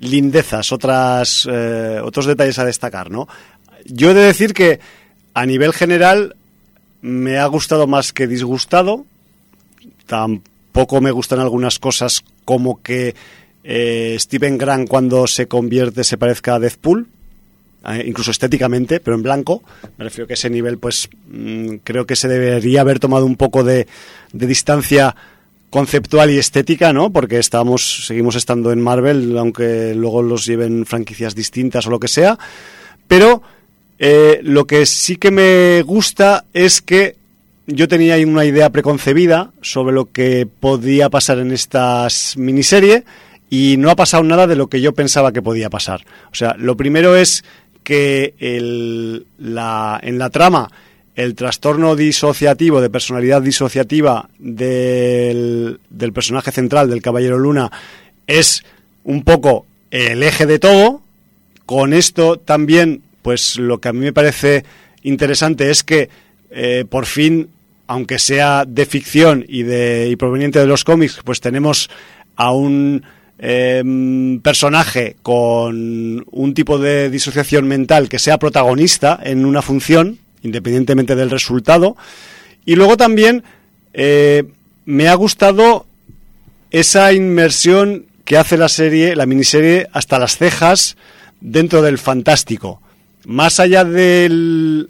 [0.00, 3.28] lindezas, otras, eh, otros detalles a destacar, ¿no?
[3.86, 4.80] Yo he de decir que
[5.34, 6.34] a nivel general
[7.00, 9.04] me ha gustado más que disgustado.
[10.06, 13.14] Tampoco me gustan algunas cosas como que
[13.62, 17.13] eh, Steven Grant cuando se convierte se parezca a Deathpool eh,
[18.04, 19.62] incluso estéticamente, pero en blanco.
[19.96, 23.64] Me refiero que ese nivel, pues mm, creo que se debería haber tomado un poco
[23.64, 23.86] de,
[24.32, 25.14] de distancia
[25.74, 27.10] conceptual y estética, ¿no?
[27.10, 32.06] Porque estamos, seguimos estando en Marvel, aunque luego los lleven franquicias distintas o lo que
[32.06, 32.38] sea.
[33.08, 33.42] Pero
[33.98, 37.16] eh, lo que sí que me gusta es que
[37.66, 42.06] yo tenía una idea preconcebida sobre lo que podía pasar en esta
[42.36, 43.02] miniserie
[43.50, 46.04] y no ha pasado nada de lo que yo pensaba que podía pasar.
[46.30, 47.44] O sea, lo primero es
[47.84, 50.68] que el, la, en la trama
[51.14, 57.70] el trastorno disociativo, de personalidad disociativa del, del personaje central, del Caballero Luna,
[58.26, 58.64] es
[59.04, 61.02] un poco el eje de todo.
[61.66, 64.64] Con esto también, pues lo que a mí me parece
[65.02, 66.08] interesante es que
[66.50, 67.48] eh, por fin,
[67.86, 71.90] aunque sea de ficción y, de, y proveniente de los cómics, pues tenemos
[72.36, 73.04] a un
[73.38, 73.82] eh,
[74.42, 81.30] personaje con un tipo de disociación mental que sea protagonista en una función, independientemente del
[81.30, 81.96] resultado.
[82.64, 83.42] Y luego también
[83.92, 84.44] eh,
[84.84, 85.86] me ha gustado
[86.70, 90.96] esa inmersión que hace la serie, la miniserie, hasta las cejas
[91.40, 92.80] dentro del fantástico.
[93.26, 94.88] Más allá del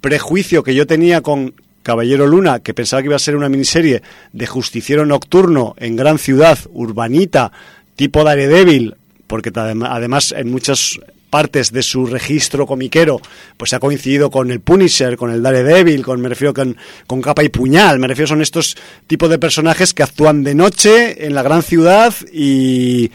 [0.00, 4.02] prejuicio que yo tenía con Caballero Luna, que pensaba que iba a ser una miniserie
[4.32, 7.52] de justiciero nocturno en gran ciudad, urbanita,
[7.96, 8.94] tipo Daredevil,
[9.26, 11.00] porque además en muchas
[11.30, 13.20] partes de su registro comiquero,
[13.56, 17.42] pues ha coincidido con el Punisher, con el Daredevil, con, me refiero con, con capa
[17.42, 21.42] y puñal, me refiero son estos tipos de personajes que actúan de noche en la
[21.42, 23.10] gran ciudad y,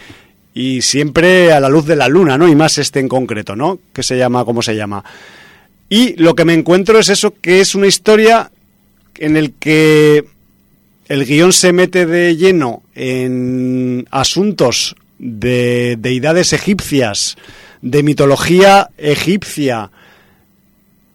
[0.54, 2.48] y siempre a la luz de la luna, ¿no?
[2.48, 3.78] Y más este en concreto, ¿no?
[3.92, 5.02] Que se llama, ¿cómo se llama?
[5.88, 8.50] Y lo que me encuentro es eso, que es una historia
[9.18, 10.24] en el que
[11.12, 17.36] el guion se mete de lleno en asuntos de deidades egipcias,
[17.82, 19.90] de mitología egipcia,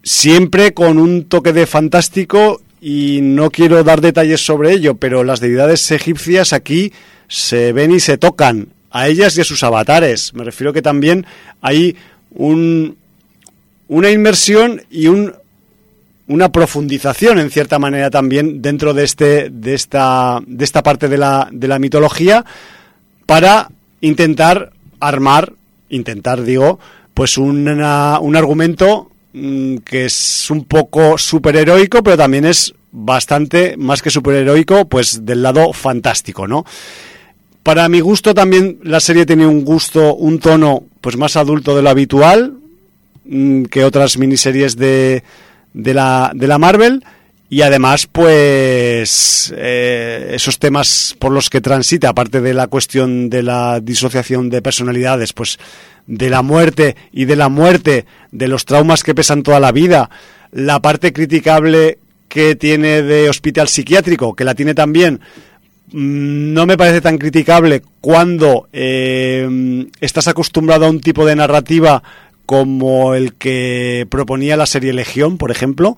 [0.04, 5.40] siempre con un toque de fantástico y no quiero dar detalles sobre ello, pero las
[5.40, 6.94] deidades egipcias aquí
[7.28, 10.32] se ven y se tocan a ellas y a sus avatares.
[10.36, 11.26] Me refiero que también
[11.60, 11.96] hay
[12.30, 12.98] un,
[13.88, 15.34] una inmersión y un,
[16.28, 21.18] una profundización en cierta manera también dentro de este de esta de esta parte de
[21.18, 22.46] la, de la mitología
[23.26, 23.70] para
[24.02, 25.54] intentar armar
[25.90, 26.80] intentar digo
[27.14, 34.02] pues una, un argumento mmm, que es un poco superheroico pero también es bastante más
[34.02, 36.66] que superheroico pues del lado fantástico no
[37.64, 41.84] para mi gusto también la serie tiene un gusto un tono pues más adulto de
[41.84, 42.54] lo habitual
[43.24, 45.24] mmm, que otras miniseries de
[45.78, 47.04] de la, de la Marvel
[47.50, 53.42] y además, pues, eh, esos temas por los que transita, aparte de la cuestión de
[53.42, 55.58] la disociación de personalidades, pues,
[56.08, 60.10] de la muerte y de la muerte, de los traumas que pesan toda la vida,
[60.52, 65.22] la parte criticable que tiene de hospital psiquiátrico, que la tiene también,
[65.94, 72.04] mm, no me parece tan criticable cuando eh, estás acostumbrado a un tipo de narrativa
[72.48, 75.98] como el que proponía la serie Legión, por ejemplo,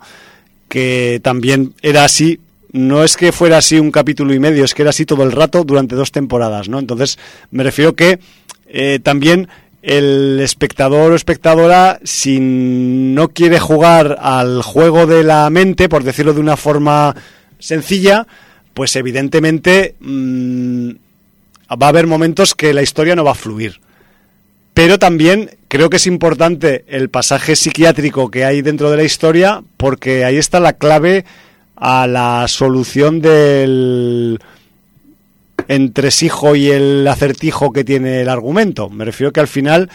[0.67, 2.41] que también era así.
[2.71, 5.31] No es que fuera así un capítulo y medio, es que era así todo el
[5.31, 6.79] rato durante dos temporadas, ¿no?
[6.79, 7.19] Entonces,
[7.51, 8.19] me refiero que
[8.67, 9.47] eh, también
[9.83, 16.33] el espectador o espectadora, si no quiere jugar al juego de la mente, por decirlo
[16.33, 17.15] de una forma
[17.59, 18.25] sencilla,
[18.73, 20.89] pues evidentemente mm,
[21.71, 23.79] va a haber momentos que la historia no va a fluir.
[24.73, 29.63] Pero también creo que es importante el pasaje psiquiátrico que hay dentro de la historia
[29.77, 31.25] porque ahí está la clave
[31.75, 34.39] a la solución del
[35.67, 38.89] entresijo y el acertijo que tiene el argumento.
[38.89, 39.89] Me refiero que al final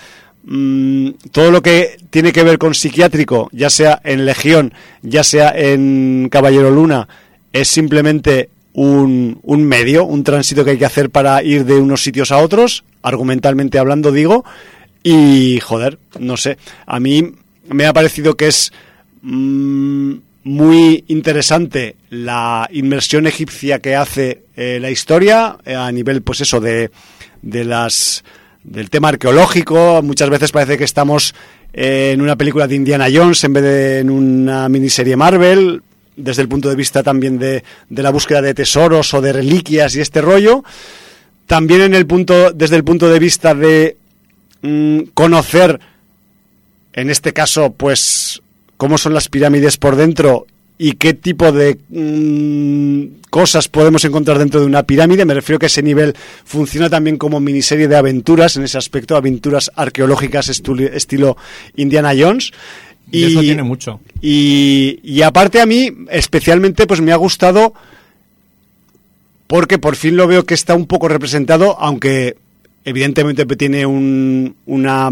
[0.44, 4.72] mmm, todo lo que tiene que ver con psiquiátrico, ya sea en Legión,
[5.02, 7.09] ya sea en Caballero Luna,
[7.52, 12.02] es simplemente un, un medio, un tránsito que hay que hacer para ir de unos
[12.02, 14.44] sitios a otros, argumentalmente hablando digo,
[15.02, 17.32] y joder, no sé, a mí
[17.68, 18.72] me ha parecido que es
[19.22, 20.14] mmm,
[20.44, 26.60] muy interesante la inmersión egipcia que hace eh, la historia eh, a nivel, pues eso,
[26.60, 26.90] de,
[27.42, 28.24] de las
[28.62, 30.01] del tema arqueológico.
[30.02, 31.34] Muchas veces parece que estamos
[31.72, 35.82] eh, en una película de Indiana Jones en vez de en una miniserie Marvel,
[36.16, 39.96] desde el punto de vista también de, de la búsqueda de tesoros o de reliquias
[39.96, 40.64] y este rollo.
[41.46, 43.96] También en el punto, desde el punto de vista de
[44.62, 45.78] mmm, conocer,
[46.92, 48.40] en este caso, pues
[48.76, 50.46] cómo son las pirámides por dentro
[50.76, 55.24] y qué tipo de mmm, cosas podemos encontrar dentro de una pirámide.
[55.24, 56.14] Me refiero que ese nivel
[56.44, 61.36] funciona también como miniserie de aventuras, en ese aspecto, aventuras arqueológicas estilo
[61.76, 62.52] Indiana Jones.
[63.10, 64.01] Y, eso tiene mucho.
[64.20, 67.74] Y, y, aparte a mí, especialmente, pues me ha gustado
[69.47, 72.36] porque por fin lo veo que está un poco representado, aunque
[72.85, 75.10] evidentemente tiene un, una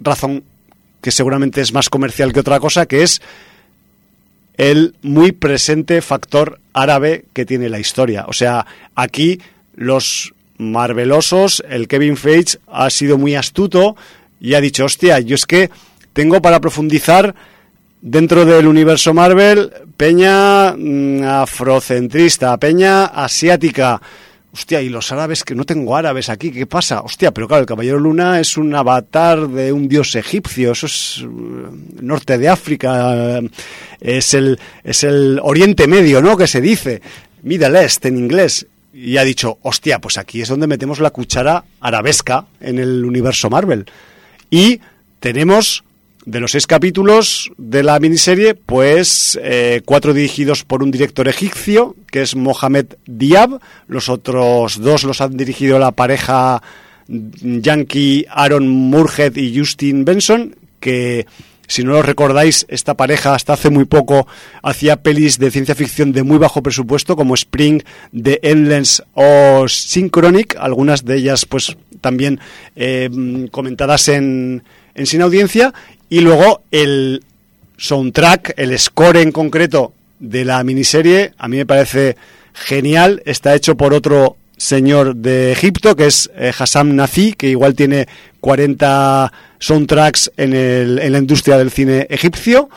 [0.00, 0.44] razón
[1.00, 3.22] que seguramente es más comercial que otra cosa, que es
[4.56, 8.24] el muy presente factor árabe que tiene la historia.
[8.26, 9.40] O sea, aquí
[9.74, 13.96] los marvelosos, el Kevin Feige ha sido muy astuto
[14.40, 15.70] y ha dicho, hostia, yo es que
[16.18, 17.32] tengo para profundizar
[18.02, 24.02] dentro del universo Marvel peña mm, afrocentrista, peña asiática,
[24.52, 27.02] Hostia, y los árabes, que no tengo árabes aquí, ¿qué pasa?
[27.02, 31.24] Hostia, pero claro, el Caballero Luna es un avatar de un dios egipcio, eso es
[32.00, 33.40] norte de África,
[34.00, 36.36] es el, es el Oriente Medio, ¿no?
[36.36, 37.00] Que se dice,
[37.44, 38.66] Middle East en inglés.
[38.92, 43.48] Y ha dicho, hostia, pues aquí es donde metemos la cuchara arabesca en el universo
[43.48, 43.86] Marvel.
[44.50, 44.80] Y
[45.20, 45.84] tenemos
[46.28, 51.96] de los seis capítulos de la miniserie, pues eh, cuatro dirigidos por un director egipcio,
[52.06, 53.58] que es Mohamed Diab.
[53.86, 56.62] Los otros dos los han dirigido la pareja
[57.08, 61.26] yankee Aaron Murhead y Justin Benson, que
[61.66, 64.26] si no lo recordáis, esta pareja hasta hace muy poco
[64.62, 67.82] hacía pelis de ciencia ficción de muy bajo presupuesto, como Spring,
[68.12, 72.38] The Endless o Synchronic, algunas de ellas pues también
[72.76, 73.08] eh,
[73.50, 74.62] comentadas en,
[74.94, 75.72] en Sin Audiencia,
[76.08, 77.22] y luego el
[77.76, 82.16] soundtrack, el score en concreto de la miniserie, a mí me parece
[82.52, 83.22] genial.
[83.24, 88.08] Está hecho por otro señor de Egipto, que es eh, Hassam Nazi, que igual tiene
[88.40, 92.68] 40 soundtracks en, el, en la industria del cine egipcio.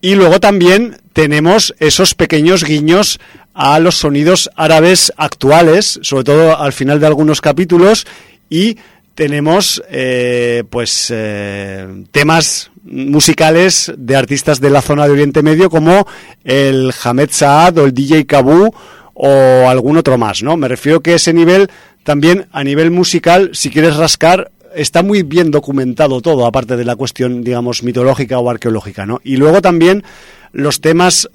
[0.00, 3.20] Y luego también tenemos esos pequeños guiños
[3.54, 8.06] a los sonidos árabes actuales, sobre todo al final de algunos capítulos,
[8.50, 8.76] y
[9.14, 16.06] tenemos eh, pues eh, temas musicales de artistas de la zona de Oriente Medio como
[16.42, 18.74] el Hamed Saad o el DJ Kabu
[19.14, 20.56] o algún otro más, ¿no?
[20.56, 21.70] Me refiero que ese nivel
[22.02, 26.96] también a nivel musical, si quieres rascar, está muy bien documentado todo, aparte de la
[26.96, 29.20] cuestión, digamos, mitológica o arqueológica, ¿no?
[29.24, 30.04] Y luego también
[30.52, 31.30] los temas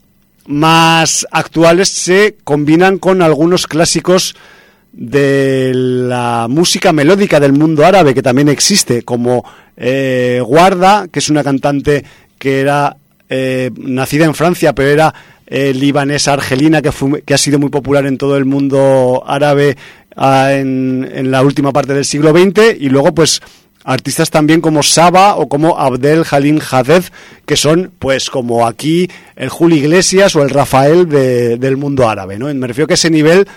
[0.45, 4.35] más actuales se combinan con algunos clásicos
[4.91, 9.43] de la música melódica del mundo árabe que también existe, como
[9.77, 12.03] eh, Guarda, que es una cantante
[12.37, 12.97] que era
[13.29, 15.13] eh, nacida en Francia, pero era
[15.47, 19.77] eh, libanesa argelina, que, fue, que ha sido muy popular en todo el mundo árabe
[20.15, 23.41] ah, en, en, la última parte del siglo XX, y luego pues
[23.83, 27.03] artistas también como Saba o como Abdel Halim Haded,
[27.45, 32.37] que son pues como aquí el Julio Iglesias o el Rafael de- del mundo árabe,
[32.37, 32.53] ¿no?
[32.53, 33.47] Me refiero que ese nivel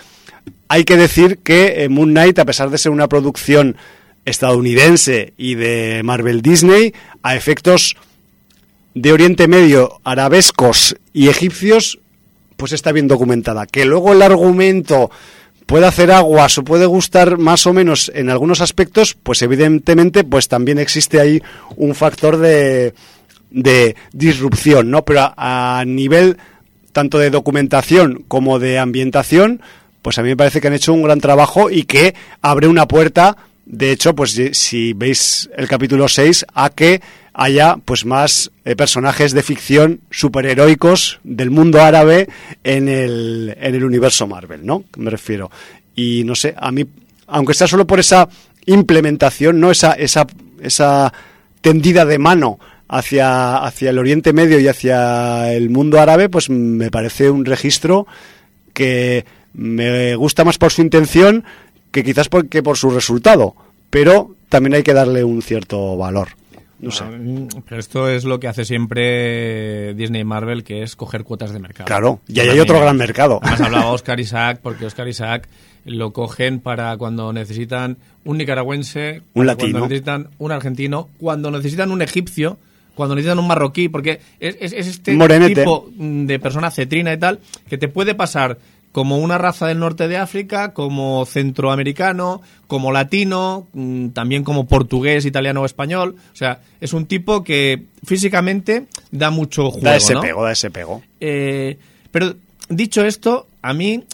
[0.68, 3.76] hay que decir que eh, Moon Knight, a pesar de ser una producción
[4.24, 7.96] estadounidense y de Marvel Disney, a efectos
[8.94, 11.98] de Oriente Medio, arabescos y egipcios,
[12.56, 13.66] pues está bien documentada.
[13.66, 15.10] Que luego el argumento
[15.66, 20.48] puede hacer aguas o puede gustar más o menos en algunos aspectos, pues evidentemente pues
[20.48, 21.42] también existe ahí
[21.76, 22.94] un factor de,
[23.50, 25.04] de disrupción, ¿no?
[25.04, 26.36] Pero a, a nivel
[26.92, 29.62] tanto de documentación como de ambientación,
[30.02, 32.86] pues a mí me parece que han hecho un gran trabajo y que abre una
[32.86, 37.00] puerta, de hecho, pues si- veis el capítulo 6, a que
[37.34, 42.28] haya pues más eh, personajes de ficción superheroicos del mundo árabe
[42.64, 44.84] en el, en el universo Marvel, ¿no?
[44.98, 45.50] Me refiero.
[45.94, 46.84] Y no sé, a mí,
[47.28, 48.28] aunque sea solo por esa
[48.66, 49.70] implementación, ¿no?
[49.70, 50.26] Esa, esa,
[50.60, 51.12] esa
[51.60, 52.58] tendida de mano
[52.88, 58.06] hacia, hacia el Oriente Medio y hacia el mundo árabe, pues me parece un registro
[58.74, 59.24] que
[59.54, 61.44] me gusta más por su intención
[61.90, 63.54] que quizás porque por su resultado,
[63.90, 66.28] pero también hay que darle un cierto valor.
[66.80, 67.04] No sé.
[67.04, 71.52] Mm, Pero esto es lo que hace siempre Disney y Marvel, que es coger cuotas
[71.52, 71.86] de mercado.
[71.86, 73.38] Claro, y ahí hay otro gran mercado.
[73.42, 75.48] Además hablaba Oscar Isaac, porque Oscar Isaac
[75.84, 79.72] lo cogen para cuando necesitan un nicaragüense, Un latino.
[79.72, 82.58] cuando necesitan un argentino, cuando necesitan un egipcio,
[82.94, 85.54] cuando necesitan un marroquí, porque es, es- es este Morenete.
[85.62, 88.58] tipo de persona cetrina y tal, que te puede pasar
[88.92, 95.24] como una raza del norte de África, como centroamericano, como latino, mm, también como portugués,
[95.24, 96.16] italiano o español.
[96.32, 100.20] O sea, es un tipo que físicamente da mucho juego, Da ese ¿no?
[100.20, 101.02] pego, da ese pego.
[101.20, 101.78] Eh,
[102.10, 102.34] pero
[102.68, 104.04] dicho esto, a mí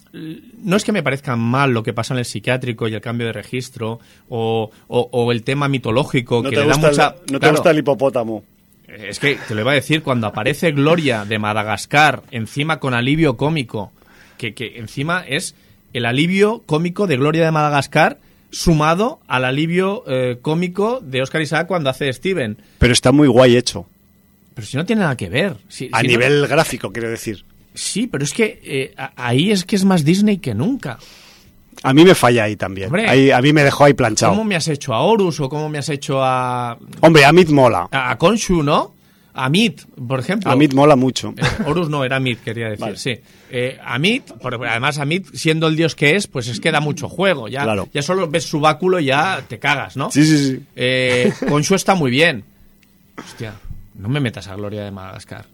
[0.62, 3.26] no es que me parezca mal lo que pasa en el psiquiátrico y el cambio
[3.26, 3.98] de registro
[4.28, 7.14] o, o- o el tema mitológico No que te, le da gusta, mucha...
[7.26, 8.44] el, no te gusta el hipopótamo.
[8.86, 13.36] Es que te lo iba a decir, cuando aparece Gloria de Madagascar, encima con alivio
[13.36, 13.92] cómico,
[14.38, 15.54] que, que encima es
[15.92, 18.18] el alivio cómico de Gloria de Madagascar
[18.50, 22.56] sumado al alivio eh, cómico de Oscar Isaac cuando hace Steven.
[22.78, 23.86] Pero está muy guay hecho.
[24.54, 25.56] Pero si no tiene nada que ver.
[25.68, 27.44] Si- A si no- nivel gráfico, quiero decir.
[27.74, 30.98] Sí, pero es que eh, a- ahí es que es más Disney que nunca.
[31.82, 32.86] A mí me falla ahí también.
[32.86, 33.08] Hombre.
[33.08, 34.32] Ahí- a mí me dejó ahí planchado.
[34.32, 37.88] ¿Cómo me has hecho a Horus o cómo me has hecho a, Hombre, Amit mola.
[37.92, 38.94] a Konshu, no?
[39.40, 40.50] A Mit, por ejemplo.
[40.50, 41.32] Amit mola mucho.
[41.36, 42.96] Eh, Horus no, era Mit, quería decir, Vale.
[42.96, 43.14] sí.
[43.50, 46.72] Eh, a Mit, por- además a Mit, siendo el dios que es, pues es que
[46.72, 47.46] da mucho juego.
[47.48, 47.88] Ya, Claro.
[47.94, 50.10] ya solo ves su báculo y ya te cagas, ¿no?
[50.10, 50.60] Sí, sí, sí.
[50.74, 52.42] Eh, Konshu está muy bien.
[53.16, 53.54] Hostia,
[53.94, 55.44] no me metas a Gloria de Madagascar.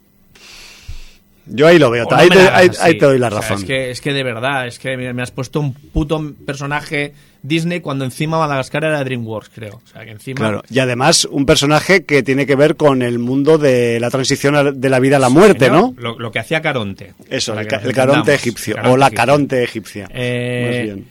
[1.47, 2.07] Yo ahí lo veo.
[2.11, 3.59] No Ahí, te, ahí- ahí doy la O sea, razón.
[3.59, 7.13] es, que, es que de verdad, es que me has puesto un puto personaje
[7.47, 9.83] Disney cuando encima Madagascar era DreamWorks, creo.
[9.85, 10.39] O sea, que encima...
[10.39, 10.63] Claro.
[10.71, 14.89] Y además, un personaje que tiene que ver con el mundo de la transición de
[14.89, 15.95] la vida a la muerte, ¿no?
[15.99, 17.13] Lo, lo que hacía Caronte.
[17.29, 18.77] Eso, el, ca- caronte egipcio.
[18.77, 20.09] Caronte o la caronte egipcia.
[20.11, 21.07] Eh, Más bien.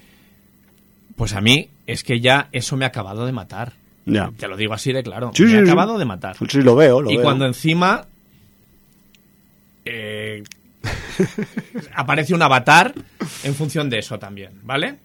[1.16, 3.74] Pues a mí es que ya eso me ha acabado de matar.
[4.08, 4.32] Ya.
[4.36, 5.32] Te lo digo así de claro.
[5.36, 6.36] Sí, me sí, ha acabado de matar.
[6.50, 7.24] Sí, lo veo, lo y veo.
[7.24, 8.06] cuando encima
[9.86, 10.44] eh,
[11.96, 12.94] aparece un avatar
[13.44, 14.96] en función de eso también, ¿vale?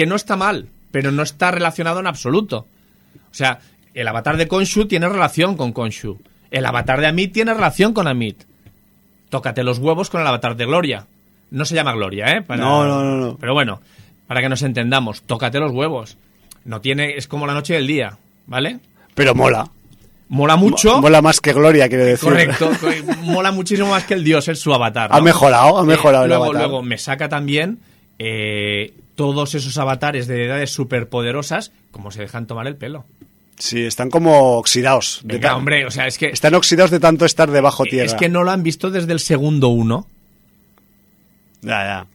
[0.00, 2.66] Que no está mal, pero no está relacionado en absoluto.
[3.30, 3.58] O sea,
[3.92, 6.18] el avatar de Konshu tiene relación con Konshu.
[6.50, 8.44] El avatar de Amit tiene relación con Amit.
[9.28, 11.04] Tócate los huevos con el avatar de Gloria.
[11.50, 12.40] No se llama Gloria, ¿eh?
[12.40, 13.36] Para- No, no, no, no.
[13.38, 13.82] Pero bueno,
[14.26, 16.16] para que nos entendamos, tócate los huevos.
[16.64, 18.16] No tiene, es como la noche y el día,
[18.46, 18.78] ¿vale?
[19.14, 19.68] Pero mola.
[20.30, 20.94] Mola mucho.
[20.94, 22.26] Mo- Mola más que Gloria, quiere decir.
[22.26, 22.88] Correcto, co-
[23.24, 25.10] mola muchísimo más que el dios, es su avatar.
[25.12, 26.62] Ha mejorado, ha mejorado el luego, avatar.
[26.62, 27.80] luego me saca también
[28.22, 33.06] eh, todos esos avatares de edades superpoderosas, como se dejan tomar el pelo.
[33.58, 35.20] Sí, están como oxidados.
[35.24, 38.06] de Venga, hombre, o sea, es que, Están oxidados de tanto estar debajo tierra.
[38.06, 40.06] es que no lo han visto desde el segundo uno.
[41.62, 42.06] Ya,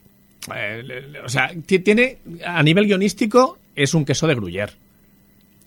[0.48, 0.56] ya.
[0.56, 4.72] Eh, o sea, ti- tiene, a nivel guionístico, es un queso de Gruyère.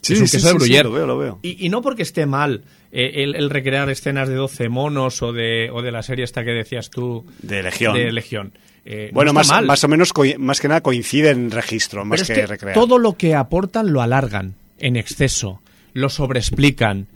[0.02, 0.84] Sí, es un sí, queso de sí, sí, Gruyère.
[0.84, 1.38] lo veo, lo veo.
[1.42, 2.62] Y, y no porque esté mal
[2.92, 6.44] eh, el, el recrear escenas de 12 monos o de, o de la serie esta
[6.44, 7.24] que decías tú.
[7.42, 7.94] De Legión.
[7.94, 8.52] De Legión.
[8.90, 9.66] Eh, Bueno, no más, mal.
[9.66, 12.74] más o menos, más que nada coincide en registro, más Pero es que, recrear.
[12.74, 15.60] todo lo que aportan lo alargan en exceso,
[15.92, 17.06] lo sobreexplican,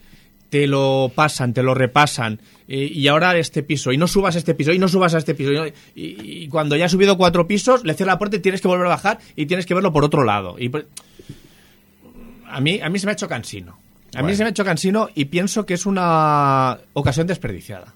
[0.50, 2.40] te lo pasan, te lo repasan.
[2.68, 5.18] eh, y ahora este piso, y no subas a este piso, y no subas a
[5.18, 5.52] este piso.
[5.52, 8.40] Y, no- y- y cuando ya has subido cuatro pisos, le cierras la puerta y
[8.40, 10.56] tienes que volver a bajar y tienes que verlo por otro lado.
[10.58, 10.86] Y por-
[12.48, 13.78] a, mí, a mí se me ha hecho cansino.
[14.14, 17.94] A mí se me ha hecho cansino y pienso que es una ocasión desperdiciada.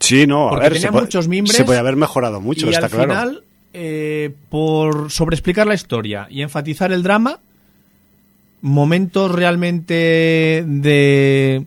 [0.00, 2.66] Sí, no, a Porque ver, tenía se puede- muchos mimbres Se puede haber mejorado mucho,
[2.66, 3.10] y está al claro.
[3.12, 3.42] final,
[3.74, 7.38] eh, por sobreexplicar la historia y enfatizar el drama,
[8.62, 11.64] momentos realmente de,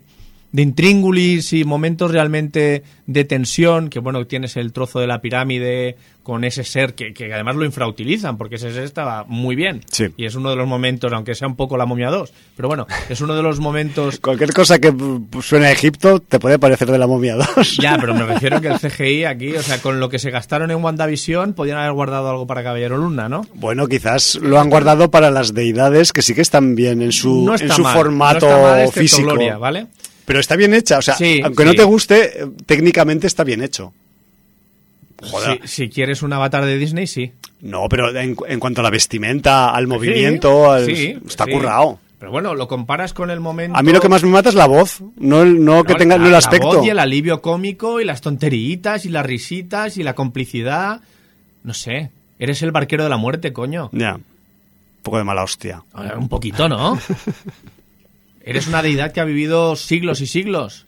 [0.54, 5.96] de intríngulis y momentos realmente de tensión, que bueno, tienes el trozo de la pirámide
[6.22, 9.80] con ese ser que, que además lo infrautilizan, porque ese ser estaba muy bien.
[9.90, 10.06] Sí.
[10.16, 12.86] Y es uno de los momentos, aunque sea un poco la momia 2, pero bueno,
[13.08, 14.20] es uno de los momentos...
[14.22, 17.78] Cualquier cosa que mm, suene a Egipto te puede parecer de la momia 2.
[17.78, 20.70] Ya, pero me refiero que el CGI aquí, o sea, con lo que se gastaron
[20.70, 23.44] en WandaVision, podían haber guardado algo para Caballero Luna, ¿no?
[23.54, 27.44] Bueno, quizás lo han guardado para las deidades que sí que están bien en su,
[27.44, 29.30] no en su mal, formato no está mal, físico.
[29.32, 29.88] Gloria, ¿vale?
[30.26, 31.68] Pero está bien hecha, o sea, Sí, aunque sí.
[31.68, 33.92] no te guste, técnicamente está bien hecho.
[35.22, 35.60] Joder.
[35.64, 37.32] Si, si quieres un avatar de Disney, sí.
[37.60, 41.98] No, pero en, en cuanto a la vestimenta, al movimiento, al- está currado.
[42.18, 43.76] Pero bueno, lo comparas con el momento...
[43.78, 45.98] A mí lo que más me mata es la voz, no, el- no que No,
[45.98, 46.66] tenga la- no el la aspecto.
[46.68, 51.00] voz y el alivio cómico y las tonteritas y las risitas y la complicidad.
[51.62, 52.10] No sé.
[52.38, 53.90] Eres el barquero de la muerte, coño.
[53.92, 54.14] Ya.
[54.16, 54.22] Un
[55.02, 55.82] poco de mala hostia.
[56.18, 56.98] Un poquito, ¿no?
[58.44, 60.86] Eres una deidad que ha vivido siglos y siglos.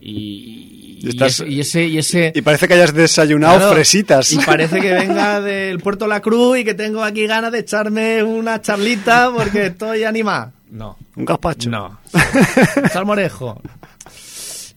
[0.00, 1.84] Y, y Estás- ese, y ese...
[1.86, 4.32] y ese- Y parece que hayas desayunado Claro, fresitas.
[4.32, 8.22] Y parece que venga del Puerto La Cruz y que tengo aquí ganas de echarme
[8.22, 10.52] una charlita porque estoy animado.
[10.70, 10.98] No.
[11.14, 11.70] Un gazpacho.
[11.70, 11.98] No.
[12.92, 13.60] Salmorejo.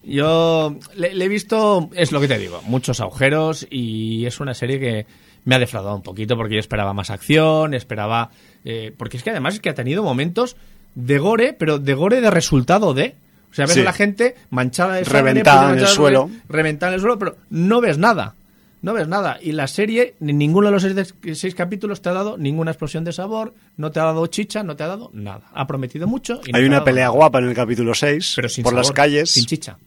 [0.03, 4.53] Yo le, le he visto, es lo que te digo, muchos agujeros y es una
[4.53, 5.05] serie que
[5.45, 8.29] me ha defraudado un poquito porque yo esperaba más acción, esperaba...
[8.65, 10.55] eh, porque es que además es que ha tenido momentos
[10.95, 13.15] de gore, pero de gore de resultado de...
[13.51, 13.81] O sea, ves Sí.
[13.81, 16.29] a la gente manchada de sangre, Reventada pues, en el suelo.
[16.49, 18.35] reventada en el suelo, pero no ves nada.
[18.81, 19.39] No ves nada.
[19.41, 23.03] Y la serie, ni ninguno de los seis, seis capítulos te ha dado ninguna explosión
[23.03, 25.41] de sabor, no te ha dado chicha, no te ha dado nada.
[25.53, 26.39] Ha prometido mucho.
[26.45, 29.31] y no Hay una pelea guapa en el capítulo 6 Pero sin por las calles.
[29.31, 29.77] Sin chicha.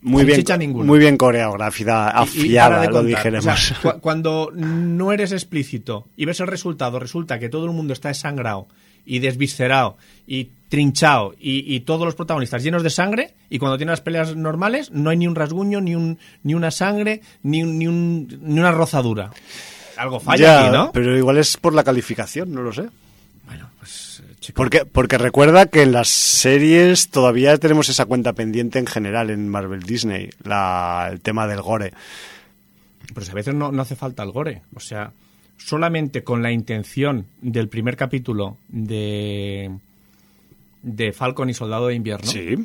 [0.00, 0.86] muy sin bien, chicha ninguna.
[0.86, 3.08] muy bien coreografida, Y- y afiada, de lo contar.
[3.08, 3.46] dijéramos.
[3.46, 7.72] O sea, cu- cuando no eres explícito y ves el resultado, resulta que todo el
[7.72, 8.66] mundo está desangrado
[9.06, 9.96] y desviscerado
[10.26, 14.34] y trinchado y, y todos los protagonistas llenos de sangre y cuando tienen las peleas
[14.34, 18.26] normales no hay ni un rasguño, ni, un, ni una sangre, ni, un- ni, un-
[18.42, 19.30] ni una rozadura.
[19.96, 20.90] Algo falla Ya, aquí, ¿no?
[20.92, 22.88] pero igual es por la calificación, no lo sé.
[23.46, 28.32] Bueno, pues eh, chico, Porque, porque recuerda que en las series todavía tenemos esa cuenta
[28.32, 31.92] pendiente en general en Marvel Disney, la, el tema del gore.
[33.14, 34.62] pues a veces no, no hace falta el gore.
[34.74, 35.12] O sea,
[35.56, 39.70] solamente con la intención del primer capítulo de,
[40.82, 42.56] de Falcon y Soldado de Invierno, Sí.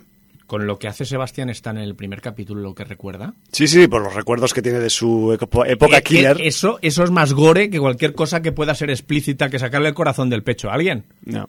[0.46, 3.34] con lo que hace Sebastián está en el primer capítulo, lo que recuerda.
[3.52, 6.38] Sí, sí, por los recuerdos que tiene de su época Eh, killer.
[6.42, 9.88] eh, eso, eso es más gore que cualquier cosa que pueda ser explícita, que sacarle
[9.90, 11.06] el corazón del pecho a alguien.
[11.26, 11.48] No.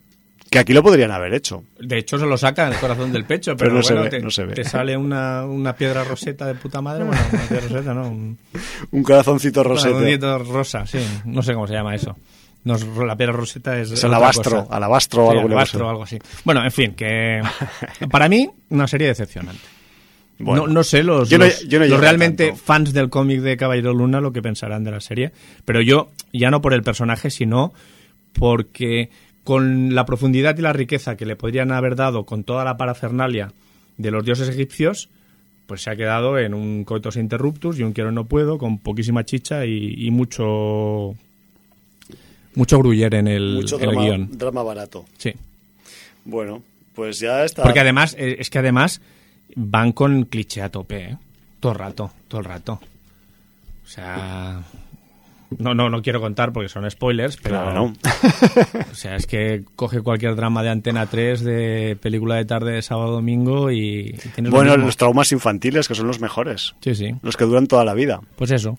[0.52, 1.64] Que aquí lo podrían haber hecho.
[1.80, 4.10] De hecho, se lo sacan el corazón del pecho, Pero pero, no se bueno, ve,
[4.10, 4.52] te, no se ve.
[4.54, 7.04] te sale una, una piedra roseta de puta madre.
[7.04, 8.08] Bueno, una piedra roseta, ¿no?
[8.08, 8.38] Un,
[8.90, 9.92] Un corazoncito rosete.
[9.94, 10.98] corazoncito rosa, sí.
[11.24, 12.16] No sé cómo se llama eso.
[12.64, 13.90] No la piedra roseta es.
[13.92, 16.18] Es alabastro, alabastro o Sí, algo alabastro o algo así.
[16.44, 17.40] Bueno, en fin, que
[18.10, 19.62] para mí una serie decepcionante.
[20.38, 20.66] Bueno.
[20.66, 22.62] no, no sé los, Yo no- los- yo no los llego realmente tanto.
[22.62, 25.32] fans del cómic de Caballero Luna lo que pensarán de la serie,
[25.64, 27.72] pero yo ya no por el personaje, sino
[28.32, 29.10] porque
[29.44, 33.52] con la profundidad y la riqueza que le podrían haber dado con toda la parafernalia
[33.96, 35.08] de los dioses egipcios,
[35.66, 39.24] pues se ha quedado en un coitus interruptus y un quiero no puedo con poquísima
[39.24, 41.14] chicha y, y mucho
[42.54, 44.28] mucho gruyer en el, Mucho el drama, guion.
[44.32, 45.06] drama barato.
[45.16, 45.32] Sí.
[46.24, 46.62] Bueno,
[46.94, 47.62] pues ya está.
[47.62, 49.00] Porque además, eh, es que además
[49.56, 51.18] van con cliché a tope, ¿eh?
[51.60, 52.80] Todo el rato, todo el rato.
[53.84, 54.62] O sea...
[55.58, 57.62] No, no, no quiero contar porque son spoilers, pero...
[57.62, 57.92] Claro.
[58.92, 62.82] O sea, es que coge cualquier drama de Antena 3 de película de tarde de
[62.82, 66.74] sábado domingo y, y lo Bueno, los traumas infantiles, que son los mejores.
[66.80, 67.14] Sí, sí.
[67.22, 68.20] Los que duran toda la vida.
[68.36, 68.78] Pues eso.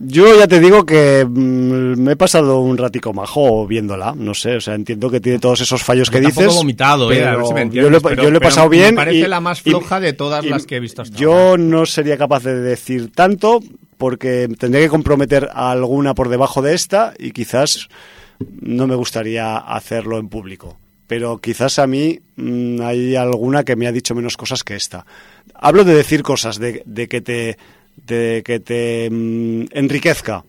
[0.00, 4.56] Yo ya te digo que mm, me he pasado un ratico majo viéndola, no sé,
[4.56, 6.52] o sea, entiendo que tiene todos esos fallos que Yo dices.
[6.52, 8.76] vomitado, eh, a ver si me yo lo, entiendes, pero- yo lo he pasado me
[8.76, 8.94] bien.
[8.96, 11.32] parece y- la más y- floja de todas y las que he visto hasta Yo
[11.32, 11.62] ahora.
[11.62, 13.60] no sería capaz de decir tanto
[13.96, 17.88] porque tendría que comprometer a alguna por debajo de esta y quizás
[18.60, 20.76] no me gustaría hacerlo en público.
[21.06, 25.04] Pero quizás a mí mm, hay alguna que me ha dicho menos cosas que esta.
[25.54, 27.58] Hablo de decir cosas, de, que te,
[28.06, 30.44] de que te mm, enriquezca,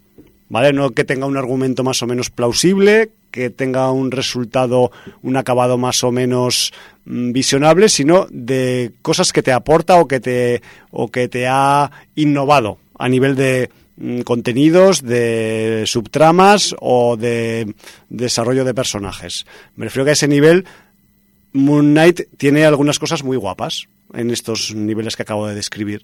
[0.49, 0.71] ¿vale?
[0.71, 4.91] No que tenga un argumento más o menos plausible, que tenga un resultado,
[5.21, 6.71] un acabado más o menos
[7.03, 10.61] mm, visionable, sino de cosas que te aporta o que te,
[10.91, 17.73] o que te ha innovado a nivel de mm, contenidos, de subtramas o de
[18.09, 19.45] desarrollo de personajes.
[19.75, 20.65] Me refiero que a ese nivel
[21.53, 26.03] Moon Knight tiene algunas cosas muy guapas en estos niveles que acabo de describir.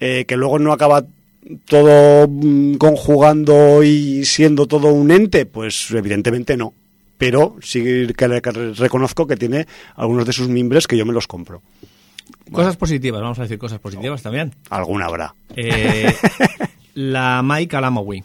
[0.00, 1.04] Eh, que luego no acaba
[1.66, 6.74] todo mm, conjugando y siendo todo un ente, pues evidentemente no.
[7.16, 8.28] pero sí que
[8.76, 11.62] reconozco que tiene algunos de sus mimbres que yo me los compro.
[12.52, 14.54] Cosas positivas, vamos a decir cosas positivas también.
[14.70, 15.34] Alguna habrá.
[15.56, 16.14] Eh,
[16.94, 18.22] la Mike Alamawi.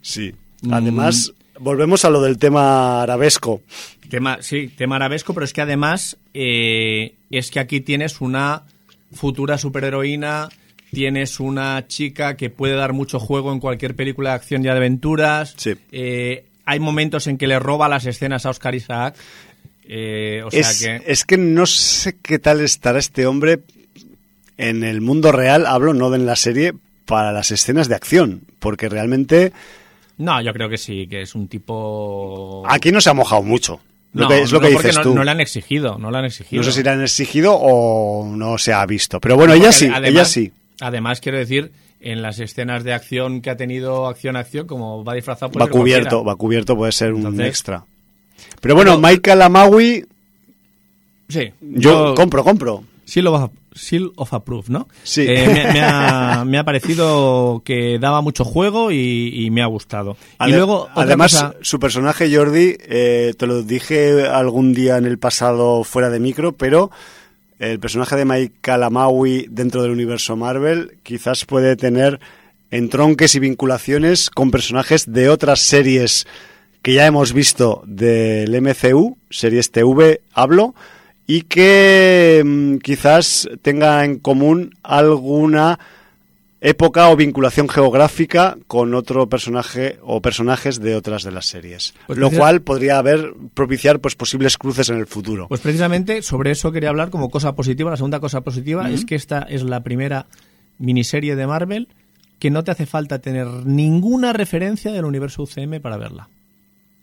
[0.00, 0.32] Sí.
[0.62, 0.72] Mm.
[0.72, 3.62] Además, volvemos a lo del tema arabesco.
[4.08, 8.64] Tema, sí, tema arabesco, pero es que además eh, es que aquí tienes una
[9.12, 10.48] futura superheroína,
[10.90, 15.54] tienes una chica que puede dar mucho juego en cualquier película de acción y aventuras.
[15.56, 15.74] Sí.
[15.90, 19.16] Eh, hay momentos en que le roba las escenas a Oscar Isaac.
[19.94, 23.60] Eh, o sea es, que es que no sé qué tal estará este hombre
[24.56, 26.72] en el mundo real, hablo no en la serie,
[27.04, 29.52] para las escenas de acción, porque realmente
[30.18, 33.80] no, yo creo que sí, que es un tipo aquí no se ha mojado mucho.
[34.14, 35.14] Lo No, que, es lo no, que dices no, tú.
[35.14, 36.60] no le han exigido, no le han exigido.
[36.62, 39.20] No sé si le han exigido o no se ha visto.
[39.20, 40.52] Pero bueno, ella sí, además- ella sí.
[40.80, 45.14] Además, quiero decir, en las escenas de acción que ha tenido acción acción, como va
[45.14, 46.00] disfrazado puede Va cualquiera.
[46.00, 47.84] cubierto, va cubierto, puede ser un extra.
[48.62, 50.06] Pero bueno, Pero- Michael Amawi,
[51.28, 52.84] Sí, yo compro, compro.
[53.04, 54.86] Seal of, Seal of Approve, ¿no?
[55.02, 55.24] Sí.
[55.28, 59.66] Eh, me, me ha, me ha parecido que daba mucho juego y, y me ha
[59.66, 60.16] gustado.
[60.46, 65.18] y luego, además, cosa- su personaje Jordi, eh, te lo dije algún día en el
[65.18, 66.90] pasado fuera de micro, pero
[67.58, 72.20] el personaje de Michael Amawi dentro del universo Marvel quizás puede tener
[72.70, 76.26] entronques y vinculaciones con personajes de otras series
[76.82, 80.74] que ya hemos visto del MCU, series TV hablo,
[81.26, 85.78] y que mm, quizás tenga en común alguna
[86.60, 91.94] época o vinculación geográfica con otro personaje o personajes de otras de las series.
[92.06, 95.48] Pues lo cual podría haber propiciar pues posibles cruces en el futuro.
[95.48, 97.90] Pues precisamente sobre eso quería hablar como cosa positiva.
[97.90, 100.26] La segunda cosa positiva es que esta es la primera
[100.78, 101.88] miniserie de Marvel
[102.38, 106.28] que no te hace falta tener ninguna referencia del universo UCM para verla.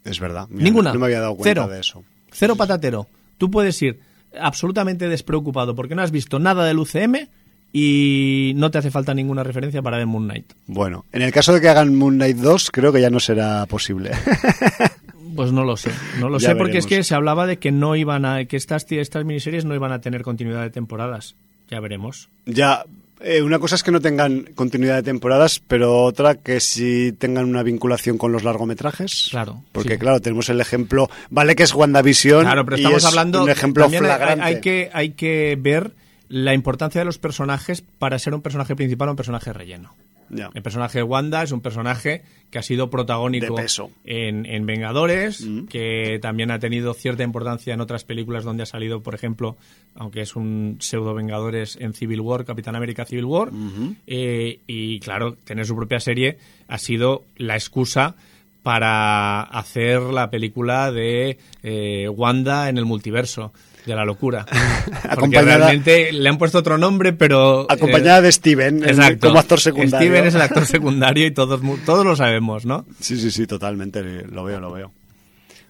[0.10, 0.48] Es verdad.
[0.50, 0.94] Mira, Ninguna.
[0.94, 1.68] No me había dado cuenta Cero.
[1.68, 2.04] de eso.
[2.32, 3.08] Cero patatero.
[3.38, 4.00] Tú puedes ir
[4.40, 7.28] absolutamente despreocupado porque no has visto nada del UCM
[7.72, 10.54] y no te hace falta ninguna referencia para ver Moon Knight.
[10.68, 13.66] Bueno, en el caso de que hagan Moon Knight 2, creo que ya no será
[13.66, 14.12] posible.
[15.36, 17.72] Pues no lo sé, no lo Ya sé porque es que se hablaba de que
[17.72, 21.36] no iban a que estas estas miniseries no iban a tener continuidad de temporadas.
[21.70, 22.30] Ya veremos.
[22.46, 22.84] ya,
[23.22, 27.46] eh, una cosa es que no tengan continuidad de temporadas, pero otra que sí tengan
[27.46, 29.28] una vinculación con los largometrajes.
[29.32, 30.00] Claro, Porque, sí.
[30.00, 32.42] claro, tenemos el ejemplo, vale que es WandaVision.
[32.44, 34.44] Claro, pero y estamos es hablando Un ejemplo también flagrante.
[34.44, 35.92] hay, hay que hay que ver
[36.28, 39.94] la importancia de los personajes para ser un personaje principal o un personaje relleno.
[40.54, 43.56] El personaje de Wanda es un personaje que ha sido protagónico.
[44.06, 45.66] En, en Vengadores, Mm.
[45.66, 49.58] que también ha tenido cierta importancia en otras películas donde ha salido, por ejemplo,
[49.96, 53.50] aunque es un pseudo Vengadores en Civil War, Capitán América Civil War.
[54.08, 56.38] Eh, y claro, tener su propia serie
[56.68, 58.16] ha sido la excusa
[58.64, 63.54] para hacer la película de eh, Wanda en el multiverso
[63.86, 64.46] de la locura.
[64.86, 67.64] Porque Acompañada- realmente le han puesto otro nombre, pero...
[67.64, 69.28] eh, Acompañada de Steven en- Exacto.
[69.28, 69.98] como actor secundario.
[70.10, 72.86] Steven es el actor secundario y todos, todos lo sabemos, ¿no?
[73.00, 74.02] Sí, sí, sí, totalmente.
[74.26, 74.92] Lo veo, lo veo.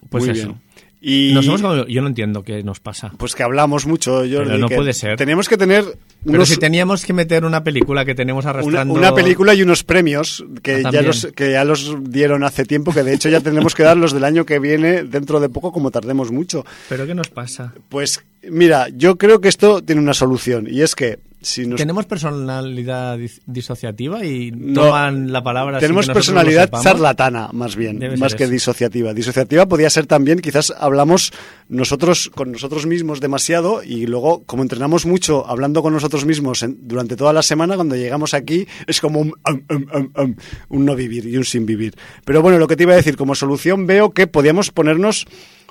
[0.09, 0.47] Pues Muy eso.
[0.49, 0.61] bien.
[1.01, 3.13] Y Nos hemos yo no entiendo qué nos pasa.
[3.17, 4.35] pues que hablamos mucho, Jordi.
[4.35, 5.15] Pero no que puede ser.
[5.15, 5.85] Teníamos que tener
[6.25, 8.93] Pero unos- si teníamos que meter una película que tenemos arrastrando...
[8.95, 12.91] una película y unos premios que Ah, ya, los, que ya los dieron hace tiempo,
[12.93, 15.71] que de hecho ya tenemos que dar los del año que viene dentro de poco,
[15.71, 16.65] como tardemos mucho.
[16.89, 17.73] ¿Pero qué nos pasa?
[17.87, 22.05] Pues mira, yo creo que esto tiene una solución y es que si nos ¿Tenemos
[22.05, 28.17] personalidad dis- disociativa y No, toman la palabra tenemos que personalidad charlatana, más bien, Debe
[28.17, 28.51] más que eso.
[28.51, 29.13] disociativa.
[29.13, 31.31] Disociativa podría ser también, quizás hablamos
[31.67, 36.77] nosotros con nosotros mismos demasiado y luego, como entrenamos mucho hablando con nosotros mismos en-
[36.87, 40.35] durante toda la semana, cuando llegamos aquí es como un, um, um, um, um,
[40.69, 41.95] un no vivir y un sin vivir.
[42.25, 45.25] Pero bueno, lo que te iba a decir, como solución veo que podíamos ponernos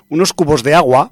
[0.09, 1.11] unos cubos de agua,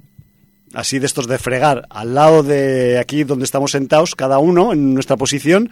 [0.77, 4.93] así de estos de fregar, al lado de aquí donde estamos sentados, cada uno en
[4.93, 5.71] nuestra posición,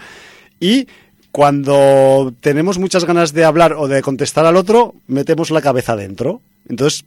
[0.60, 0.88] y
[1.32, 6.42] cuando tenemos muchas ganas de hablar o de contestar al otro, metemos la cabeza dentro.
[6.68, 7.06] Entonces,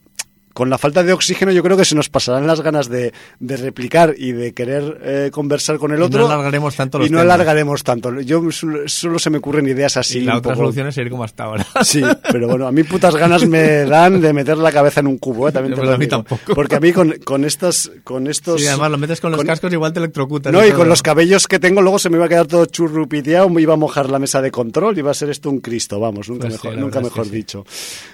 [0.59, 3.55] con la falta de oxígeno yo creo que se nos pasarán las ganas de, de
[3.55, 6.19] replicar y de querer eh, conversar con el Y otro.
[6.19, 7.33] no alargaremos tanto los Y no temas.
[7.33, 8.19] alargaremos tanto.
[8.19, 10.17] Yo solo, se me ocurren ideas así.
[10.17, 11.65] y la otra poco- solución es seguir como hasta ahora.
[11.85, 15.17] Sí, pero bueno, a mí putas ganas me dan de meter la cabeza en un
[15.17, 15.53] cubo, ¿eh?
[15.53, 16.17] también te Pues lo a mí digo.
[16.17, 16.53] tampoco.
[16.53, 18.59] Porque a mí con, con estas, con estos...
[18.59, 20.51] Sí, además lo metes con los con- cascos igual te electrocutas.
[20.51, 23.49] No, y con los cabellos que tengo luego se me iba a quedar todo churrupiteado,
[23.49, 26.27] me iba a mojar la mesa de control, iba a ser esto un Cristo, vamos,
[26.27, 27.31] nunca Pues mejor, nunca verdad es que mejor sí.
[27.31, 27.65] dicho.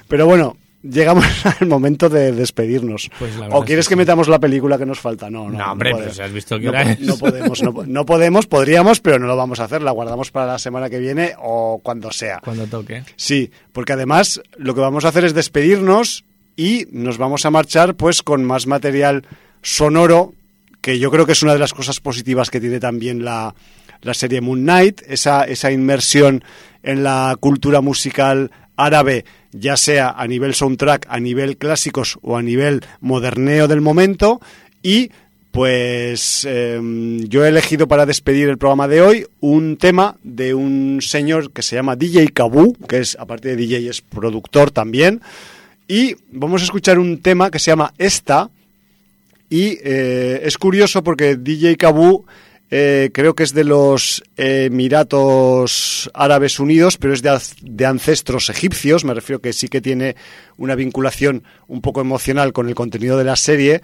[0.07, 0.57] Pero bueno,
[0.89, 1.25] llegamos
[1.59, 3.09] al momento de despedirnos.
[3.19, 5.29] Pues ¿O es quieres que metamos la película que nos falta?
[5.29, 5.57] No, no.
[5.57, 6.15] No, hombre, podemos.
[6.15, 9.35] pues has visto que no, no podemos, no, po- no podemos, podríamos, pero no lo
[9.35, 12.39] vamos a hacer, la guardamos para la semana que viene o cuando sea.
[12.43, 13.03] Cuando toque.
[13.15, 16.25] Sí, porque además lo que vamos a hacer es despedirnos
[16.55, 19.23] y nos vamos a marchar pues con más material
[19.61, 20.33] sonoro
[20.81, 23.55] que yo creo que es una de las cosas positivas que tiene también la,
[24.01, 26.43] la serie Moon Knight, esa, esa inmersión
[26.83, 32.41] en la cultura musical árabe, ya sea a nivel soundtrack, a nivel clásicos o a
[32.41, 34.41] nivel moderneo del momento.
[34.81, 35.11] Y
[35.51, 36.79] pues eh,
[37.29, 41.61] yo he elegido para despedir el programa de hoy un tema de un señor que
[41.61, 45.21] se llama DJ Kabu, que es, aparte de DJ, es productor también.
[45.87, 48.49] Y vamos a escuchar un tema que se llama Esta.
[49.49, 52.25] Y eh, es curioso porque DJ Kabu
[52.71, 59.05] eh, creo que es de los Emiratos Árabes Unidos, pero es de, de, ancestros egipcios.
[59.05, 60.15] Me refiero que sí que tiene
[60.57, 63.81] una vinculación un poco emocional con el contenido de la serie.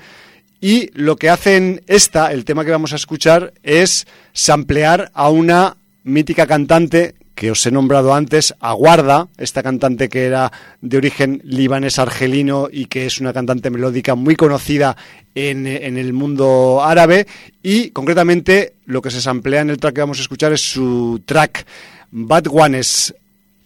[0.59, 5.77] Y lo que hacen esta, el tema que vamos a escuchar, es samplear a una
[6.03, 10.51] mítica cantante que os he nombrado antes, Aguarda, esta cantante que era
[10.81, 14.95] de origen libanés-argelino y que es una cantante melódica muy conocida
[15.33, 17.25] en, en, el mundo árabe.
[17.63, 21.21] Y concretamente lo que se samplea en el track que vamos a escuchar es su
[21.25, 21.65] track
[22.11, 23.15] Bad Ones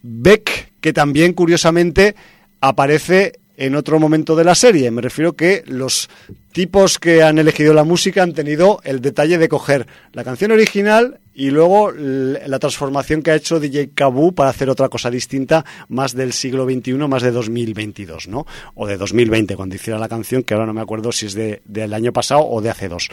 [0.01, 2.15] Beck, que también curiosamente
[2.61, 4.91] aparece en otro momento de la serie.
[4.91, 6.09] Me refiero que los
[6.51, 11.19] tipos que han elegido la música han tenido el detalle de coger la canción original
[11.33, 16.15] y luego la transformación que ha hecho DJ Kabu para hacer otra cosa distinta, más
[16.15, 18.45] del siglo XXI, más de 2022, ¿no?
[18.73, 21.61] O de 2020, cuando hiciera la canción, que ahora no me acuerdo si es de,
[21.65, 23.09] del año pasado o de hace dos.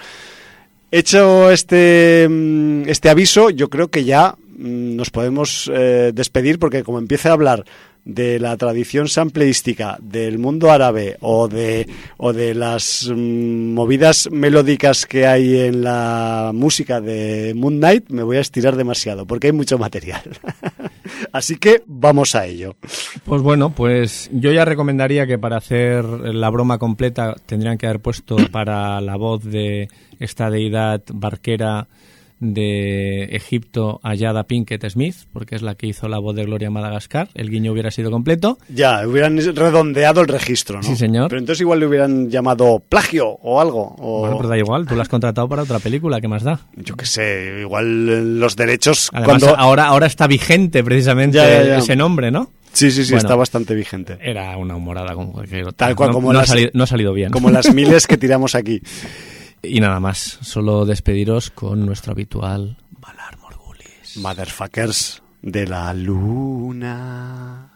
[0.92, 6.84] Hecho este, mm, este aviso, yo creo que ya mm, nos podemos eh, despedir porque
[6.84, 7.64] como empiece a hablar
[8.04, 15.06] de la tradición sampleística del mundo árabe o de, o de las mm, movidas melódicas
[15.06, 19.52] que hay en la música de Moon Knight, me voy a estirar demasiado porque hay
[19.52, 20.22] mucho material.
[21.32, 22.74] Así que vamos a ello.
[23.24, 28.00] Pues bueno, pues yo ya recomendaría que para hacer la broma completa tendrían que haber
[28.00, 29.88] puesto para la voz de
[30.18, 31.86] esta deidad barquera
[32.42, 36.70] de Egipto a Yada Pinkett Smith, porque es la que hizo la voz de Gloria
[36.70, 37.28] Madagascar.
[37.34, 38.58] El guiño hubiera sido completo.
[38.68, 40.82] Ya, hubieran redondeado el registro, ¿no?
[40.82, 41.28] Sí, señor.
[41.28, 43.94] Pero entonces igual le hubieran llamado plagio o algo.
[43.98, 44.20] O...
[44.20, 46.60] Bueno, pues da igual, tú lo has contratado para otra película, ¿qué más da?
[46.76, 49.08] Yo qué sé, igual los derechos...
[49.12, 49.56] Además, cuando...
[49.58, 51.78] ahora, ahora está vigente precisamente Ya, ya, ya.
[51.78, 52.50] ese nombre, ¿no?
[52.72, 53.18] Sí, sí, sí, Bueno.
[53.18, 54.16] está bastante vigente.
[54.22, 55.88] Era una humorada como cualquier otra.
[55.88, 57.30] Tal cual, No- como no, las- ha salido, no ha salido bien.
[57.30, 58.80] Como las miles que tiramos aquí.
[59.62, 64.16] Y nada más, solo despediros con nuestro habitual Valar Morgulis.
[64.16, 67.72] Motherfuckers de la luna.